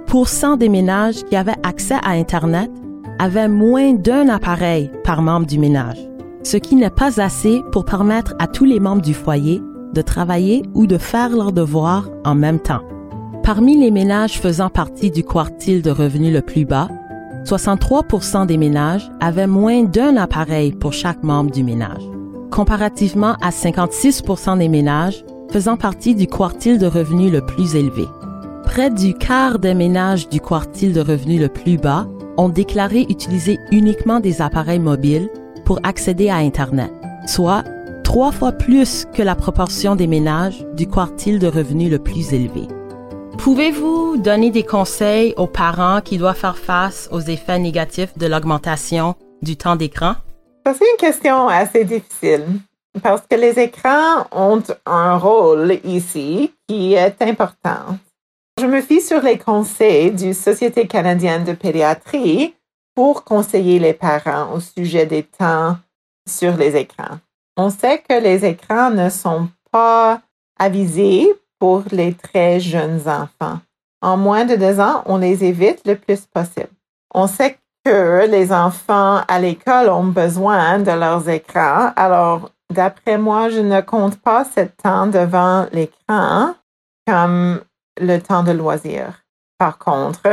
des 0.58 0.68
ménages 0.68 1.24
qui 1.24 1.36
avaient 1.36 1.52
accès 1.62 1.98
à 2.02 2.10
Internet 2.10 2.70
avaient 3.18 3.48
moins 3.48 3.92
d'un 3.94 4.28
appareil 4.28 4.90
par 5.04 5.22
membre 5.22 5.46
du 5.46 5.58
ménage 5.58 6.08
ce 6.42 6.56
qui 6.56 6.74
n'est 6.74 6.90
pas 6.90 7.20
assez 7.20 7.62
pour 7.72 7.84
permettre 7.84 8.34
à 8.38 8.46
tous 8.46 8.64
les 8.64 8.80
membres 8.80 9.02
du 9.02 9.14
foyer 9.14 9.62
de 9.94 10.02
travailler 10.02 10.62
ou 10.74 10.86
de 10.86 10.98
faire 10.98 11.30
leurs 11.30 11.52
devoirs 11.52 12.08
en 12.24 12.34
même 12.34 12.60
temps. 12.60 12.82
Parmi 13.42 13.76
les 13.76 13.90
ménages 13.90 14.40
faisant 14.40 14.70
partie 14.70 15.10
du 15.10 15.22
quartile 15.22 15.82
de 15.82 15.90
revenus 15.90 16.32
le 16.32 16.40
plus 16.40 16.64
bas, 16.64 16.88
63% 17.44 18.46
des 18.46 18.56
ménages 18.56 19.10
avaient 19.20 19.46
moins 19.46 19.82
d'un 19.82 20.16
appareil 20.16 20.72
pour 20.72 20.92
chaque 20.92 21.22
membre 21.22 21.50
du 21.50 21.62
ménage. 21.62 22.02
Comparativement 22.52 23.34
à 23.40 23.50
56% 23.50 24.58
des 24.58 24.68
ménages 24.68 25.24
faisant 25.50 25.76
partie 25.76 26.14
du 26.14 26.26
quartile 26.28 26.78
de 26.78 26.86
revenus 26.86 27.32
le 27.32 27.40
plus 27.40 27.74
élevé. 27.74 28.06
Près 28.64 28.90
du 28.90 29.14
quart 29.14 29.58
des 29.58 29.74
ménages 29.74 30.28
du 30.28 30.40
quartile 30.40 30.92
de 30.92 31.00
revenus 31.00 31.40
le 31.40 31.48
plus 31.48 31.78
bas 31.78 32.06
ont 32.36 32.48
déclaré 32.48 33.06
utiliser 33.08 33.58
uniquement 33.70 34.20
des 34.20 34.40
appareils 34.40 34.78
mobiles 34.78 35.28
pour 35.64 35.80
accéder 35.82 36.28
à 36.28 36.36
Internet, 36.36 36.92
soit 37.26 37.64
trois 38.04 38.32
fois 38.32 38.52
plus 38.52 39.06
que 39.12 39.22
la 39.22 39.34
proportion 39.34 39.96
des 39.96 40.06
ménages 40.06 40.64
du 40.74 40.86
quartile 40.86 41.38
de 41.38 41.48
revenus 41.48 41.90
le 41.90 41.98
plus 41.98 42.32
élevé. 42.32 42.62
Pouvez-vous 43.38 44.18
donner 44.18 44.50
des 44.50 44.62
conseils 44.62 45.34
aux 45.36 45.46
parents 45.46 46.00
qui 46.02 46.18
doivent 46.18 46.36
faire 46.36 46.58
face 46.58 47.08
aux 47.10 47.20
effets 47.20 47.58
négatifs 47.58 48.16
de 48.16 48.26
l'augmentation 48.26 49.14
du 49.42 49.56
temps 49.56 49.76
d'écran? 49.76 50.14
C'est 50.64 50.90
une 50.92 50.96
question 50.98 51.48
assez 51.48 51.84
difficile 51.84 52.46
parce 53.02 53.22
que 53.28 53.36
les 53.36 53.58
écrans 53.58 54.26
ont 54.30 54.62
un 54.86 55.16
rôle 55.16 55.78
ici 55.84 56.52
qui 56.68 56.94
est 56.94 57.20
important. 57.20 57.98
Je 58.60 58.66
me 58.66 58.80
fie 58.80 59.00
sur 59.00 59.20
les 59.22 59.38
conseils 59.38 60.12
du 60.12 60.34
Société 60.34 60.86
canadienne 60.86 61.44
de 61.44 61.52
pédiatrie 61.52 62.54
pour 62.94 63.24
conseiller 63.24 63.78
les 63.78 63.94
parents 63.94 64.52
au 64.52 64.60
sujet 64.60 65.06
des 65.06 65.24
temps 65.24 65.76
sur 66.28 66.56
les 66.56 66.76
écrans. 66.76 67.18
On 67.56 67.70
sait 67.70 67.98
que 67.98 68.20
les 68.20 68.44
écrans 68.44 68.90
ne 68.90 69.08
sont 69.08 69.48
pas 69.70 70.20
avisés 70.58 71.28
pour 71.58 71.82
les 71.90 72.14
très 72.14 72.60
jeunes 72.60 73.00
enfants. 73.06 73.58
En 74.00 74.16
moins 74.16 74.44
de 74.44 74.56
deux 74.56 74.80
ans, 74.80 75.02
on 75.06 75.18
les 75.18 75.44
évite 75.44 75.82
le 75.86 75.96
plus 75.96 76.26
possible. 76.26 76.70
On 77.14 77.26
sait 77.26 77.58
que 77.84 78.26
les 78.26 78.52
enfants 78.52 79.22
à 79.26 79.38
l'école 79.38 79.88
ont 79.88 80.04
besoin 80.04 80.78
de 80.78 80.92
leurs 80.92 81.28
écrans. 81.28 81.92
Alors, 81.96 82.50
d'après 82.70 83.18
moi, 83.18 83.48
je 83.48 83.60
ne 83.60 83.80
compte 83.80 84.20
pas 84.20 84.44
ce 84.44 84.60
temps 84.60 85.06
devant 85.06 85.66
l'écran 85.72 86.54
comme 87.06 87.60
le 88.00 88.18
temps 88.18 88.42
de 88.42 88.52
loisir. 88.52 89.22
Par 89.58 89.78
contre, 89.78 90.28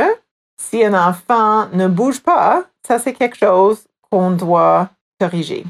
si 0.60 0.84
un 0.84 0.94
enfant 0.94 1.68
ne 1.72 1.88
bouge 1.88 2.22
pas, 2.22 2.64
ça 2.86 2.98
c'est 2.98 3.12
quelque 3.12 3.36
chose 3.36 3.86
qu'on 4.10 4.30
doit 4.30 4.88
corriger. 5.20 5.64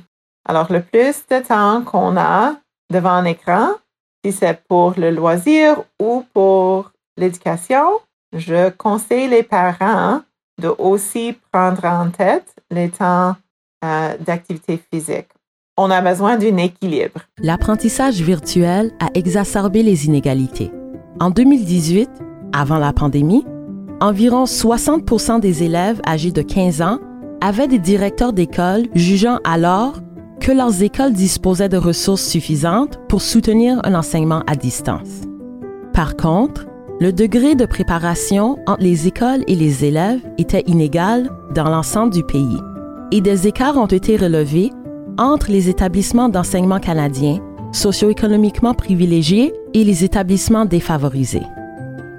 Alors, 0.46 0.72
le 0.72 0.82
plus 0.82 1.26
de 1.30 1.38
temps 1.40 1.82
qu'on 1.82 2.16
a 2.16 2.54
devant 2.90 3.10
un 3.10 3.24
écran, 3.24 3.74
si 4.24 4.32
c'est 4.32 4.62
pour 4.68 4.94
le 4.98 5.10
loisir 5.10 5.82
ou 6.00 6.24
pour 6.34 6.90
l'éducation, 7.16 8.00
je 8.32 8.70
conseille 8.70 9.28
les 9.28 9.42
parents 9.42 10.20
de 10.60 10.68
aussi 10.78 11.36
prendre 11.50 11.84
en 11.84 12.10
tête 12.10 12.54
les 12.70 12.90
temps 12.90 13.34
euh, 13.84 14.16
d'activité 14.18 14.80
physique. 14.92 15.28
On 15.76 15.90
a 15.90 16.00
besoin 16.02 16.36
d'un 16.36 16.58
équilibre. 16.58 17.20
L'apprentissage 17.38 18.20
virtuel 18.20 18.92
a 19.00 19.08
exacerbé 19.14 19.82
les 19.82 20.06
inégalités. 20.06 20.70
En 21.18 21.30
2018, 21.30 22.10
avant 22.52 22.78
la 22.78 22.92
pandémie, 22.92 23.44
environ 24.00 24.46
60 24.46 25.40
des 25.40 25.62
élèves 25.62 26.00
âgés 26.06 26.32
de 26.32 26.42
15 26.42 26.82
ans 26.82 26.98
avaient 27.40 27.68
des 27.68 27.78
directeurs 27.78 28.32
d'école 28.32 28.86
jugeant 28.94 29.38
alors 29.44 29.94
que 30.40 30.52
leurs 30.52 30.82
écoles 30.82 31.12
disposaient 31.12 31.68
de 31.68 31.76
ressources 31.76 32.26
suffisantes 32.26 32.98
pour 33.08 33.22
soutenir 33.22 33.80
un 33.84 33.94
enseignement 33.94 34.42
à 34.46 34.56
distance. 34.56 35.22
Par 35.92 36.16
contre, 36.16 36.66
le 37.00 37.14
degré 37.14 37.54
de 37.54 37.64
préparation 37.64 38.58
entre 38.66 38.82
les 38.82 39.08
écoles 39.08 39.42
et 39.46 39.54
les 39.54 39.86
élèves 39.86 40.20
était 40.36 40.64
inégal 40.66 41.30
dans 41.54 41.64
l'ensemble 41.64 42.12
du 42.12 42.22
pays 42.22 42.58
et 43.10 43.22
des 43.22 43.46
écarts 43.46 43.78
ont 43.78 43.86
été 43.86 44.18
relevés 44.18 44.70
entre 45.16 45.50
les 45.50 45.70
établissements 45.70 46.28
d'enseignement 46.28 46.78
canadiens 46.78 47.38
socio-économiquement 47.72 48.74
privilégiés 48.74 49.54
et 49.72 49.82
les 49.82 50.04
établissements 50.04 50.66
défavorisés. 50.66 51.46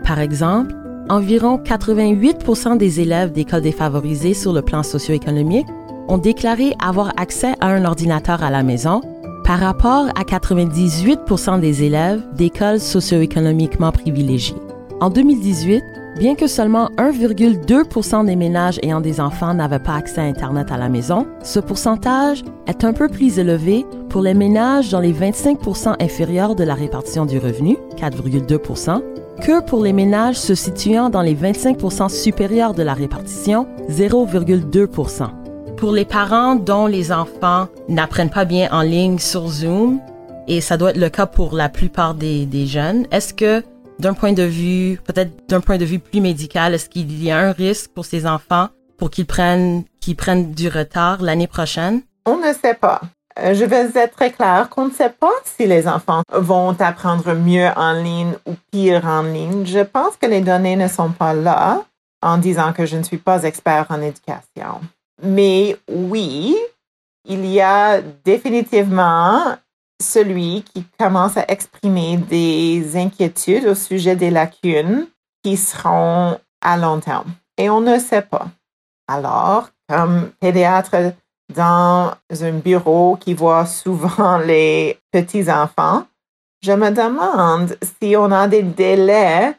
Par 0.04 0.18
exemple, 0.18 0.74
environ 1.10 1.58
88% 1.58 2.78
des 2.78 3.02
élèves 3.02 3.32
d'écoles 3.32 3.62
défavorisées 3.62 4.34
sur 4.34 4.52
le 4.52 4.64
plan 4.64 4.82
socio-économique 4.82 5.68
ont 6.08 6.18
déclaré 6.18 6.74
avoir 6.84 7.12
accès 7.18 7.54
à 7.60 7.68
un 7.68 7.86
ordinateur 7.86 8.42
à 8.42 8.50
la 8.50 8.64
maison 8.64 9.02
par 9.44 9.60
rapport 9.60 10.08
à 10.16 10.24
98% 10.24 11.60
des 11.60 11.84
élèves 11.84 12.24
d'écoles 12.34 12.80
socio-économiquement 12.80 13.92
privilégiées. 13.92 14.56
En 15.02 15.10
2018, 15.10 15.84
bien 16.20 16.36
que 16.36 16.46
seulement 16.46 16.90
1,2% 16.98 18.24
des 18.24 18.36
ménages 18.36 18.80
ayant 18.84 19.02
des 19.02 19.20
enfants 19.20 19.56
n'avaient 19.56 19.80
pas 19.80 19.96
accès 19.96 20.22
à 20.22 20.26
Internet 20.26 20.72
à 20.72 20.78
la 20.78 20.90
maison, 20.90 21.26
ce 21.42 21.60
pourcentage 21.60 22.44
est 22.68 22.84
un 22.84 22.94
peu 22.94 23.08
plus 23.08 23.40
élevé 23.40 23.84
pour 24.10 24.22
les 24.22 24.36
ménages 24.36 24.92
dans 24.92 25.00
les 25.00 25.12
25% 25.12 25.96
inférieurs 26.00 26.54
de 26.54 26.64
la 26.64 26.76
répartition 26.76 27.26
du 27.26 27.40
revenu, 27.40 27.78
4,2 27.98 29.02
que 29.42 29.64
pour 29.64 29.84
les 29.84 29.92
ménages 29.92 30.36
se 30.36 30.54
situant 30.54 31.10
dans 31.10 31.24
les 31.24 31.34
25% 31.34 32.08
supérieurs 32.08 32.76
de 32.76 32.84
la 32.84 32.94
répartition, 32.94 33.66
0,2% 33.90 35.30
Pour 35.78 35.94
les 35.94 36.06
parents 36.06 36.56
dont 36.56 36.86
les 36.86 37.12
enfants 37.12 37.70
n'apprennent 37.90 38.30
pas 38.30 38.46
bien 38.46 38.70
en 38.72 38.84
ligne 38.84 39.18
sur 39.18 39.48
Zoom, 39.48 40.00
et 40.48 40.62
ça 40.62 40.78
doit 40.78 40.92
être 40.92 40.98
le 40.98 41.10
cas 41.10 41.26
pour 41.26 41.56
la 41.56 41.70
plupart 41.70 42.14
des, 42.14 42.48
jeunes, 42.68 43.08
est-ce 43.12 43.34
que 43.34 43.64
d'un 44.02 44.14
point 44.14 44.34
de 44.34 44.44
vue, 44.44 45.00
peut-être 45.06 45.32
d'un 45.48 45.62
point 45.62 45.78
de 45.78 45.86
vue 45.86 46.00
plus 46.00 46.22
médical, 46.22 46.74
est-ce 46.74 46.90
qu'il 46.90 47.24
y 47.24 47.32
a 47.32 47.38
un 47.38 47.52
risque 47.52 47.92
pour 47.92 48.04
ces 48.04 48.26
enfants 48.26 48.70
pour 48.98 49.12
qu'ils 49.12 49.28
prennent, 49.28 49.84
qu'ils 50.00 50.16
prennent 50.16 50.52
du 50.52 50.68
retard 50.68 51.22
l'année 51.22 51.48
prochaine? 51.48 52.02
On 52.26 52.38
ne 52.38 52.52
sait 52.52 52.74
pas. 52.74 53.02
Euh, 53.40 53.54
je 53.54 53.64
vais 53.64 53.90
être 53.96 54.16
très 54.16 54.32
clair 54.32 54.70
qu'on 54.70 54.88
ne 54.88 54.92
sait 54.92 55.10
pas 55.10 55.32
si 55.46 55.66
les 55.66 55.88
enfants 55.88 56.24
vont 56.34 56.76
apprendre 56.80 57.34
mieux 57.34 57.70
en 57.76 57.94
ligne 57.94 58.34
ou 58.46 58.54
pire 58.72 59.06
en 59.06 59.22
ligne. 59.22 59.66
Je 59.66 59.80
pense 59.80 60.18
que 60.18 60.26
les 60.26 60.42
données 60.42 60.76
ne 60.76 60.88
sont 60.88 61.12
pas 61.12 61.34
là 61.34 61.82
en 62.22 62.38
disant 62.38 62.74
que 62.74 62.86
je 62.86 62.98
ne 62.98 63.04
suis 63.04 63.18
pas 63.18 63.44
expert 63.44 63.86
en 63.90 64.02
éducation. 64.02 64.82
Mais 65.24 65.78
oui, 65.88 66.56
il 67.26 67.46
y 67.46 67.62
a 67.62 68.02
définitivement 68.02 69.56
celui 70.02 70.64
qui 70.64 70.86
commence 71.00 71.38
à 71.38 71.46
exprimer 71.48 72.18
des 72.18 72.98
inquiétudes 72.98 73.66
au 73.66 73.76
sujet 73.76 74.16
des 74.16 74.32
lacunes 74.32 75.08
qui 75.44 75.58
seront 75.58 76.38
à 76.62 76.78
long 76.78 77.00
terme. 77.00 77.32
Et 77.58 77.70
on 77.70 77.82
ne 77.82 77.98
sait 78.00 78.22
pas. 78.22 78.48
Alors, 79.08 79.70
comme 79.88 80.32
pédiatre 80.40 81.14
dans 81.54 82.14
un 82.30 82.52
bureau 82.54 83.18
qui 83.18 83.34
voit 83.34 83.66
souvent 83.66 84.38
les 84.46 85.00
petits-enfants, 85.12 86.06
je 86.64 86.72
me 86.74 86.92
demande 86.92 87.78
si 88.00 88.16
on 88.16 88.32
a 88.32 88.48
des 88.48 88.64
délais 88.64 89.56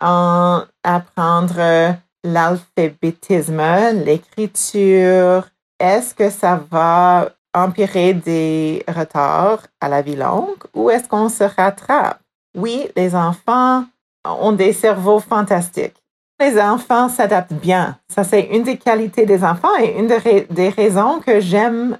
en 0.00 0.64
apprendre 0.82 1.94
l'alphabétisme, 2.24 3.62
l'écriture. 4.04 5.46
Est-ce 5.78 6.14
que 6.14 6.28
ça 6.28 6.60
va 6.70 7.30
empirer 7.54 8.14
des 8.14 8.84
retards 8.88 9.66
à 9.80 9.88
la 9.88 10.02
vie 10.02 10.16
longue 10.16 10.62
ou 10.74 10.90
est-ce 10.90 11.08
qu'on 11.08 11.28
se 11.28 11.44
rattrape? 11.44 12.20
Oui, 12.56 12.88
les 12.96 13.14
enfants 13.14 13.84
ont 14.24 14.52
des 14.52 14.72
cerveaux 14.72 15.20
fantastiques. 15.20 15.96
Les 16.40 16.60
enfants 16.60 17.08
s'adaptent 17.08 17.52
bien. 17.52 17.98
Ça, 18.08 18.24
c'est 18.24 18.42
une 18.42 18.62
des 18.62 18.78
qualités 18.78 19.26
des 19.26 19.44
enfants 19.44 19.76
et 19.78 19.98
une 19.98 20.08
des 20.50 20.68
raisons 20.70 21.20
que 21.20 21.40
j'aime 21.40 21.98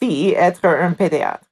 si 0.00 0.34
être 0.36 0.66
un 0.66 0.92
pédiatre. 0.92 1.44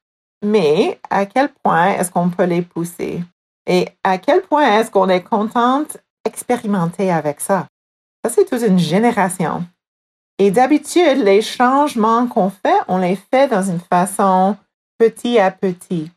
Mais 0.45 0.99
à 1.09 1.26
quel 1.26 1.49
point 1.62 1.95
est-ce 1.95 2.11
qu'on 2.11 2.28
peut 2.28 2.45
les 2.45 2.62
pousser? 2.62 3.22
Et 3.66 3.88
à 4.03 4.18
quel 4.18 4.42
point 4.42 4.78
est-ce 4.78 4.90
qu'on 4.90 5.09
est 5.09 5.22
contente 5.22 5.97
d'expérimenter 6.24 7.11
avec 7.11 7.40
ça? 7.40 7.66
Ça, 8.24 8.30
c'est 8.30 8.45
toute 8.45 8.62
une 8.62 8.78
génération. 8.78 9.64
Et 10.39 10.51
d'habitude, 10.51 11.18
les 11.18 11.43
changements 11.43 12.26
qu'on 12.26 12.51
fait, 12.51 12.80
on 12.89 12.99
les 12.99 13.16
fait 13.16 13.49
dans 13.49 13.62
une 13.62 13.80
façon 13.80 14.57
petit 14.99 15.39
à 15.39 15.51
petit. 15.51 16.11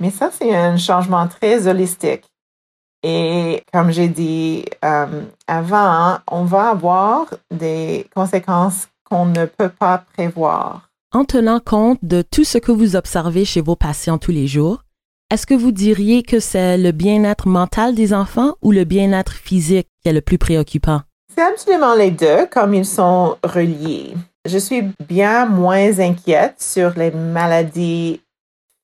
Mais 0.00 0.10
ça, 0.10 0.30
c'est 0.30 0.54
un 0.54 0.76
changement 0.76 1.28
très 1.28 1.68
holistique. 1.68 2.24
Et 3.02 3.62
comme 3.72 3.92
j'ai 3.92 4.08
dit 4.08 4.64
euh, 4.84 5.22
avant, 5.46 6.18
on 6.30 6.44
va 6.44 6.70
avoir 6.70 7.26
des 7.52 8.06
conséquences 8.14 8.88
qu'on 9.04 9.26
ne 9.26 9.44
peut 9.44 9.68
pas 9.68 10.04
prévoir. 10.14 10.90
En 11.14 11.24
tenant 11.24 11.60
compte 11.60 11.98
de 12.02 12.22
tout 12.22 12.44
ce 12.44 12.58
que 12.58 12.72
vous 12.72 12.96
observez 12.96 13.44
chez 13.44 13.60
vos 13.60 13.76
patients 13.76 14.18
tous 14.18 14.32
les 14.32 14.48
jours, 14.48 14.82
est-ce 15.30 15.46
que 15.46 15.54
vous 15.54 15.72
diriez 15.72 16.24
que 16.24 16.40
c'est 16.40 16.78
le 16.78 16.92
bien-être 16.92 17.48
mental 17.48 17.94
des 17.94 18.12
enfants 18.12 18.54
ou 18.60 18.72
le 18.72 18.84
bien-être 18.84 19.32
physique 19.32 19.88
qui 20.02 20.08
est 20.08 20.12
le 20.12 20.20
plus 20.20 20.38
préoccupant? 20.38 21.02
C'est 21.36 21.44
absolument 21.44 21.94
les 21.94 22.12
deux, 22.12 22.46
comme 22.46 22.72
ils 22.72 22.86
sont 22.86 23.36
reliés. 23.44 24.14
Je 24.46 24.56
suis 24.56 24.90
bien 25.06 25.44
moins 25.44 25.98
inquiète 25.98 26.62
sur 26.62 26.94
les 26.96 27.10
maladies 27.10 28.22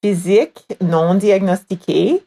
physiques 0.04 0.66
non 0.82 1.14
diagnostiquées, 1.14 2.22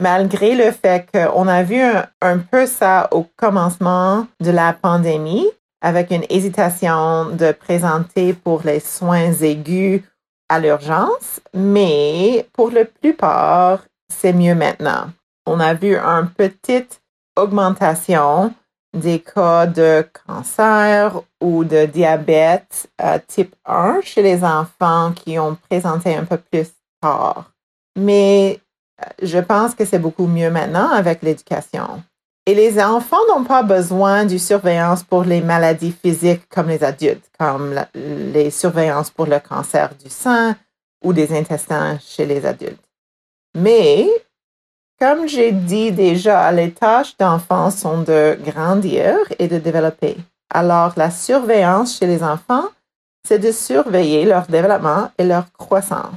malgré 0.00 0.54
le 0.54 0.70
fait 0.70 1.08
qu'on 1.12 1.48
a 1.48 1.64
vu 1.64 1.80
un, 2.20 2.38
peu 2.38 2.66
ça 2.66 3.08
au 3.10 3.26
commencement 3.36 4.28
de 4.38 4.52
la 4.52 4.74
pandémie, 4.74 5.48
avec 5.80 6.12
une 6.12 6.24
hésitation 6.30 7.30
de 7.30 7.50
présenter 7.50 8.32
pour 8.32 8.62
les 8.64 8.78
soins 8.78 9.32
aigus 9.32 10.02
à 10.48 10.60
l'urgence, 10.60 11.40
mais 11.52 12.46
pour 12.52 12.70
la 12.70 12.84
plupart, 12.84 13.80
c'est 14.08 14.34
mieux 14.34 14.54
maintenant. 14.54 15.10
On 15.46 15.58
a 15.58 15.74
vu 15.74 15.96
une 15.96 16.28
petite 16.28 17.00
augmentation 17.36 18.54
des 18.94 19.20
cas 19.20 19.66
de 19.66 20.06
cancer 20.26 21.20
ou 21.40 21.64
de 21.64 21.86
diabète 21.86 22.88
euh, 23.02 23.18
type 23.26 23.54
1 23.66 24.00
chez 24.02 24.22
les 24.22 24.44
enfants 24.44 25.12
qui 25.12 25.38
ont 25.38 25.56
présenté 25.68 26.14
un 26.14 26.24
peu 26.24 26.38
plus 26.38 26.68
tard. 27.00 27.52
Mais 27.96 28.60
euh, 29.00 29.10
je 29.22 29.38
pense 29.38 29.74
que 29.74 29.84
c'est 29.84 29.98
beaucoup 29.98 30.26
mieux 30.26 30.50
maintenant 30.50 30.90
avec 30.90 31.22
l'éducation. 31.22 32.02
Et 32.46 32.54
les 32.54 32.80
enfants 32.82 33.16
n'ont 33.28 33.44
pas 33.44 33.62
besoin 33.62 34.26
de 34.26 34.36
surveillance 34.36 35.02
pour 35.02 35.24
les 35.24 35.40
maladies 35.40 35.92
physiques 35.92 36.46
comme 36.48 36.68
les 36.68 36.84
adultes, 36.84 37.30
comme 37.38 37.74
les 37.94 38.50
surveillances 38.50 39.10
pour 39.10 39.26
le 39.26 39.40
cancer 39.40 39.94
du 40.02 40.10
sein 40.10 40.54
ou 41.02 41.14
des 41.14 41.36
intestins 41.36 41.98
chez 42.00 42.26
les 42.26 42.44
adultes. 42.44 42.84
Mais 43.56 44.08
comme 44.98 45.28
j'ai 45.28 45.52
dit 45.52 45.92
déjà, 45.92 46.50
les 46.52 46.72
tâches 46.72 47.16
d'enfants 47.16 47.70
sont 47.70 48.02
de 48.02 48.38
grandir 48.44 49.16
et 49.38 49.48
de 49.48 49.58
développer. 49.58 50.16
Alors, 50.50 50.92
la 50.96 51.10
surveillance 51.10 51.98
chez 51.98 52.06
les 52.06 52.22
enfants, 52.22 52.68
c'est 53.26 53.38
de 53.38 53.50
surveiller 53.50 54.24
leur 54.24 54.46
développement 54.46 55.10
et 55.18 55.24
leur 55.24 55.50
croissance. 55.52 56.14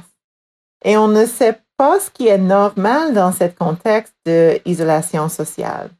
Et 0.84 0.96
on 0.96 1.08
ne 1.08 1.26
sait 1.26 1.58
pas 1.76 1.98
ce 1.98 2.10
qui 2.10 2.28
est 2.28 2.38
normal 2.38 3.14
dans 3.14 3.32
ce 3.32 3.44
contexte 3.44 4.14
d'isolation 4.26 5.28
sociale. 5.28 5.90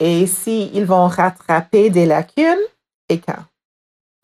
Et 0.00 0.26
s'ils 0.26 0.84
vont 0.84 1.06
rattraper 1.06 1.90
des 1.90 2.06
lacunes 2.06 2.56
et 3.08 3.18
quand? 3.18 3.44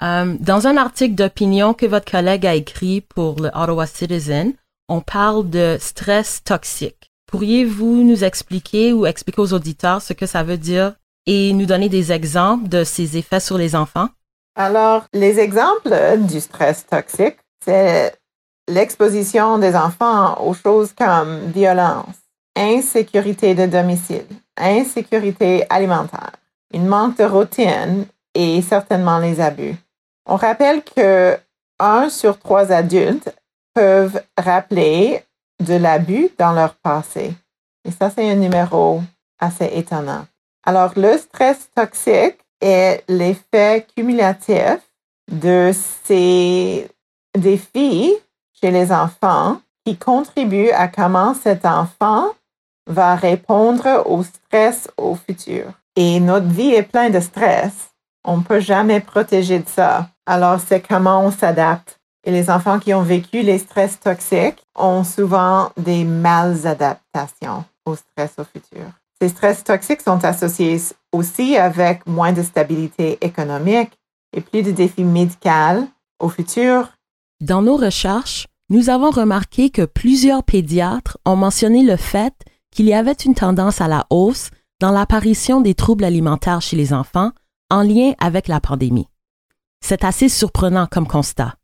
Euh, 0.03 0.37
dans 0.41 0.67
un 0.67 0.77
article 0.77 1.15
d'opinion 1.15 1.75
que 1.75 1.87
votre 1.87 2.11
collègue 2.11 2.47
a 2.47 2.55
écrit 2.55 3.01
pour 3.01 3.41
le 3.41 3.49
Ottawa 3.49 3.87
Citizen, 3.87 4.53
on 4.89 5.01
parle 5.01 5.49
de 5.49 5.77
stress 5.81 6.43
toxique. 6.45 7.14
Pourriez-vous 7.35 8.05
nous 8.05 8.23
expliquer 8.23 8.93
ou 8.93 9.07
expliquer 9.07 9.41
aux 9.41 9.55
auditeurs 9.55 10.01
ce 10.01 10.13
que 10.13 10.25
ça 10.25 10.45
veut 10.45 10.57
dire 10.57 10.95
et 11.27 11.53
nous 11.53 11.67
donner 11.67 11.89
des 11.89 12.13
exemples 12.13 12.69
de 12.69 12.85
ces 12.85 13.17
effets 13.17 13.41
sur 13.41 13.59
les 13.59 13.75
enfants? 13.75 14.09
Alors, 14.55 15.07
les 15.13 15.41
exemples 15.41 15.97
du 16.29 16.41
stress 16.41 16.87
toxique, 16.87 17.39
c'est 17.65 18.15
l'exposition 18.69 19.59
des 19.59 19.75
enfants 19.75 20.47
aux 20.47 20.55
choses 20.55 20.93
comme 20.93 21.51
violence, 21.51 22.15
insécurité 22.55 23.57
de 23.57 23.67
domicile, 23.67 24.29
insécurité 24.57 25.65
alimentaire, 25.71 26.35
une 26.73 26.87
manque 26.87 27.19
de 27.19 27.25
routine 27.25 28.07
et 28.37 28.63
certainement 28.63 29.19
les 29.19 29.41
abus. 29.41 29.75
On 30.27 30.37
rappelle 30.37 30.85
que 30.85 31.37
un 31.81 32.11
sur 32.11 32.39
trois 32.39 32.71
adultes 32.71 33.35
peuvent 33.75 34.23
rappeler 34.39 35.25
de 35.65 35.75
l'abus 35.75 36.31
dans 36.39 36.53
leur 36.53 36.75
passé. 36.75 37.35
Et 37.85 37.91
ça, 37.91 38.11
c'est 38.11 38.31
un 38.31 38.37
numéro 38.37 39.03
assez 39.39 39.71
étonnant. 39.75 40.27
Alors, 40.65 40.93
le 40.97 41.19
stress 41.19 41.69
toxique 41.75 42.39
est 42.61 43.05
l'effet 43.09 43.87
cumulatif 43.95 44.79
de 45.31 45.73
ces 46.05 46.89
défis 47.37 48.15
chez 48.61 48.71
les 48.71 48.93
enfants 48.93 49.61
qui 49.85 49.97
contribuent 49.97 50.71
à 50.71 50.89
comment 50.89 51.35
cet 51.35 51.67
enfant 51.67 52.29
va 52.87 53.15
répondre 53.15 54.05
au 54.07 54.23
stress 54.23 54.89
au 54.97 55.15
futur. 55.15 55.73
Et 55.97 56.21
notre 56.21 56.49
vie 56.49 56.75
est 56.75 56.83
pleine 56.83 57.13
de 57.13 57.21
stress. 57.21 57.91
On 58.25 58.39
ne 58.39 58.43
peut 58.43 58.61
jamais 58.61 59.01
protéger 59.01 59.59
de 59.59 59.69
ça. 59.69 60.09
Alors, 60.27 60.59
c'est 60.61 60.81
comment 60.81 61.21
on 61.21 61.31
s'adapte 61.31 62.01
et 62.25 62.31
les 62.31 62.51
enfants 62.51 62.79
qui 62.79 62.95
ont 62.95 63.03
vécu 63.03 63.43
les 63.43 63.59
stress 63.59 64.01
toxiques 64.01 64.63
ont 64.75 65.05
souvent 65.05 65.71
des 65.77 66.05
maladaptations 66.05 67.65
au 67.85 67.95
stress 67.95 68.33
au 68.39 68.45
futur. 68.45 68.87
Ces 69.21 69.29
stress 69.29 69.63
toxiques 69.63 70.03
sont 70.03 70.25
associés 70.25 70.81
aussi 71.13 71.57
avec 71.57 72.07
moins 72.07 72.33
de 72.33 72.43
stabilité 72.43 73.19
économique 73.21 73.93
et 74.35 74.41
plus 74.41 74.63
de 74.63 74.71
défis 74.71 75.05
médicaux 75.05 75.87
au 76.19 76.29
futur. 76.29 76.89
Dans 77.41 77.63
nos 77.63 77.77
recherches, 77.77 78.47
nous 78.71 78.91
avons 78.91 79.11
remarqué 79.11 79.71
que 79.71 79.85
plusieurs 79.85 80.43
pédiatres 80.43 81.19
ont 81.25 81.37
mentionné 81.37 81.83
le 81.83 81.97
fait 81.97 82.35
qu'il 82.71 82.87
y 82.87 82.95
avait 82.95 83.13
une 83.13 83.35
tendance 83.35 83.81
à 83.81 83.89
la 83.89 84.07
hausse 84.11 84.51
dans 84.81 84.91
l'apparition 84.91 85.61
des 85.61 85.75
troubles 85.75 86.05
alimentaires 86.05 86.63
chez 86.63 86.77
les 86.77 86.93
enfants 86.93 87.31
en 87.71 87.83
lien 87.83 88.13
avec 88.19 88.49
la 88.49 88.61
pandémie. 88.61 89.09
C'est 89.81 90.05
assez 90.05 90.29
surprenant 90.29 90.87
comme 90.87 91.07
constat. 91.07 91.55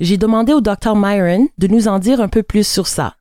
J'ai 0.00 0.18
demandé 0.18 0.52
au 0.52 0.60
Dr 0.60 0.96
Myron 0.96 1.46
de 1.58 1.68
nous 1.68 1.86
en 1.86 2.00
dire 2.00 2.20
un 2.20 2.26
peu 2.26 2.42
plus 2.42 2.66
sur 2.66 2.88
ça. 2.88 3.14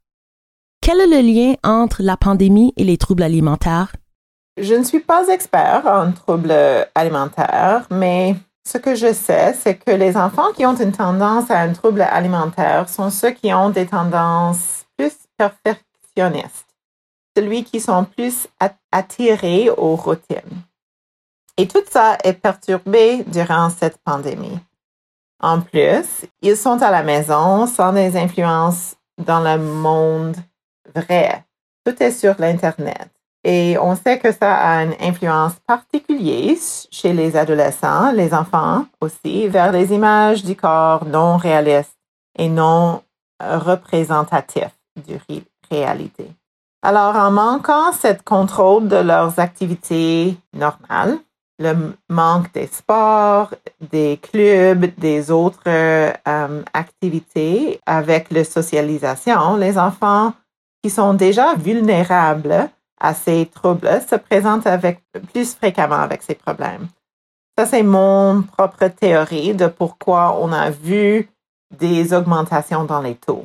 Quel 0.82 1.00
est 1.00 1.08
le 1.08 1.22
lien 1.22 1.54
entre 1.64 2.02
la 2.02 2.18
pandémie 2.18 2.74
et 2.78 2.84
les 2.84 2.98
troubles 2.98 3.22
alimentaires? 3.22 3.96
Je 4.58 4.74
ne 4.74 4.84
suis 4.84 5.00
pas 5.00 5.28
expert 5.28 5.84
en 5.86 6.12
troubles 6.12 6.56
alimentaires, 6.96 7.86
mais 7.92 8.36
ce 8.68 8.80
que 8.80 8.96
je 8.96 9.14
sais, 9.14 9.54
c'est 9.54 9.76
que 9.76 9.92
les 9.92 10.18
enfants 10.18 10.52
qui 10.56 10.66
ont 10.66 10.76
une 10.76 10.92
tendance 10.92 11.52
à 11.52 11.60
un 11.60 11.74
trouble 11.74 12.02
alimentaire 12.02 12.90
sont 12.90 13.12
ceux 13.12 13.32
qui 13.32 13.54
ont 13.54 13.70
des 13.70 13.86
tendances 13.86 14.86
plus 14.98 15.14
perfectionnistes, 15.38 16.74
celui 17.38 17.64
qui 17.64 17.82
sont 17.82 18.06
plus 18.06 18.48
attirés 18.92 19.70
aux 19.70 19.96
routines. 19.96 20.64
Et 21.56 21.68
tout 21.68 21.84
ça 21.88 22.18
est 22.24 22.34
perturbé 22.34 23.24
durant 23.28 23.70
cette 23.70 24.00
pandémie. 24.04 24.60
En 25.44 25.60
plus, 25.60 26.26
ils 26.42 26.56
sont 26.56 26.82
à 26.82 26.90
la 26.90 27.04
maison 27.04 27.68
sans 27.68 27.92
des 27.92 28.16
influences 28.16 28.96
dans 29.18 29.42
le 29.42 29.62
monde 29.62 30.38
vrai. 30.96 31.44
Tout 31.86 32.02
est 32.02 32.12
sur 32.12 32.36
l'Internet. 32.40 33.10
Et 33.44 33.78
on 33.78 33.94
sait 33.98 34.20
que 34.20 34.32
ça 34.32 34.56
a 34.56 34.84
une 34.84 34.96
influence 35.02 35.56
particulière 35.68 36.56
chez 36.90 37.12
les 37.12 37.36
adolescents, 37.36 38.14
les 38.14 38.34
enfants 38.34 38.86
aussi, 39.02 39.50
vers 39.50 39.74
les 39.74 39.92
images 39.92 40.46
du 40.46 40.56
corps 40.56 41.04
non 41.04 41.36
réalistes 41.36 41.98
et 42.40 42.48
non 42.48 43.04
représentatifs 43.42 44.78
du 44.96 45.20
réalité. 45.70 46.32
Alors, 46.82 47.18
en 47.18 47.32
manquant 47.32 47.92
cette 47.92 48.24
contrôle 48.24 48.88
de 48.88 48.96
leurs 48.96 49.40
activités 49.40 50.38
normales, 50.54 51.18
le 51.60 51.94
manque 52.10 52.52
des 52.54 52.68
sports, 52.68 53.54
des 53.80 54.20
clubs, 54.22 54.86
des 54.98 55.32
autres 55.32 55.62
euh, 55.68 56.12
activités 56.74 57.80
avec 57.86 58.32
la 58.32 58.44
socialisation, 58.44 59.56
les 59.56 59.78
enfants 59.78 60.34
qui 60.84 60.90
sont 60.90 61.14
déjà 61.14 61.56
vulnérables 61.56 62.70
à 63.00 63.14
ces 63.14 63.46
troubles 63.46 64.02
se 64.10 64.16
présentent 64.16 64.68
avec, 64.68 65.04
plus 65.32 65.54
fréquemment 65.56 66.00
avec 66.00 66.24
ces 66.24 66.36
problèmes. 66.36 66.88
Ça, 67.58 67.66
c'est 67.66 67.84
mon 67.84 68.42
propre 68.42 68.88
théorie 68.88 69.54
de 69.54 69.68
pourquoi 69.68 70.40
on 70.42 70.52
a 70.52 70.72
vu 70.72 71.30
des 71.78 72.14
augmentations 72.14 72.84
dans 72.84 73.02
les 73.02 73.16
taux. 73.16 73.44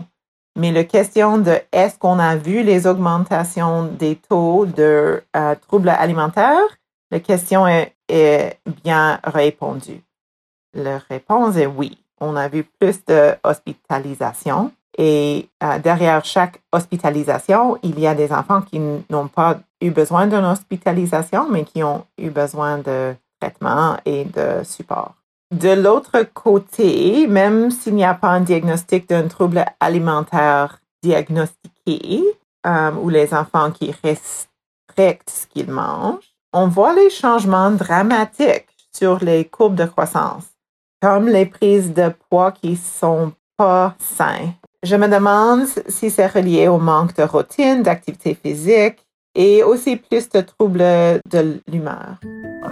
Mais 0.58 0.72
la 0.72 0.84
question 0.84 1.38
de 1.38 1.60
est-ce 1.72 1.98
qu'on 1.98 2.18
a 2.18 2.36
vu 2.36 2.62
les 2.62 2.86
augmentations 2.86 3.84
des 3.84 4.16
taux 4.16 4.66
de 4.66 5.22
euh, 5.36 5.54
troubles 5.68 5.90
alimentaires, 5.90 6.77
la 7.10 7.20
question 7.20 7.66
est, 7.66 7.94
bien 8.84 9.20
répondue. 9.24 10.02
La 10.74 10.98
réponse 10.98 11.56
est 11.56 11.66
oui. 11.66 11.98
On 12.20 12.36
a 12.36 12.48
vu 12.48 12.64
plus 12.64 13.04
d'hospitalisation 13.04 14.72
et 14.96 15.48
euh, 15.62 15.78
derrière 15.78 16.24
chaque 16.24 16.60
hospitalisation, 16.72 17.78
il 17.82 18.00
y 18.00 18.06
a 18.06 18.14
des 18.14 18.32
enfants 18.32 18.62
qui 18.62 18.80
n'ont 18.80 19.28
pas 19.28 19.60
eu 19.80 19.90
besoin 19.90 20.26
d'une 20.26 20.44
hospitalisation, 20.44 21.48
mais 21.48 21.64
qui 21.64 21.84
ont 21.84 22.04
eu 22.18 22.30
besoin 22.30 22.78
de 22.78 23.14
traitement 23.40 23.96
et 24.04 24.24
de 24.24 24.64
support. 24.64 25.14
De 25.54 25.70
l'autre 25.70 26.24
côté, 26.34 27.26
même 27.28 27.70
s'il 27.70 27.94
n'y 27.94 28.04
a 28.04 28.14
pas 28.14 28.28
un 28.28 28.40
diagnostic 28.40 29.08
d'un 29.08 29.28
trouble 29.28 29.64
alimentaire 29.78 30.80
diagnostiqué, 31.02 32.24
euh, 32.66 32.90
ou 33.00 33.08
les 33.08 33.32
enfants 33.32 33.70
qui 33.70 33.94
restrictent 34.02 35.30
ce 35.30 35.46
qu'ils 35.46 35.70
mangent, 35.70 36.27
on 36.52 36.68
voit 36.68 36.94
les 36.94 37.10
changements 37.10 37.70
dramatiques 37.70 38.66
sur 38.92 39.22
les 39.22 39.44
courbes 39.44 39.74
de 39.74 39.84
croissance, 39.84 40.44
comme 41.02 41.28
les 41.28 41.46
prises 41.46 41.92
de 41.92 42.12
poids 42.30 42.52
qui 42.52 42.76
sont 42.76 43.32
pas 43.56 43.94
saines. 43.98 44.52
Je 44.82 44.96
me 44.96 45.08
demande 45.08 45.66
si 45.88 46.10
c'est 46.10 46.26
relié 46.26 46.68
au 46.68 46.78
manque 46.78 47.16
de 47.16 47.24
routine, 47.24 47.82
d'activité 47.82 48.34
physique 48.40 49.04
et 49.34 49.62
aussi 49.62 49.96
plus 49.96 50.28
de 50.28 50.40
troubles 50.40 50.78
de 51.30 51.60
l'humeur. 51.70 52.16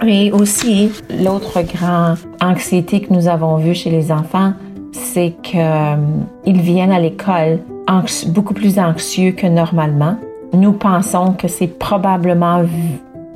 Et 0.05 0.31
aussi, 0.31 0.91
l'autre 1.09 1.61
grande 1.61 2.17
anxiété 2.41 3.01
que 3.01 3.13
nous 3.13 3.27
avons 3.27 3.57
vue 3.57 3.75
chez 3.75 3.89
les 3.89 4.11
enfants, 4.11 4.53
c'est 4.91 5.35
qu'ils 5.43 5.59
euh, 5.59 5.97
viennent 6.45 6.91
à 6.91 6.99
l'école 6.99 7.59
beaucoup 8.27 8.53
plus 8.53 8.79
anxieux 8.79 9.31
que 9.31 9.47
normalement. 9.47 10.17
Nous 10.53 10.73
pensons 10.73 11.33
que 11.33 11.47
c'est 11.47 11.67
probablement 11.67 12.63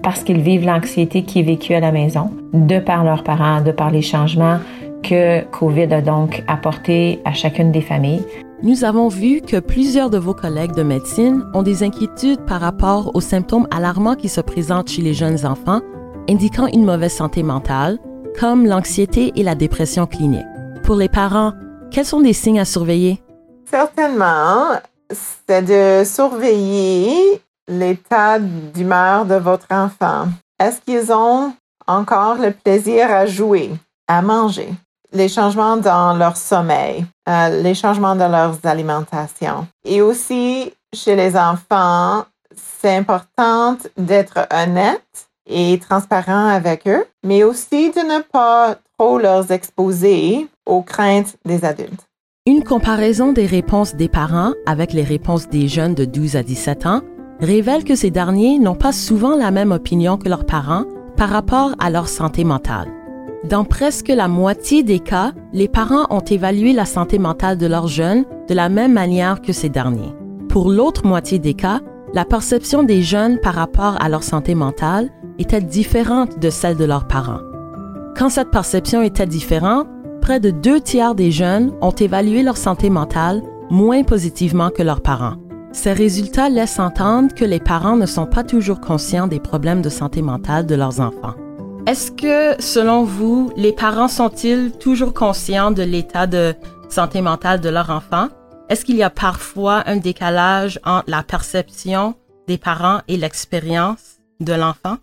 parce 0.04 0.24
qu'ils 0.24 0.42
vivent 0.42 0.66
l'anxiété 0.66 1.24
qui 1.24 1.40
est 1.40 1.44
vécue 1.44 1.74
à 1.74 1.80
la 1.80 1.92
maison, 1.92 2.32
de 2.54 2.80
par 2.80 3.04
leurs 3.04 3.24
parents, 3.24 3.62
de 3.62 3.72
par 3.72 3.92
les 3.92 4.02
changements 4.02 4.60
que 5.04 5.44
COVID 5.46 5.94
a 5.94 6.02
donc 6.02 6.44
apporté 6.48 7.20
à 7.26 7.34
chacune 7.34 7.72
des 7.72 7.82
familles. 7.82 8.24
nous 8.64 8.84
avons 8.84 9.08
vu 9.08 9.42
que 9.42 9.60
plusieurs 9.60 10.12
de 10.12 10.20
vos 10.20 10.36
collègues 10.36 10.76
de 10.76 10.84
médecine 10.84 11.44
ont 11.56 11.64
des 11.64 11.82
inquiétudes 11.82 12.46
par 12.46 12.62
rapport 12.62 13.16
aux 13.16 13.22
symptômes 13.22 13.68
alarmants 13.72 14.16
qui 14.16 14.30
se 14.30 14.42
présentent 14.42 14.90
chez 14.90 15.02
les 15.02 15.16
jeunes 15.16 15.46
enfants, 15.46 15.82
indiquant 16.30 16.68
une 16.68 16.86
mauvaise 16.86 17.14
santé 17.14 17.42
mentale, 17.42 17.98
comme 18.40 18.68
l'anxiété 18.68 19.32
et 19.36 19.44
la 19.44 19.56
dépression 19.56 20.06
clinique. 20.06 20.46
Pour 20.84 20.96
les 20.96 21.10
parents, 21.10 21.54
quels 21.90 22.06
sont 22.06 22.22
des 22.22 22.34
signes 22.34 22.60
à 22.60 22.66
surveiller? 22.66 23.20
Certainement, 23.66 24.78
c'est 25.12 25.64
de 25.64 26.04
surveiller 26.06 27.42
l'état 27.72 28.38
d'humeur 28.40 29.26
de 29.26 29.36
votre 29.36 29.68
enfant. 29.72 30.28
Est-ce 30.60 30.82
qu'ils 30.82 31.12
ont 31.12 31.54
encore 31.88 32.36
le 32.36 32.52
plaisir 32.52 33.10
à 33.10 33.26
jouer, 33.26 33.72
à 34.08 34.22
manger? 34.22 34.70
Les 35.14 35.28
changements 35.28 35.78
dans 35.78 36.14
leur 36.16 36.38
sommeil, 36.38 37.06
euh, 37.28 37.62
les 37.62 37.74
changements 37.74 38.16
dans 38.16 38.30
leur 38.30 38.58
alimentation. 38.64 39.68
Et 39.84 40.02
aussi, 40.02 40.72
chez 40.94 41.16
les 41.16 41.36
enfants, 41.36 42.26
c'est 42.56 42.96
important 42.96 43.78
d'être 43.98 44.48
honnête 44.54 45.28
et 45.48 45.80
transparent 45.80 46.48
avec 46.48 46.88
eux, 46.88 47.06
mais 47.26 47.44
aussi 47.44 47.92
de 47.92 48.00
ne 48.00 48.22
pas 48.22 48.76
trop 48.98 49.18
leur 49.18 49.50
exposer 49.52 50.48
aux 50.66 50.82
craintes 50.82 51.36
des 51.46 51.66
adultes. 51.66 52.08
Une 52.46 52.64
comparaison 52.64 53.34
des 53.34 53.46
réponses 53.46 53.96
des 53.96 54.10
parents 54.10 54.54
avec 54.66 54.94
les 54.94 55.04
réponses 55.04 55.48
des 55.50 55.68
jeunes 55.68 55.94
de 55.94 56.06
12 56.06 56.36
à 56.38 56.44
17 56.44 56.86
ans 56.86 57.02
révèle 57.42 57.84
que 57.84 57.96
ces 57.96 58.12
derniers 58.12 58.60
n'ont 58.60 58.76
pas 58.76 58.92
souvent 58.92 59.36
la 59.36 59.52
même 59.52 59.72
opinion 59.72 60.18
que 60.18 60.30
leurs 60.30 60.46
parents 60.46 60.86
par 61.18 61.30
rapport 61.30 61.72
à 61.80 61.90
leur 61.90 62.08
santé 62.08 62.44
mentale. 62.44 62.88
Dans 63.44 63.66
presque 63.66 64.10
la 64.10 64.28
moitié 64.28 64.84
des 64.84 65.00
cas, 65.00 65.32
les 65.52 65.68
parents 65.68 66.06
ont 66.12 66.22
évalué 66.22 66.74
la 66.74 66.86
santé 66.86 67.18
mentale 67.18 67.58
de 67.58 67.66
leurs 67.66 67.88
jeunes 67.88 68.26
de 68.48 68.54
la 68.54 68.70
même 68.70 68.94
manière 68.94 69.42
que 69.42 69.54
ces 69.54 69.70
derniers. 69.70 70.14
Pour 70.48 70.70
l'autre 70.70 71.08
moitié 71.08 71.40
des 71.40 71.56
cas, 71.56 71.80
la 72.14 72.26
perception 72.26 72.84
des 72.84 73.02
jeunes 73.02 73.40
par 73.40 73.56
rapport 73.56 73.98
à 74.00 74.10
leur 74.10 74.22
santé 74.22 74.54
mentale 74.54 75.10
était 75.40 75.62
différente 75.62 76.40
de 76.40 76.50
celle 76.52 76.78
de 76.78 76.86
leurs 76.86 77.08
parents. 77.08 77.40
Quand 78.16 78.30
cette 78.30 78.52
perception 78.52 79.02
était 79.02 79.26
différente, 79.26 79.88
près 80.22 80.40
de 80.40 80.52
deux 80.52 80.80
tiers 80.80 81.16
des 81.16 81.32
jeunes 81.32 81.72
ont 81.82 81.92
évalué 81.92 82.44
leur 82.44 82.58
santé 82.58 82.92
mentale 82.92 83.42
moins 83.72 84.04
positivement 84.04 84.70
que 84.70 84.84
leurs 84.84 85.02
parents. 85.02 85.41
Ces 85.74 85.94
résultats 85.94 86.50
laissent 86.50 86.80
entendre 86.80 87.34
que 87.34 87.46
les 87.46 87.60
parents 87.60 87.96
ne 87.96 88.06
sont 88.06 88.26
pas 88.26 88.44
toujours 88.44 88.82
conscients 88.82 89.28
des 89.28 89.40
problèmes 89.40 89.82
de 89.82 89.90
santé 89.90 90.22
mentale 90.22 90.66
de 90.66 90.76
leurs 90.76 91.00
enfants. 91.00 91.34
Est-ce 91.88 92.12
que, 92.12 92.62
selon 92.62 93.04
vous, 93.04 93.52
les 93.56 93.72
parents 93.72 94.10
sont-ils 94.10 94.72
toujours 94.74 95.14
conscients 95.14 95.72
de 95.72 95.82
l'état 95.82 96.28
de 96.28 96.54
santé 96.90 97.22
mentale 97.22 97.62
de 97.62 97.70
leur 97.70 97.90
enfant? 97.90 98.28
Est-ce 98.70 98.84
qu'il 98.84 98.98
y 98.98 99.04
a 99.04 99.10
parfois 99.10 99.84
un 99.86 99.98
décalage 99.98 100.80
entre 100.86 101.10
la 101.10 101.24
perception 101.24 102.16
des 102.48 102.58
parents 102.58 103.00
et 103.08 103.16
l'expérience 103.18 104.18
de 104.42 104.54
l'enfant? 104.54 104.98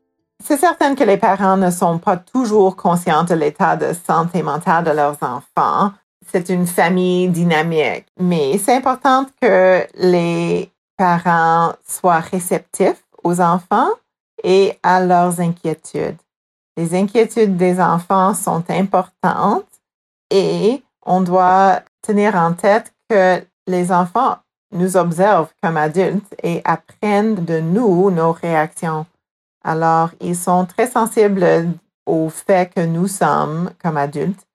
C'est 0.44 0.58
certain 0.58 0.94
que 0.94 1.02
les 1.02 1.16
parents 1.16 1.56
ne 1.56 1.70
sont 1.70 1.98
pas 1.98 2.16
toujours 2.18 2.76
conscients 2.76 3.24
de 3.24 3.34
l'état 3.34 3.76
de 3.76 3.92
santé 4.06 4.42
mentale 4.42 4.84
de 4.84 4.90
leurs 4.90 5.16
enfants. 5.22 5.92
C'est 6.30 6.50
une 6.50 6.66
famille 6.66 7.28
dynamique, 7.28 8.06
mais 8.20 8.58
c'est 8.58 8.76
important 8.76 9.24
que 9.40 9.86
les 9.94 10.70
parents 10.98 11.72
soient 11.86 12.20
réceptifs 12.20 13.02
aux 13.24 13.40
enfants 13.40 13.88
et 14.44 14.78
à 14.82 15.00
leurs 15.04 15.40
inquiétudes. 15.40 16.18
Les 16.76 16.94
inquiétudes 16.94 17.56
des 17.56 17.80
enfants 17.80 18.34
sont 18.34 18.62
importantes 18.68 19.64
et 20.30 20.82
on 21.04 21.22
doit 21.22 21.80
tenir 22.02 22.34
en 22.36 22.52
tête 22.52 22.92
que 23.08 23.42
les 23.66 23.90
enfants 23.90 24.36
nous 24.72 24.98
observent 24.98 25.52
comme 25.62 25.78
adultes 25.78 26.34
et 26.42 26.60
apprennent 26.64 27.36
de 27.36 27.58
nous 27.58 28.10
nos 28.10 28.32
réactions. 28.32 29.06
Alors, 29.64 30.10
ils 30.20 30.36
sont 30.36 30.66
très 30.66 30.86
sensibles 30.86 31.68
au 32.06 32.28
fait 32.28 32.72
que 32.74 32.84
nous 32.84 33.08
sommes, 33.08 33.70
comme 33.82 33.96
adultes, 33.96 34.46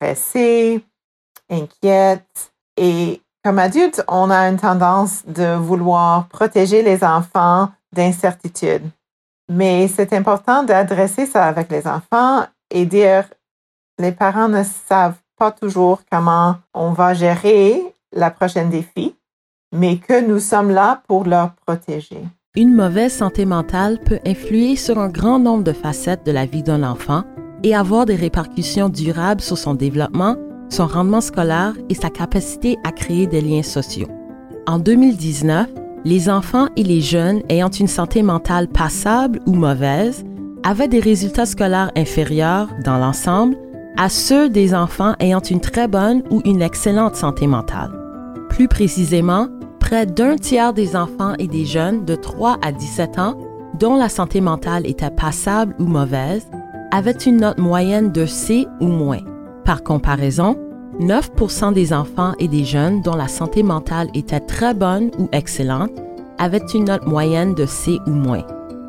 stressés, 0.00 0.84
inquiets. 1.50 2.24
Et 2.76 3.20
comme 3.44 3.58
adultes, 3.58 4.02
on 4.08 4.30
a 4.30 4.48
une 4.48 4.58
tendance 4.58 5.24
de 5.26 5.54
vouloir 5.56 6.28
protéger 6.28 6.82
les 6.82 7.04
enfants 7.04 7.70
d'incertitude. 7.92 8.82
Mais 9.50 9.88
c'est 9.88 10.12
important 10.12 10.62
d'adresser 10.62 11.26
ça 11.26 11.44
avec 11.44 11.70
les 11.70 11.86
enfants 11.86 12.46
et 12.70 12.86
dire, 12.86 13.24
les 13.98 14.12
parents 14.12 14.48
ne 14.48 14.62
savent 14.62 15.18
pas 15.36 15.50
toujours 15.50 16.00
comment 16.10 16.56
on 16.72 16.92
va 16.92 17.14
gérer 17.14 17.82
la 18.12 18.30
prochaine 18.30 18.70
défi, 18.70 19.16
mais 19.72 19.98
que 19.98 20.20
nous 20.20 20.38
sommes 20.38 20.70
là 20.70 21.02
pour 21.08 21.24
leur 21.24 21.54
protéger. 21.66 22.22
Une 22.56 22.74
mauvaise 22.74 23.12
santé 23.12 23.44
mentale 23.44 23.98
peut 24.00 24.20
influer 24.26 24.76
sur 24.76 24.98
un 24.98 25.08
grand 25.08 25.38
nombre 25.38 25.64
de 25.64 25.72
facettes 25.72 26.24
de 26.24 26.32
la 26.32 26.46
vie 26.46 26.62
d'un 26.62 26.82
enfant 26.82 27.24
et 27.62 27.74
avoir 27.74 28.06
des 28.06 28.14
répercussions 28.14 28.88
durables 28.88 29.40
sur 29.40 29.58
son 29.58 29.74
développement, 29.74 30.36
son 30.68 30.86
rendement 30.86 31.20
scolaire 31.20 31.74
et 31.88 31.94
sa 31.94 32.10
capacité 32.10 32.78
à 32.84 32.92
créer 32.92 33.26
des 33.26 33.40
liens 33.40 33.62
sociaux. 33.62 34.08
En 34.66 34.78
2019, 34.78 35.68
les 36.04 36.30
enfants 36.30 36.68
et 36.76 36.82
les 36.82 37.00
jeunes 37.00 37.42
ayant 37.48 37.68
une 37.68 37.88
santé 37.88 38.22
mentale 38.22 38.68
passable 38.68 39.40
ou 39.46 39.54
mauvaise 39.54 40.24
avaient 40.62 40.88
des 40.88 41.00
résultats 41.00 41.46
scolaires 41.46 41.90
inférieurs 41.96 42.68
dans 42.84 42.98
l'ensemble 42.98 43.56
à 43.98 44.08
ceux 44.08 44.48
des 44.48 44.74
enfants 44.74 45.14
ayant 45.20 45.40
une 45.40 45.60
très 45.60 45.88
bonne 45.88 46.22
ou 46.30 46.40
une 46.44 46.62
excellente 46.62 47.16
santé 47.16 47.46
mentale. 47.46 47.90
Plus 48.48 48.68
précisément, 48.68 49.48
près 49.78 50.06
d'un 50.06 50.36
tiers 50.36 50.72
des 50.72 50.96
enfants 50.96 51.34
et 51.38 51.46
des 51.46 51.64
jeunes 51.64 52.04
de 52.04 52.14
3 52.14 52.58
à 52.62 52.72
17 52.72 53.18
ans 53.18 53.36
dont 53.78 53.96
la 53.96 54.08
santé 54.08 54.40
mentale 54.40 54.86
était 54.86 55.10
passable 55.10 55.74
ou 55.78 55.84
mauvaise 55.84 56.46
avaient 56.90 57.12
une 57.12 57.38
note 57.38 57.58
moyenne 57.58 58.10
de 58.12 58.26
C 58.26 58.66
ou 58.80 58.86
moins? 58.86 59.20
Par 59.64 59.82
comparaison, 59.82 60.56
9 60.98 61.72
des 61.72 61.92
enfants 61.92 62.32
et 62.38 62.48
des 62.48 62.64
jeunes 62.64 63.00
dont 63.02 63.14
la 63.14 63.28
santé 63.28 63.62
mentale 63.62 64.08
était 64.14 64.40
très 64.40 64.74
bonne 64.74 65.10
ou 65.18 65.28
excellente 65.32 65.92
avaient 66.38 66.64
une 66.74 66.84
note 66.84 67.06
moyenne 67.06 67.54
de 67.54 67.66
C 67.66 67.98
ou 68.06 68.10
moins. 68.10 68.44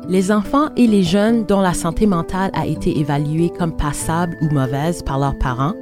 Les 0.08 0.32
enfants 0.32 0.68
et 0.76 0.86
les 0.86 1.04
jeunes 1.04 1.44
dont 1.44 1.60
la 1.60 1.74
santé 1.74 2.06
mentale 2.06 2.50
a 2.54 2.66
été 2.66 2.98
évaluée 2.98 3.50
comme 3.56 3.76
passable 3.76 4.36
ou 4.42 4.52
mauvaise 4.52 5.02
par 5.02 5.18
leurs 5.18 5.38
parents 5.38 5.74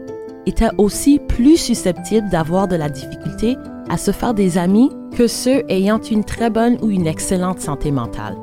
étaient 0.46 0.70
aussi 0.78 1.18
plus 1.18 1.56
susceptibles 1.56 2.28
d'avoir 2.28 2.68
de 2.68 2.76
la 2.76 2.90
difficulté 2.90 3.56
à 3.88 3.96
se 3.96 4.10
faire 4.10 4.34
des 4.34 4.58
amis 4.58 4.90
que 5.16 5.26
ceux 5.26 5.62
ayant 5.68 6.00
une 6.00 6.24
très 6.24 6.50
bonne 6.50 6.76
ou 6.82 6.90
une 6.90 7.06
excellente 7.06 7.60
santé 7.60 7.90
mentale. 7.90 8.36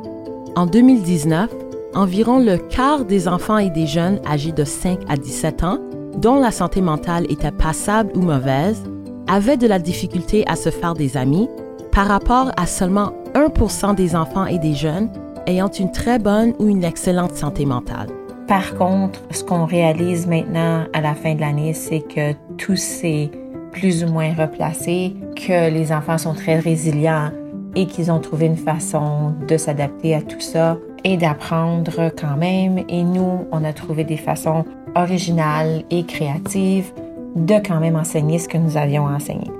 En 0.55 0.65
2019, 0.65 1.49
environ 1.93 2.39
le 2.39 2.57
quart 2.57 3.05
des 3.05 3.27
enfants 3.27 3.57
et 3.57 3.69
des 3.69 3.87
jeunes 3.87 4.19
âgés 4.27 4.51
de 4.51 4.63
5 4.63 4.99
à 5.09 5.17
17 5.17 5.63
ans, 5.63 5.79
dont 6.17 6.39
la 6.39 6.51
santé 6.51 6.81
mentale 6.81 7.25
était 7.29 7.51
passable 7.51 8.11
ou 8.15 8.21
mauvaise, 8.21 8.83
avaient 9.27 9.57
de 9.57 9.67
la 9.67 9.79
difficulté 9.79 10.43
à 10.47 10.55
se 10.55 10.69
faire 10.69 10.93
des 10.93 11.17
amis 11.17 11.49
par 11.91 12.07
rapport 12.07 12.51
à 12.57 12.65
seulement 12.65 13.13
1 13.35 13.93
des 13.93 14.15
enfants 14.15 14.45
et 14.45 14.59
des 14.59 14.73
jeunes 14.73 15.09
ayant 15.47 15.69
une 15.69 15.91
très 15.91 16.19
bonne 16.19 16.53
ou 16.59 16.67
une 16.67 16.83
excellente 16.83 17.33
santé 17.33 17.65
mentale. 17.65 18.07
Par 18.47 18.75
contre, 18.75 19.21
ce 19.31 19.43
qu'on 19.43 19.65
réalise 19.65 20.27
maintenant 20.27 20.85
à 20.93 21.01
la 21.01 21.13
fin 21.15 21.35
de 21.35 21.41
l'année, 21.41 21.73
c'est 21.73 22.01
que 22.01 22.33
tous 22.57 22.77
ces 22.77 23.29
plus 23.71 24.03
ou 24.03 24.07
moins 24.07 24.33
replacés, 24.33 25.15
que 25.35 25.69
les 25.69 25.91
enfants 25.91 26.17
sont 26.17 26.33
très 26.33 26.59
résilients 26.59 27.31
et 27.75 27.85
qu'ils 27.85 28.11
ont 28.11 28.19
trouvé 28.19 28.47
une 28.47 28.57
façon 28.57 29.33
de 29.47 29.57
s'adapter 29.57 30.15
à 30.15 30.21
tout 30.21 30.39
ça 30.39 30.77
et 31.03 31.17
d'apprendre 31.17 32.11
quand 32.19 32.37
même. 32.37 32.83
Et 32.89 33.03
nous, 33.03 33.47
on 33.51 33.63
a 33.63 33.73
trouvé 33.73 34.03
des 34.03 34.17
façons 34.17 34.65
originales 34.95 35.83
et 35.89 36.05
créatives 36.05 36.91
de 37.35 37.55
quand 37.55 37.79
même 37.79 37.95
enseigner 37.95 38.39
ce 38.39 38.47
que 38.47 38.57
nous 38.57 38.77
avions 38.77 39.05
enseigné. 39.05 39.51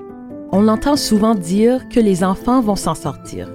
On 0.50 0.66
entend 0.68 0.96
souvent 0.96 1.34
dire 1.34 1.88
que 1.88 2.00
les 2.00 2.24
enfants 2.24 2.60
vont 2.60 2.76
s'en 2.76 2.94
sortir. 2.94 3.48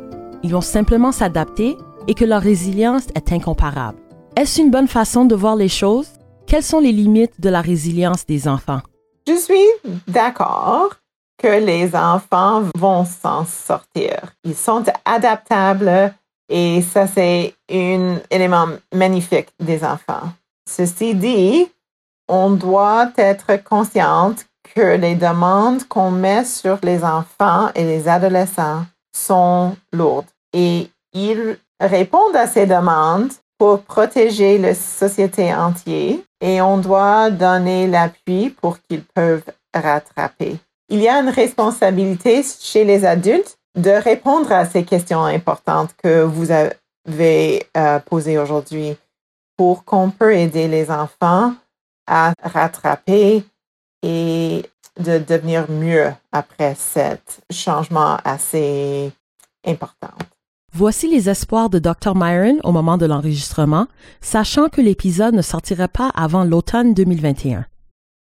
Ils 0.44 0.52
vont 0.52 0.62
simplement 0.62 1.12
s'adapter 1.12 1.76
et 2.08 2.14
que 2.14 2.26
leur 2.26 2.42
résilience 2.42 3.08
est 3.16 3.32
incomparable. 3.32 3.98
Est-ce 4.36 4.62
une 4.62 4.72
bonne 4.72 4.88
façon 4.88 5.26
de 5.26 5.36
voir 5.36 5.56
les 5.56 5.70
choses? 5.70 6.10
Quelles 6.48 6.64
sont 6.64 6.80
les 6.80 6.92
limites 6.92 7.40
de 7.40 7.50
la 7.50 7.62
résilience 7.62 8.26
des 8.26 8.48
enfants? 8.48 8.82
Je 9.28 9.36
suis 9.36 9.94
d'accord 10.08 10.90
que 11.38 11.48
les 11.48 11.96
enfants 11.96 12.64
vont 12.76 13.06
s'en 13.06 13.46
sortir. 13.46 14.34
Ils 14.44 14.56
sont 14.56 14.84
adaptables 15.06 16.14
et 16.50 16.82
ça, 16.82 17.08
c'est 17.08 17.56
un 17.72 18.18
élément 18.30 18.68
magnifique 18.94 19.50
des 19.60 19.84
enfants. 19.84 20.32
Ceci 20.70 21.16
dit, 21.16 21.68
on 22.28 22.52
doit 22.52 23.12
être 23.18 23.64
consciente 23.64 24.46
que 24.76 24.96
les 24.96 25.16
demandes 25.16 25.84
qu'on 25.88 26.12
met 26.12 26.46
sur 26.46 26.80
les 26.84 27.04
enfants 27.04 27.70
et 27.76 27.84
les 27.84 28.08
adolescents 28.08 28.86
sont 29.16 29.76
lourdes 29.91 30.30
et 30.54 30.89
ils 31.14 31.58
répondent 31.80 32.36
à 32.36 32.48
ces 32.48 32.66
demandes 32.66 33.32
pour 33.60 33.82
protéger 33.82 34.58
la 34.58 34.74
société 34.74 35.54
entière 35.54 36.18
et 36.41 36.62
on 36.62 36.78
doit 36.78 37.30
donner 37.30 37.88
l'appui 37.88 38.50
pour 38.50 38.78
qu'ils 38.82 39.04
peuvent 39.04 39.44
rattraper. 39.76 40.58
il 40.89 41.02
y 41.02 41.08
a 41.08 41.20
une 41.20 41.30
responsabilité 41.30 42.44
chez 42.44 42.84
les 42.84 43.06
adultes 43.06 43.58
de 43.76 43.90
répondre 43.90 44.52
à 44.52 44.66
ces 44.66 44.84
questions 44.84 45.24
importantes 45.24 45.96
que 46.02 46.24
vous 46.24 46.52
avez 46.52 47.68
euh, 47.76 48.00
posées 48.00 48.38
aujourd'hui 48.38 48.96
pour 49.58 49.84
qu'on 49.84 50.10
peut 50.10 50.36
aider 50.36 50.68
les 50.68 50.92
enfants 50.92 51.54
à 52.08 52.34
rattraper 52.42 53.44
et 54.04 54.64
de 55.00 55.18
devenir 55.18 55.70
mieux 55.70 56.12
après 56.32 56.76
ce 56.76 57.18
changement 57.52 58.18
assez 58.24 59.12
important. 59.66 60.14
Voici 60.76 61.08
les 61.08 61.30
espoirs 61.30 61.70
de 61.70 61.80
Dr. 61.80 62.16
Myron 62.16 62.60
au 62.64 62.72
moment 62.72 62.98
de 62.98 63.06
l'enregistrement, 63.06 63.88
sachant 64.22 64.70
que 64.70 64.82
l'épisode 64.82 65.36
ne 65.36 65.44
sortira 65.44 65.88
pas 65.88 66.10
avant 66.16 66.44
l'automne 66.44 66.94
2021. 66.96 67.66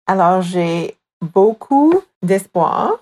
Alors, 0.07 0.43
j'ai 0.43 0.97
beaucoup 1.21 2.01
d'espoir 2.23 2.93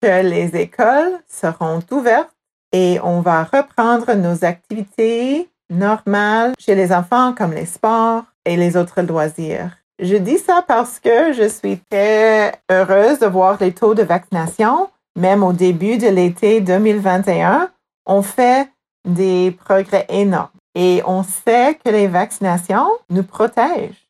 que 0.00 0.22
les 0.22 0.56
écoles 0.56 1.18
seront 1.28 1.80
ouvertes 1.90 2.34
et 2.72 2.98
on 3.02 3.20
va 3.20 3.44
reprendre 3.44 4.14
nos 4.14 4.44
activités 4.44 5.48
normales 5.70 6.54
chez 6.58 6.74
les 6.74 6.92
enfants 6.92 7.32
comme 7.32 7.52
les 7.52 7.66
sports 7.66 8.24
et 8.44 8.56
les 8.56 8.76
autres 8.76 9.02
loisirs. 9.02 9.70
Je 9.98 10.16
dis 10.16 10.38
ça 10.38 10.62
parce 10.66 11.00
que 11.00 11.32
je 11.32 11.48
suis 11.48 11.80
très 11.90 12.52
heureuse 12.70 13.18
de 13.18 13.26
voir 13.26 13.56
les 13.60 13.72
taux 13.72 13.94
de 13.94 14.02
vaccination. 14.02 14.90
Même 15.16 15.42
au 15.42 15.54
début 15.54 15.96
de 15.96 16.08
l'été 16.08 16.60
2021, 16.60 17.70
on 18.04 18.20
fait 18.20 18.68
des 19.06 19.56
progrès 19.64 20.04
énormes 20.10 20.50
et 20.74 21.02
on 21.06 21.22
sait 21.22 21.78
que 21.82 21.90
les 21.90 22.08
vaccinations 22.08 22.90
nous 23.08 23.22
protègent. 23.22 24.06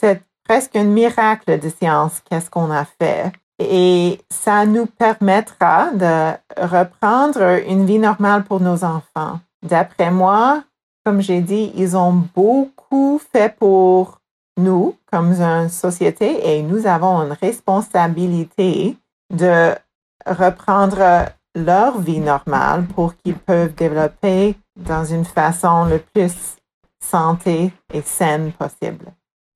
C'est 0.00 0.20
presque 0.44 0.74
un 0.74 0.84
miracle 0.84 1.60
de 1.60 1.68
science 1.68 2.20
qu'est-ce 2.28 2.50
qu'on 2.50 2.72
a 2.72 2.84
fait. 2.84 3.30
Et 3.58 4.20
ça 4.30 4.66
nous 4.66 4.86
permettra 4.86 5.90
de 5.92 6.32
reprendre 6.56 7.60
une 7.68 7.86
vie 7.86 7.98
normale 7.98 8.44
pour 8.44 8.60
nos 8.60 8.84
enfants. 8.84 9.40
D'après 9.62 10.10
moi, 10.10 10.62
comme 11.04 11.20
j'ai 11.20 11.40
dit, 11.40 11.72
ils 11.74 11.96
ont 11.96 12.12
beaucoup 12.34 13.20
fait 13.32 13.56
pour 13.56 14.20
nous, 14.58 14.96
comme 15.10 15.32
une 15.32 15.68
société, 15.68 16.56
et 16.56 16.62
nous 16.62 16.86
avons 16.86 17.22
une 17.22 17.32
responsabilité 17.32 18.96
de 19.34 19.74
reprendre 20.26 21.26
leur 21.54 22.00
vie 22.00 22.20
normale 22.20 22.86
pour 22.86 23.16
qu'ils 23.16 23.36
peuvent 23.36 23.74
développer 23.74 24.56
dans 24.76 25.04
une 25.04 25.24
façon 25.24 25.84
le 25.86 25.98
plus 25.98 26.56
santé 27.02 27.72
et 27.92 28.02
saine 28.02 28.52
possible. 28.52 29.06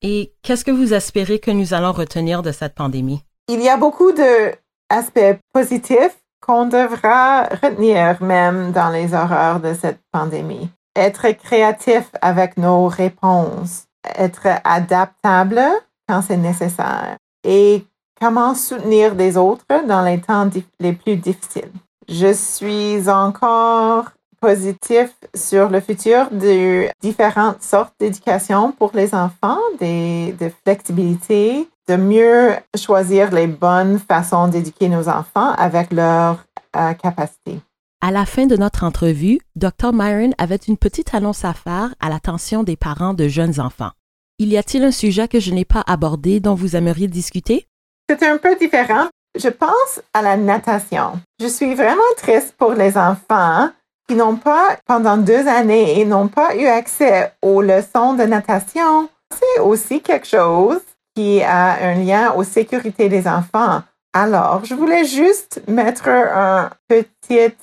Et 0.01 0.35
qu'est-ce 0.43 0.65
que 0.65 0.71
vous 0.71 0.95
espérez 0.95 1.39
que 1.39 1.51
nous 1.51 1.75
allons 1.75 1.93
retenir 1.93 2.43
de 2.43 2.51
cette 2.51 2.75
pandémie? 2.75 3.23
Il 3.49 3.61
y 3.61 3.69
a 3.69 3.77
beaucoup 3.77 4.13
d'aspects 4.13 5.39
positifs 5.53 6.17
qu'on 6.41 6.67
devra 6.67 7.45
retenir 7.45 8.23
même 8.23 8.73
dans 8.73 8.91
les 8.91 9.15
horreurs 9.15 9.61
de 9.61 9.75
cette 9.75 10.01
pandémie. 10.11 10.71
Être 10.97 11.31
créatif 11.33 12.11
avec 12.21 12.57
nos 12.57 12.87
réponses, 12.87 13.85
être 14.17 14.49
adaptable 14.65 15.63
quand 16.09 16.23
c'est 16.23 16.37
nécessaire 16.37 17.17
et 17.45 17.85
comment 18.21 18.55
soutenir 18.55 19.15
des 19.15 19.37
autres 19.37 19.65
dans 19.87 20.03
les 20.03 20.21
temps 20.21 20.49
les 20.81 20.93
plus 20.93 21.17
difficiles. 21.17 21.73
Je 22.09 22.33
suis 22.33 23.09
encore 23.09 24.11
positif 24.41 25.15
sur 25.35 25.69
le 25.69 25.81
futur 25.81 26.29
de 26.31 26.89
différentes 27.01 27.63
sortes 27.63 27.95
d'éducation 27.99 28.73
pour 28.73 28.91
les 28.93 29.15
enfants, 29.15 29.61
des, 29.79 30.35
de 30.39 30.51
flexibilité, 30.65 31.69
de 31.93 31.97
mieux 31.97 32.55
choisir 32.75 33.31
les 33.33 33.47
bonnes 33.47 33.99
façons 33.99 34.49
d'éduquer 34.49 34.89
nos 34.89 35.09
enfants 35.09 35.53
avec 35.59 35.93
leurs 35.93 36.43
euh, 36.75 36.95
capacités. 36.95 37.61
À 38.01 38.11
la 38.11 38.25
fin 38.25 38.47
de 38.47 38.57
notre 38.57 38.85
entrevue, 38.85 39.41
Dr. 39.57 39.93
Myron 39.93 40.31
avait 40.39 40.57
une 40.57 40.79
petite 40.79 41.15
annonce 41.15 41.45
à 41.45 41.53
faire 41.53 41.95
à 42.01 42.09
l'attention 42.09 42.63
des 42.63 42.77
parents 42.77 43.13
de 43.13 43.29
jeunes 43.29 43.61
enfants. 43.61 43.91
Il 44.39 44.49
y 44.49 44.57
a-t-il 44.57 44.83
un 44.85 44.91
sujet 44.91 45.29
que 45.29 45.39
je 45.39 45.53
n'ai 45.53 45.67
pas 45.67 45.85
abordé 45.87 46.41
dont 46.41 46.55
vous 46.55 46.77
aimeriez 46.77 47.09
discuter? 47.09 47.69
C'est 48.09 48.27
un 48.27 48.39
peu 48.39 48.57
différent. 48.57 49.09
Je 49.39 49.49
pense 49.49 50.01
à 50.15 50.23
la 50.23 50.39
natation. 50.39 51.21
Je 51.41 51.47
suis 51.47 51.75
vraiment 51.75 52.01
triste 52.17 52.55
pour 52.57 52.73
les 52.73 52.97
enfants 52.97 53.69
qui 54.09 54.15
n'ont 54.15 54.37
pas, 54.37 54.79
pendant 54.87 55.19
deux 55.19 55.47
années, 55.47 56.01
et 56.01 56.05
n'ont 56.07 56.29
pas 56.29 56.57
eu 56.57 56.67
accès 56.67 57.33
aux 57.43 57.61
leçons 57.61 58.15
de 58.15 58.25
natation. 58.25 59.09
C'est 59.31 59.61
aussi 59.61 60.01
quelque 60.01 60.27
chose 60.27 60.81
qui 61.15 61.43
a 61.43 61.91
un 61.91 61.95
lien 61.95 62.33
aux 62.33 62.45
sécurités 62.45 63.09
des 63.09 63.27
enfants. 63.27 63.83
Alors, 64.13 64.65
je 64.65 64.75
voulais 64.75 65.05
juste 65.05 65.63
mettre 65.69 66.09
un 66.09 66.71
petit 66.89 67.55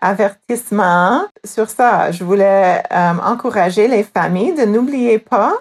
avertissement 0.00 1.26
sur 1.44 1.70
ça. 1.70 2.10
Je 2.10 2.24
voulais 2.24 2.82
euh, 2.90 3.12
encourager 3.24 3.88
les 3.88 4.02
familles 4.02 4.54
de 4.54 4.64
n'oublier 4.64 5.18
pas 5.18 5.54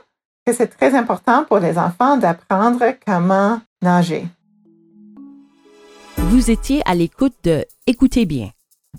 que 0.46 0.54
c'est 0.54 0.68
très 0.68 0.96
important 0.96 1.46
pour 1.46 1.60
les 1.60 1.78
enfants 1.78 2.18
d'apprendre 2.18 2.84
comment 3.06 3.62
nager. 3.82 4.26
Vous 6.18 6.50
étiez 6.50 6.82
à 6.86 6.96
l'écoute 6.96 7.36
de 7.44 7.66
Écoutez 7.88 8.26
bien. 8.26 8.50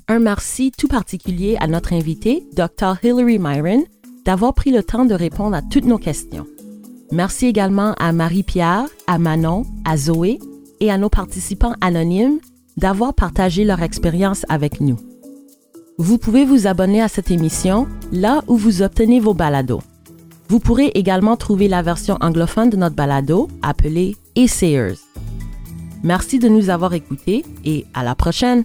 Un 0.08 0.20
merci 0.20 0.70
tout 0.70 0.88
particulier 0.88 1.56
à 1.60 1.66
notre 1.66 1.92
invité, 1.92 2.44
Dr. 2.52 2.96
Hilary 3.02 3.38
Myron, 3.38 3.84
d'avoir 4.24 4.54
pris 4.54 4.70
le 4.70 4.82
temps 4.82 5.04
de 5.04 5.14
répondre 5.14 5.56
à 5.56 5.62
toutes 5.62 5.84
nos 5.84 5.98
questions. 5.98 6.46
Merci 7.12 7.46
également 7.46 7.92
à 7.98 8.12
Marie-Pierre, 8.12 8.86
à 9.06 9.18
Manon, 9.18 9.66
à 9.84 9.98
Zoé 9.98 10.38
et 10.80 10.90
à 10.90 10.96
nos 10.96 11.10
participants 11.10 11.74
anonymes 11.82 12.40
d'avoir 12.78 13.12
partagé 13.12 13.64
leur 13.64 13.82
expérience 13.82 14.46
avec 14.48 14.80
nous. 14.80 14.96
Vous 15.98 16.16
pouvez 16.16 16.46
vous 16.46 16.66
abonner 16.66 17.02
à 17.02 17.08
cette 17.08 17.30
émission 17.30 17.86
là 18.12 18.42
où 18.46 18.56
vous 18.56 18.80
obtenez 18.80 19.20
vos 19.20 19.34
balados. 19.34 19.82
Vous 20.48 20.58
pourrez 20.58 20.86
également 20.94 21.36
trouver 21.36 21.68
la 21.68 21.82
version 21.82 22.16
anglophone 22.22 22.70
de 22.70 22.78
notre 22.78 22.96
balado 22.96 23.48
appelée 23.60 24.16
Essayers. 24.34 24.94
Merci 26.02 26.38
de 26.38 26.48
nous 26.48 26.70
avoir 26.70 26.94
écoutés 26.94 27.44
et 27.66 27.84
à 27.92 28.02
la 28.04 28.14
prochaine! 28.14 28.64